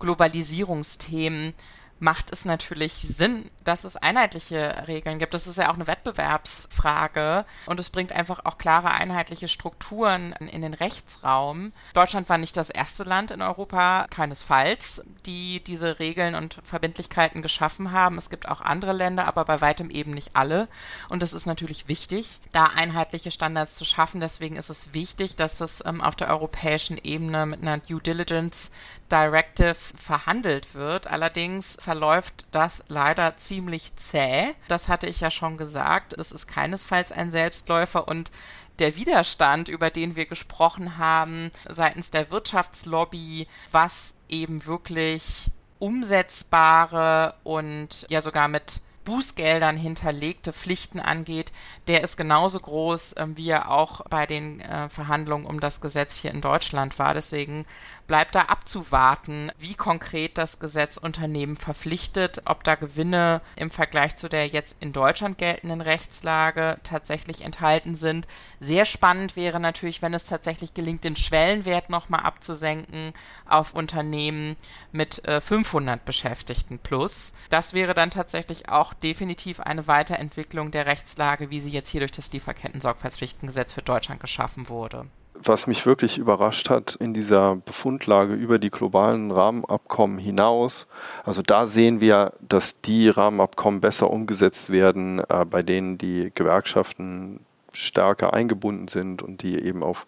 Globalisierungsthemen 0.00 1.52
macht 1.98 2.32
es 2.32 2.44
natürlich 2.44 3.06
Sinn, 3.08 3.50
dass 3.64 3.84
es 3.84 3.96
einheitliche 3.96 4.84
Regeln 4.86 5.18
gibt. 5.18 5.34
Das 5.34 5.46
ist 5.46 5.58
ja 5.58 5.70
auch 5.70 5.74
eine 5.74 5.86
Wettbewerbsfrage 5.86 7.44
und 7.66 7.80
es 7.80 7.90
bringt 7.90 8.12
einfach 8.12 8.44
auch 8.44 8.58
klare 8.58 8.90
einheitliche 8.90 9.48
Strukturen 9.48 10.32
in 10.32 10.62
den 10.62 10.74
Rechtsraum. 10.74 11.72
Deutschland 11.94 12.28
war 12.28 12.38
nicht 12.38 12.56
das 12.56 12.70
erste 12.70 13.04
Land 13.04 13.30
in 13.30 13.42
Europa, 13.42 14.06
keinesfalls, 14.10 15.02
die 15.26 15.62
diese 15.64 15.98
Regeln 15.98 16.34
und 16.34 16.60
Verbindlichkeiten 16.64 17.42
geschaffen 17.42 17.92
haben. 17.92 18.18
Es 18.18 18.30
gibt 18.30 18.48
auch 18.48 18.60
andere 18.60 18.92
Länder, 18.92 19.26
aber 19.26 19.44
bei 19.44 19.60
weitem 19.60 19.90
eben 19.90 20.10
nicht 20.10 20.36
alle. 20.36 20.68
Und 21.08 21.22
es 21.22 21.32
ist 21.32 21.46
natürlich 21.46 21.88
wichtig, 21.88 22.40
da 22.52 22.64
einheitliche 22.66 23.30
Standards 23.30 23.74
zu 23.74 23.84
schaffen. 23.84 24.20
Deswegen 24.20 24.56
ist 24.56 24.70
es 24.70 24.92
wichtig, 24.94 25.36
dass 25.36 25.60
es 25.60 25.82
ähm, 25.86 26.00
auf 26.00 26.16
der 26.16 26.28
europäischen 26.28 26.98
Ebene 27.02 27.46
mit 27.46 27.62
einer 27.62 27.78
Due 27.78 28.00
Diligence 28.00 28.70
Directive 29.10 29.74
verhandelt 29.74 30.74
wird. 30.74 31.06
Allerdings 31.06 31.76
verläuft 31.80 32.46
das 32.50 32.82
leider 32.88 33.36
ziemlich 33.36 33.96
zäh. 33.96 34.54
Das 34.68 34.88
hatte 34.88 35.06
ich 35.06 35.20
ja 35.20 35.30
schon 35.30 35.56
gesagt. 35.56 36.12
Es 36.14 36.32
ist 36.32 36.46
keinesfalls 36.46 37.12
ein 37.12 37.30
Selbstläufer 37.30 38.08
und 38.08 38.30
der 38.78 38.96
Widerstand, 38.96 39.68
über 39.68 39.90
den 39.90 40.16
wir 40.16 40.26
gesprochen 40.26 40.98
haben, 40.98 41.50
seitens 41.68 42.10
der 42.10 42.30
Wirtschaftslobby, 42.30 43.46
was 43.70 44.14
eben 44.28 44.66
wirklich 44.66 45.50
umsetzbare 45.78 47.34
und 47.44 48.06
ja 48.08 48.20
sogar 48.20 48.48
mit 48.48 48.80
Bußgeldern 49.04 49.76
hinterlegte 49.76 50.52
Pflichten 50.52 51.00
angeht, 51.00 51.52
der 51.86 52.02
ist 52.02 52.16
genauso 52.16 52.58
groß, 52.58 53.14
äh, 53.14 53.26
wie 53.34 53.50
er 53.50 53.70
auch 53.70 54.00
bei 54.08 54.26
den 54.26 54.60
äh, 54.60 54.88
Verhandlungen 54.88 55.46
um 55.46 55.60
das 55.60 55.80
Gesetz 55.80 56.16
hier 56.16 56.30
in 56.30 56.40
Deutschland 56.40 56.98
war. 56.98 57.14
Deswegen 57.14 57.66
bleibt 58.06 58.34
da 58.34 58.42
abzuwarten, 58.42 59.52
wie 59.58 59.74
konkret 59.74 60.38
das 60.38 60.58
Gesetz 60.58 60.96
Unternehmen 60.96 61.56
verpflichtet, 61.56 62.42
ob 62.46 62.64
da 62.64 62.74
Gewinne 62.74 63.40
im 63.56 63.70
Vergleich 63.70 64.16
zu 64.16 64.28
der 64.28 64.46
jetzt 64.46 64.76
in 64.80 64.92
Deutschland 64.92 65.38
geltenden 65.38 65.80
Rechtslage 65.80 66.78
tatsächlich 66.82 67.42
enthalten 67.42 67.94
sind. 67.94 68.26
Sehr 68.60 68.84
spannend 68.84 69.36
wäre 69.36 69.60
natürlich, 69.60 70.02
wenn 70.02 70.14
es 70.14 70.24
tatsächlich 70.24 70.74
gelingt, 70.74 71.04
den 71.04 71.16
Schwellenwert 71.16 71.90
nochmal 71.90 72.20
abzusenken 72.20 73.12
auf 73.46 73.74
Unternehmen 73.74 74.56
mit 74.92 75.24
äh, 75.26 75.40
500 75.40 76.04
Beschäftigten 76.04 76.78
plus. 76.78 77.32
Das 77.50 77.74
wäre 77.74 77.94
dann 77.94 78.10
tatsächlich 78.10 78.68
auch 78.68 78.93
definitiv 79.02 79.60
eine 79.60 79.86
Weiterentwicklung 79.86 80.70
der 80.70 80.86
Rechtslage, 80.86 81.50
wie 81.50 81.60
sie 81.60 81.70
jetzt 81.70 81.90
hier 81.90 82.00
durch 82.00 82.12
das 82.12 82.32
Lieferketten-Sorgfaltspflichtengesetz 82.32 83.72
für 83.72 83.82
Deutschland 83.82 84.20
geschaffen 84.20 84.68
wurde. 84.68 85.06
Was 85.34 85.66
mich 85.66 85.84
wirklich 85.84 86.16
überrascht 86.16 86.70
hat 86.70 86.94
in 86.94 87.12
dieser 87.12 87.56
Befundlage 87.56 88.34
über 88.34 88.58
die 88.58 88.70
globalen 88.70 89.30
Rahmenabkommen 89.30 90.18
hinaus, 90.18 90.86
also 91.24 91.42
da 91.42 91.66
sehen 91.66 92.00
wir, 92.00 92.32
dass 92.40 92.80
die 92.80 93.08
Rahmenabkommen 93.08 93.80
besser 93.80 94.10
umgesetzt 94.10 94.70
werden, 94.70 95.18
äh, 95.28 95.44
bei 95.44 95.62
denen 95.62 95.98
die 95.98 96.30
Gewerkschaften 96.34 97.40
stärker 97.72 98.32
eingebunden 98.32 98.88
sind 98.88 99.22
und 99.22 99.42
die 99.42 99.58
eben 99.58 99.82
auf 99.82 100.06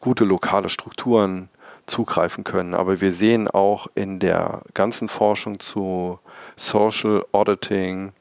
gute 0.00 0.24
lokale 0.24 0.68
Strukturen 0.68 1.48
zugreifen 1.86 2.44
können. 2.44 2.74
Aber 2.74 3.00
wir 3.00 3.12
sehen 3.12 3.48
auch 3.48 3.88
in 3.94 4.18
der 4.20 4.62
ganzen 4.74 5.08
Forschung 5.08 5.58
zu 5.58 6.18
Social 6.56 7.24
Auditing, 7.32 8.12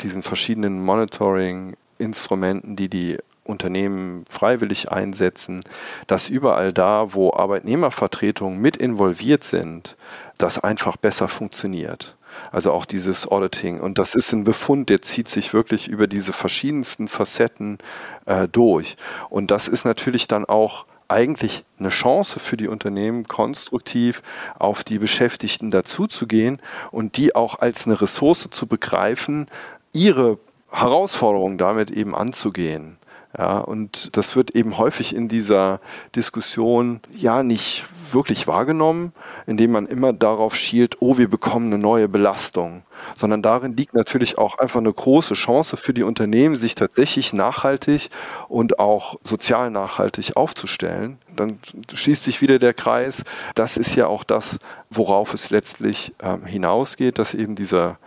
diesen 0.00 0.22
verschiedenen 0.22 0.82
Monitoring-Instrumenten, 0.82 2.76
die 2.76 2.88
die 2.88 3.18
Unternehmen 3.44 4.24
freiwillig 4.28 4.90
einsetzen, 4.90 5.60
dass 6.06 6.28
überall 6.28 6.72
da, 6.72 7.14
wo 7.14 7.32
Arbeitnehmervertretungen 7.32 8.60
mit 8.60 8.76
involviert 8.76 9.44
sind, 9.44 9.96
das 10.38 10.58
einfach 10.58 10.96
besser 10.96 11.28
funktioniert. 11.28 12.16
Also 12.52 12.72
auch 12.72 12.84
dieses 12.84 13.26
Auditing. 13.26 13.80
Und 13.80 13.98
das 13.98 14.14
ist 14.14 14.32
ein 14.32 14.44
Befund, 14.44 14.90
der 14.90 15.00
zieht 15.00 15.28
sich 15.28 15.54
wirklich 15.54 15.88
über 15.88 16.06
diese 16.06 16.32
verschiedensten 16.32 17.08
Facetten 17.08 17.78
äh, 18.26 18.46
durch. 18.48 18.96
Und 19.30 19.50
das 19.50 19.68
ist 19.68 19.84
natürlich 19.84 20.28
dann 20.28 20.44
auch 20.44 20.84
eigentlich 21.08 21.64
eine 21.78 21.90
Chance 21.90 22.40
für 22.40 22.56
die 22.56 22.68
Unternehmen, 22.68 23.24
konstruktiv 23.24 24.22
auf 24.58 24.84
die 24.84 24.98
Beschäftigten 24.98 25.70
dazuzugehen 25.70 26.60
und 26.90 27.16
die 27.16 27.34
auch 27.34 27.58
als 27.58 27.86
eine 27.86 28.00
Ressource 28.00 28.48
zu 28.50 28.66
begreifen, 28.66 29.46
ihre 29.92 30.38
Herausforderungen 30.70 31.58
damit 31.58 31.90
eben 31.90 32.14
anzugehen. 32.14 32.98
Ja, 33.38 33.58
und 33.58 34.16
das 34.16 34.34
wird 34.34 34.52
eben 34.52 34.78
häufig 34.78 35.14
in 35.14 35.28
dieser 35.28 35.80
Diskussion 36.14 37.00
ja 37.12 37.42
nicht 37.42 37.84
wirklich 38.12 38.46
wahrgenommen, 38.46 39.12
indem 39.46 39.72
man 39.72 39.86
immer 39.86 40.12
darauf 40.12 40.56
schielt, 40.56 40.96
oh, 41.00 41.18
wir 41.18 41.28
bekommen 41.28 41.66
eine 41.66 41.78
neue 41.78 42.08
Belastung, 42.08 42.82
sondern 43.16 43.42
darin 43.42 43.76
liegt 43.76 43.94
natürlich 43.94 44.38
auch 44.38 44.58
einfach 44.58 44.80
eine 44.80 44.92
große 44.92 45.34
Chance 45.34 45.76
für 45.76 45.92
die 45.92 46.02
Unternehmen, 46.02 46.56
sich 46.56 46.74
tatsächlich 46.74 47.32
nachhaltig 47.32 48.08
und 48.48 48.78
auch 48.78 49.16
sozial 49.22 49.70
nachhaltig 49.70 50.36
aufzustellen. 50.36 51.18
Dann 51.34 51.58
schließt 51.92 52.24
sich 52.24 52.40
wieder 52.40 52.58
der 52.58 52.72
Kreis. 52.74 53.22
Das 53.54 53.76
ist 53.76 53.96
ja 53.96 54.06
auch 54.06 54.24
das, 54.24 54.58
worauf 54.88 55.34
es 55.34 55.50
letztlich 55.50 56.14
ähm, 56.22 56.46
hinausgeht, 56.46 57.18
dass 57.18 57.34
eben 57.34 57.54
dieser 57.54 57.98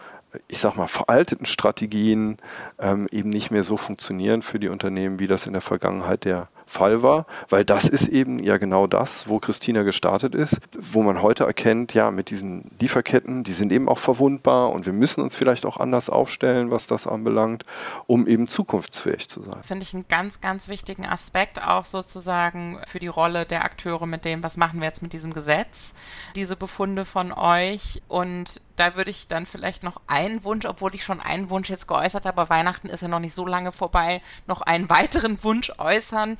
ich 0.48 0.60
sag 0.60 0.76
mal, 0.76 0.88
veralteten 0.88 1.46
Strategien 1.46 2.38
ähm, 2.80 3.08
eben 3.12 3.30
nicht 3.30 3.52
mehr 3.52 3.64
so 3.64 3.78
funktionieren 3.78 4.42
für 4.42 4.60
die 4.60 4.70
Unternehmen, 4.70 5.20
wie 5.20 5.28
das 5.28 5.46
in 5.46 5.54
der 5.54 5.62
Vergangenheit 5.62 6.26
der 6.26 6.50
Fall 6.70 7.02
war, 7.02 7.26
weil 7.50 7.66
das 7.66 7.86
ist 7.86 8.08
eben 8.08 8.40
ja 8.40 8.58
genau 8.58 8.86
das, 8.86 9.28
wo 9.28 9.40
Christina 9.40 9.82
gestartet 9.82 10.36
ist, 10.36 10.58
wo 10.80 11.02
man 11.02 11.22
heute 11.22 11.44
erkennt, 11.46 11.96
ja, 11.96 12.12
mit 12.12 12.30
diesen 12.30 12.70
Lieferketten, 12.80 13.44
die 13.44 13.54
sind 13.54 13.72
eben 13.72 13.90
auch 13.90 13.98
verwundbar 13.98 14.72
und 14.72 14.86
wir 14.86 14.94
müssen 14.94 15.22
uns 15.22 15.36
vielleicht 15.36 15.66
auch 15.66 15.78
anders 15.78 16.10
aufstellen, 16.10 16.70
was 16.70 16.86
das 16.86 17.08
anbelangt, 17.08 17.66
um 18.06 18.28
eben 18.28 18.48
zukunftsfähig 18.48 19.28
zu 19.30 19.42
sein. 19.42 19.64
Finde 19.64 19.84
ich 19.84 19.96
einen 19.96 20.08
ganz, 20.08 20.42
ganz 20.42 20.68
wichtigen 20.70 21.08
Aspekt 21.08 21.62
auch 21.66 21.86
sozusagen 21.86 22.80
für 22.86 23.00
die 23.00 23.08
Rolle 23.08 23.46
der 23.46 23.66
Akteure 23.66 24.06
mit 24.06 24.24
dem, 24.24 24.44
was 24.44 24.56
machen 24.56 24.80
wir 24.80 24.88
jetzt 24.88 25.02
mit 25.02 25.14
diesem 25.14 25.34
Gesetz, 25.34 25.96
diese 26.36 26.56
Befunde 26.56 27.04
von 27.04 27.32
euch 27.32 28.04
und 28.08 28.62
da 28.76 28.96
würde 28.96 29.12
ich 29.12 29.28
dann 29.28 29.46
vielleicht 29.46 29.84
noch 29.84 30.02
einen 30.08 30.44
Wunsch, 30.44 30.66
obwohl 30.66 30.96
ich 30.96 31.04
schon 31.04 31.20
einen 31.20 31.50
Wunsch 31.50 31.70
jetzt 31.70 31.88
geäußert 31.88 32.26
habe, 32.26 32.40
aber 32.40 32.50
Weihnachten 32.50 32.88
ist 32.88 33.02
ja 33.02 33.08
noch 33.08 33.20
nicht 33.20 33.34
so 33.34 33.46
lange 33.46 33.72
vorbei, 33.72 34.22
noch 34.48 34.62
einen 34.62 34.90
weiteren 34.90 35.44
Wunsch 35.44 35.72
äußern 35.78 36.38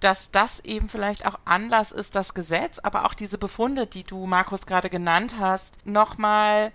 dass 0.00 0.30
das 0.30 0.60
eben 0.60 0.88
vielleicht 0.88 1.26
auch 1.26 1.38
Anlass 1.44 1.92
ist, 1.92 2.14
das 2.14 2.34
Gesetz, 2.34 2.78
aber 2.78 3.04
auch 3.04 3.14
diese 3.14 3.38
Befunde, 3.38 3.86
die 3.86 4.04
du, 4.04 4.26
Markus, 4.26 4.66
gerade 4.66 4.90
genannt 4.90 5.36
hast, 5.38 5.84
nochmal 5.86 6.72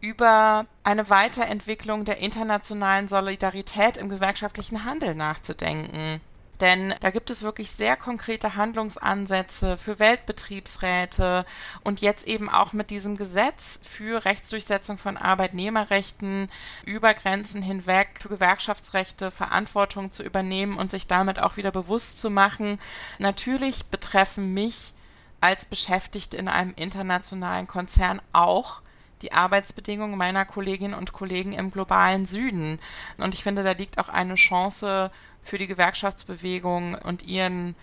über 0.00 0.66
eine 0.84 1.08
Weiterentwicklung 1.10 2.04
der 2.04 2.18
internationalen 2.18 3.08
Solidarität 3.08 3.96
im 3.96 4.08
gewerkschaftlichen 4.08 4.84
Handel 4.84 5.14
nachzudenken. 5.14 6.20
Denn 6.60 6.94
da 7.00 7.10
gibt 7.10 7.28
es 7.30 7.42
wirklich 7.42 7.70
sehr 7.70 7.96
konkrete 7.96 8.56
Handlungsansätze 8.56 9.76
für 9.76 9.98
Weltbetriebsräte 9.98 11.44
und 11.82 12.00
jetzt 12.00 12.26
eben 12.26 12.48
auch 12.48 12.72
mit 12.72 12.90
diesem 12.90 13.16
Gesetz 13.16 13.80
für 13.82 14.24
Rechtsdurchsetzung 14.24 14.96
von 14.96 15.18
Arbeitnehmerrechten 15.18 16.48
über 16.84 17.12
Grenzen 17.12 17.60
hinweg 17.60 18.20
für 18.20 18.30
Gewerkschaftsrechte 18.30 19.30
Verantwortung 19.30 20.12
zu 20.12 20.22
übernehmen 20.22 20.78
und 20.78 20.90
sich 20.90 21.06
damit 21.06 21.38
auch 21.38 21.58
wieder 21.58 21.72
bewusst 21.72 22.20
zu 22.20 22.30
machen. 22.30 22.80
Natürlich 23.18 23.86
betreffen 23.86 24.54
mich 24.54 24.94
als 25.42 25.66
Beschäftigte 25.66 26.38
in 26.38 26.48
einem 26.48 26.72
internationalen 26.76 27.66
Konzern 27.66 28.22
auch 28.32 28.80
die 29.22 29.32
Arbeitsbedingungen 29.32 30.16
meiner 30.16 30.44
Kolleginnen 30.44 30.94
und 30.94 31.12
Kollegen 31.12 31.52
im 31.52 31.70
globalen 31.70 32.26
Süden. 32.26 32.78
Und 33.18 33.34
ich 33.34 33.42
finde, 33.42 33.62
da 33.62 33.72
liegt 33.72 33.98
auch 33.98 34.08
eine 34.08 34.34
Chance 34.34 35.10
für 35.42 35.58
die 35.58 35.66
Gewerkschaftsbewegung 35.66 36.94
und 36.94 37.26
ihren 37.26 37.74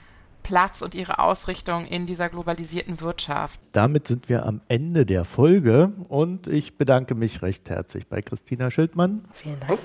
Platz 0.43 0.81
und 0.81 0.93
ihre 0.93 1.19
Ausrichtung 1.19 1.85
in 1.85 2.05
dieser 2.05 2.29
globalisierten 2.29 2.99
Wirtschaft. 3.01 3.61
Damit 3.71 4.07
sind 4.07 4.27
wir 4.29 4.45
am 4.45 4.61
Ende 4.67 5.05
der 5.05 5.23
Folge 5.23 5.93
und 6.09 6.47
ich 6.47 6.77
bedanke 6.77 7.15
mich 7.15 7.41
recht 7.41 7.69
herzlich 7.69 8.07
bei 8.07 8.21
Christina 8.21 8.69
Schildmann. 8.69 9.25
Vielen 9.33 9.59
Dank. 9.61 9.79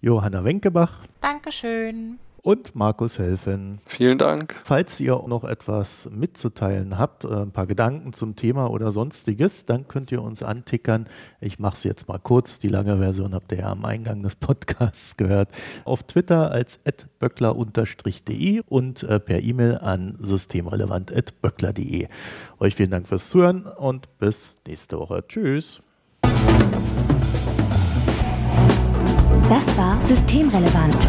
Johanna 0.00 0.42
Wenkebach. 0.42 0.98
Dankeschön 1.20 2.18
und 2.42 2.74
Markus 2.74 3.20
Helfen. 3.20 3.80
Vielen 3.86 4.18
Dank. 4.18 4.60
Falls 4.64 4.98
ihr 5.00 5.22
noch 5.26 5.44
etwas 5.44 6.10
mitzuteilen 6.12 6.98
habt, 6.98 7.24
äh, 7.24 7.28
ein 7.28 7.52
paar 7.52 7.66
Gedanken 7.66 8.12
zum 8.12 8.34
Thema 8.34 8.68
oder 8.68 8.90
sonstiges, 8.90 9.64
dann 9.64 9.86
könnt 9.86 10.10
ihr 10.10 10.20
uns 10.20 10.42
antickern. 10.42 11.06
Ich 11.40 11.60
mache 11.60 11.76
es 11.76 11.84
jetzt 11.84 12.08
mal 12.08 12.18
kurz. 12.18 12.58
Die 12.58 12.68
lange 12.68 12.98
Version 12.98 13.32
habt 13.34 13.52
ihr 13.52 13.58
ja 13.58 13.70
am 13.70 13.84
Eingang 13.84 14.22
des 14.22 14.34
Podcasts 14.34 15.16
gehört. 15.16 15.50
Auf 15.84 16.02
Twitter 16.02 16.50
als 16.50 16.80
böckler-de 17.20 18.62
und 18.68 19.04
äh, 19.04 19.20
per 19.20 19.40
E-Mail 19.40 19.78
an 19.78 20.18
systemrelevant.böckler.de. 20.20 22.08
Euch 22.58 22.74
vielen 22.74 22.90
Dank 22.90 23.06
fürs 23.06 23.28
Zuhören 23.28 23.66
und 23.66 24.18
bis 24.18 24.60
nächste 24.66 24.98
Woche. 24.98 25.24
Tschüss. 25.28 25.80
Das 29.48 29.76
war 29.76 30.00
Systemrelevant 30.02 31.08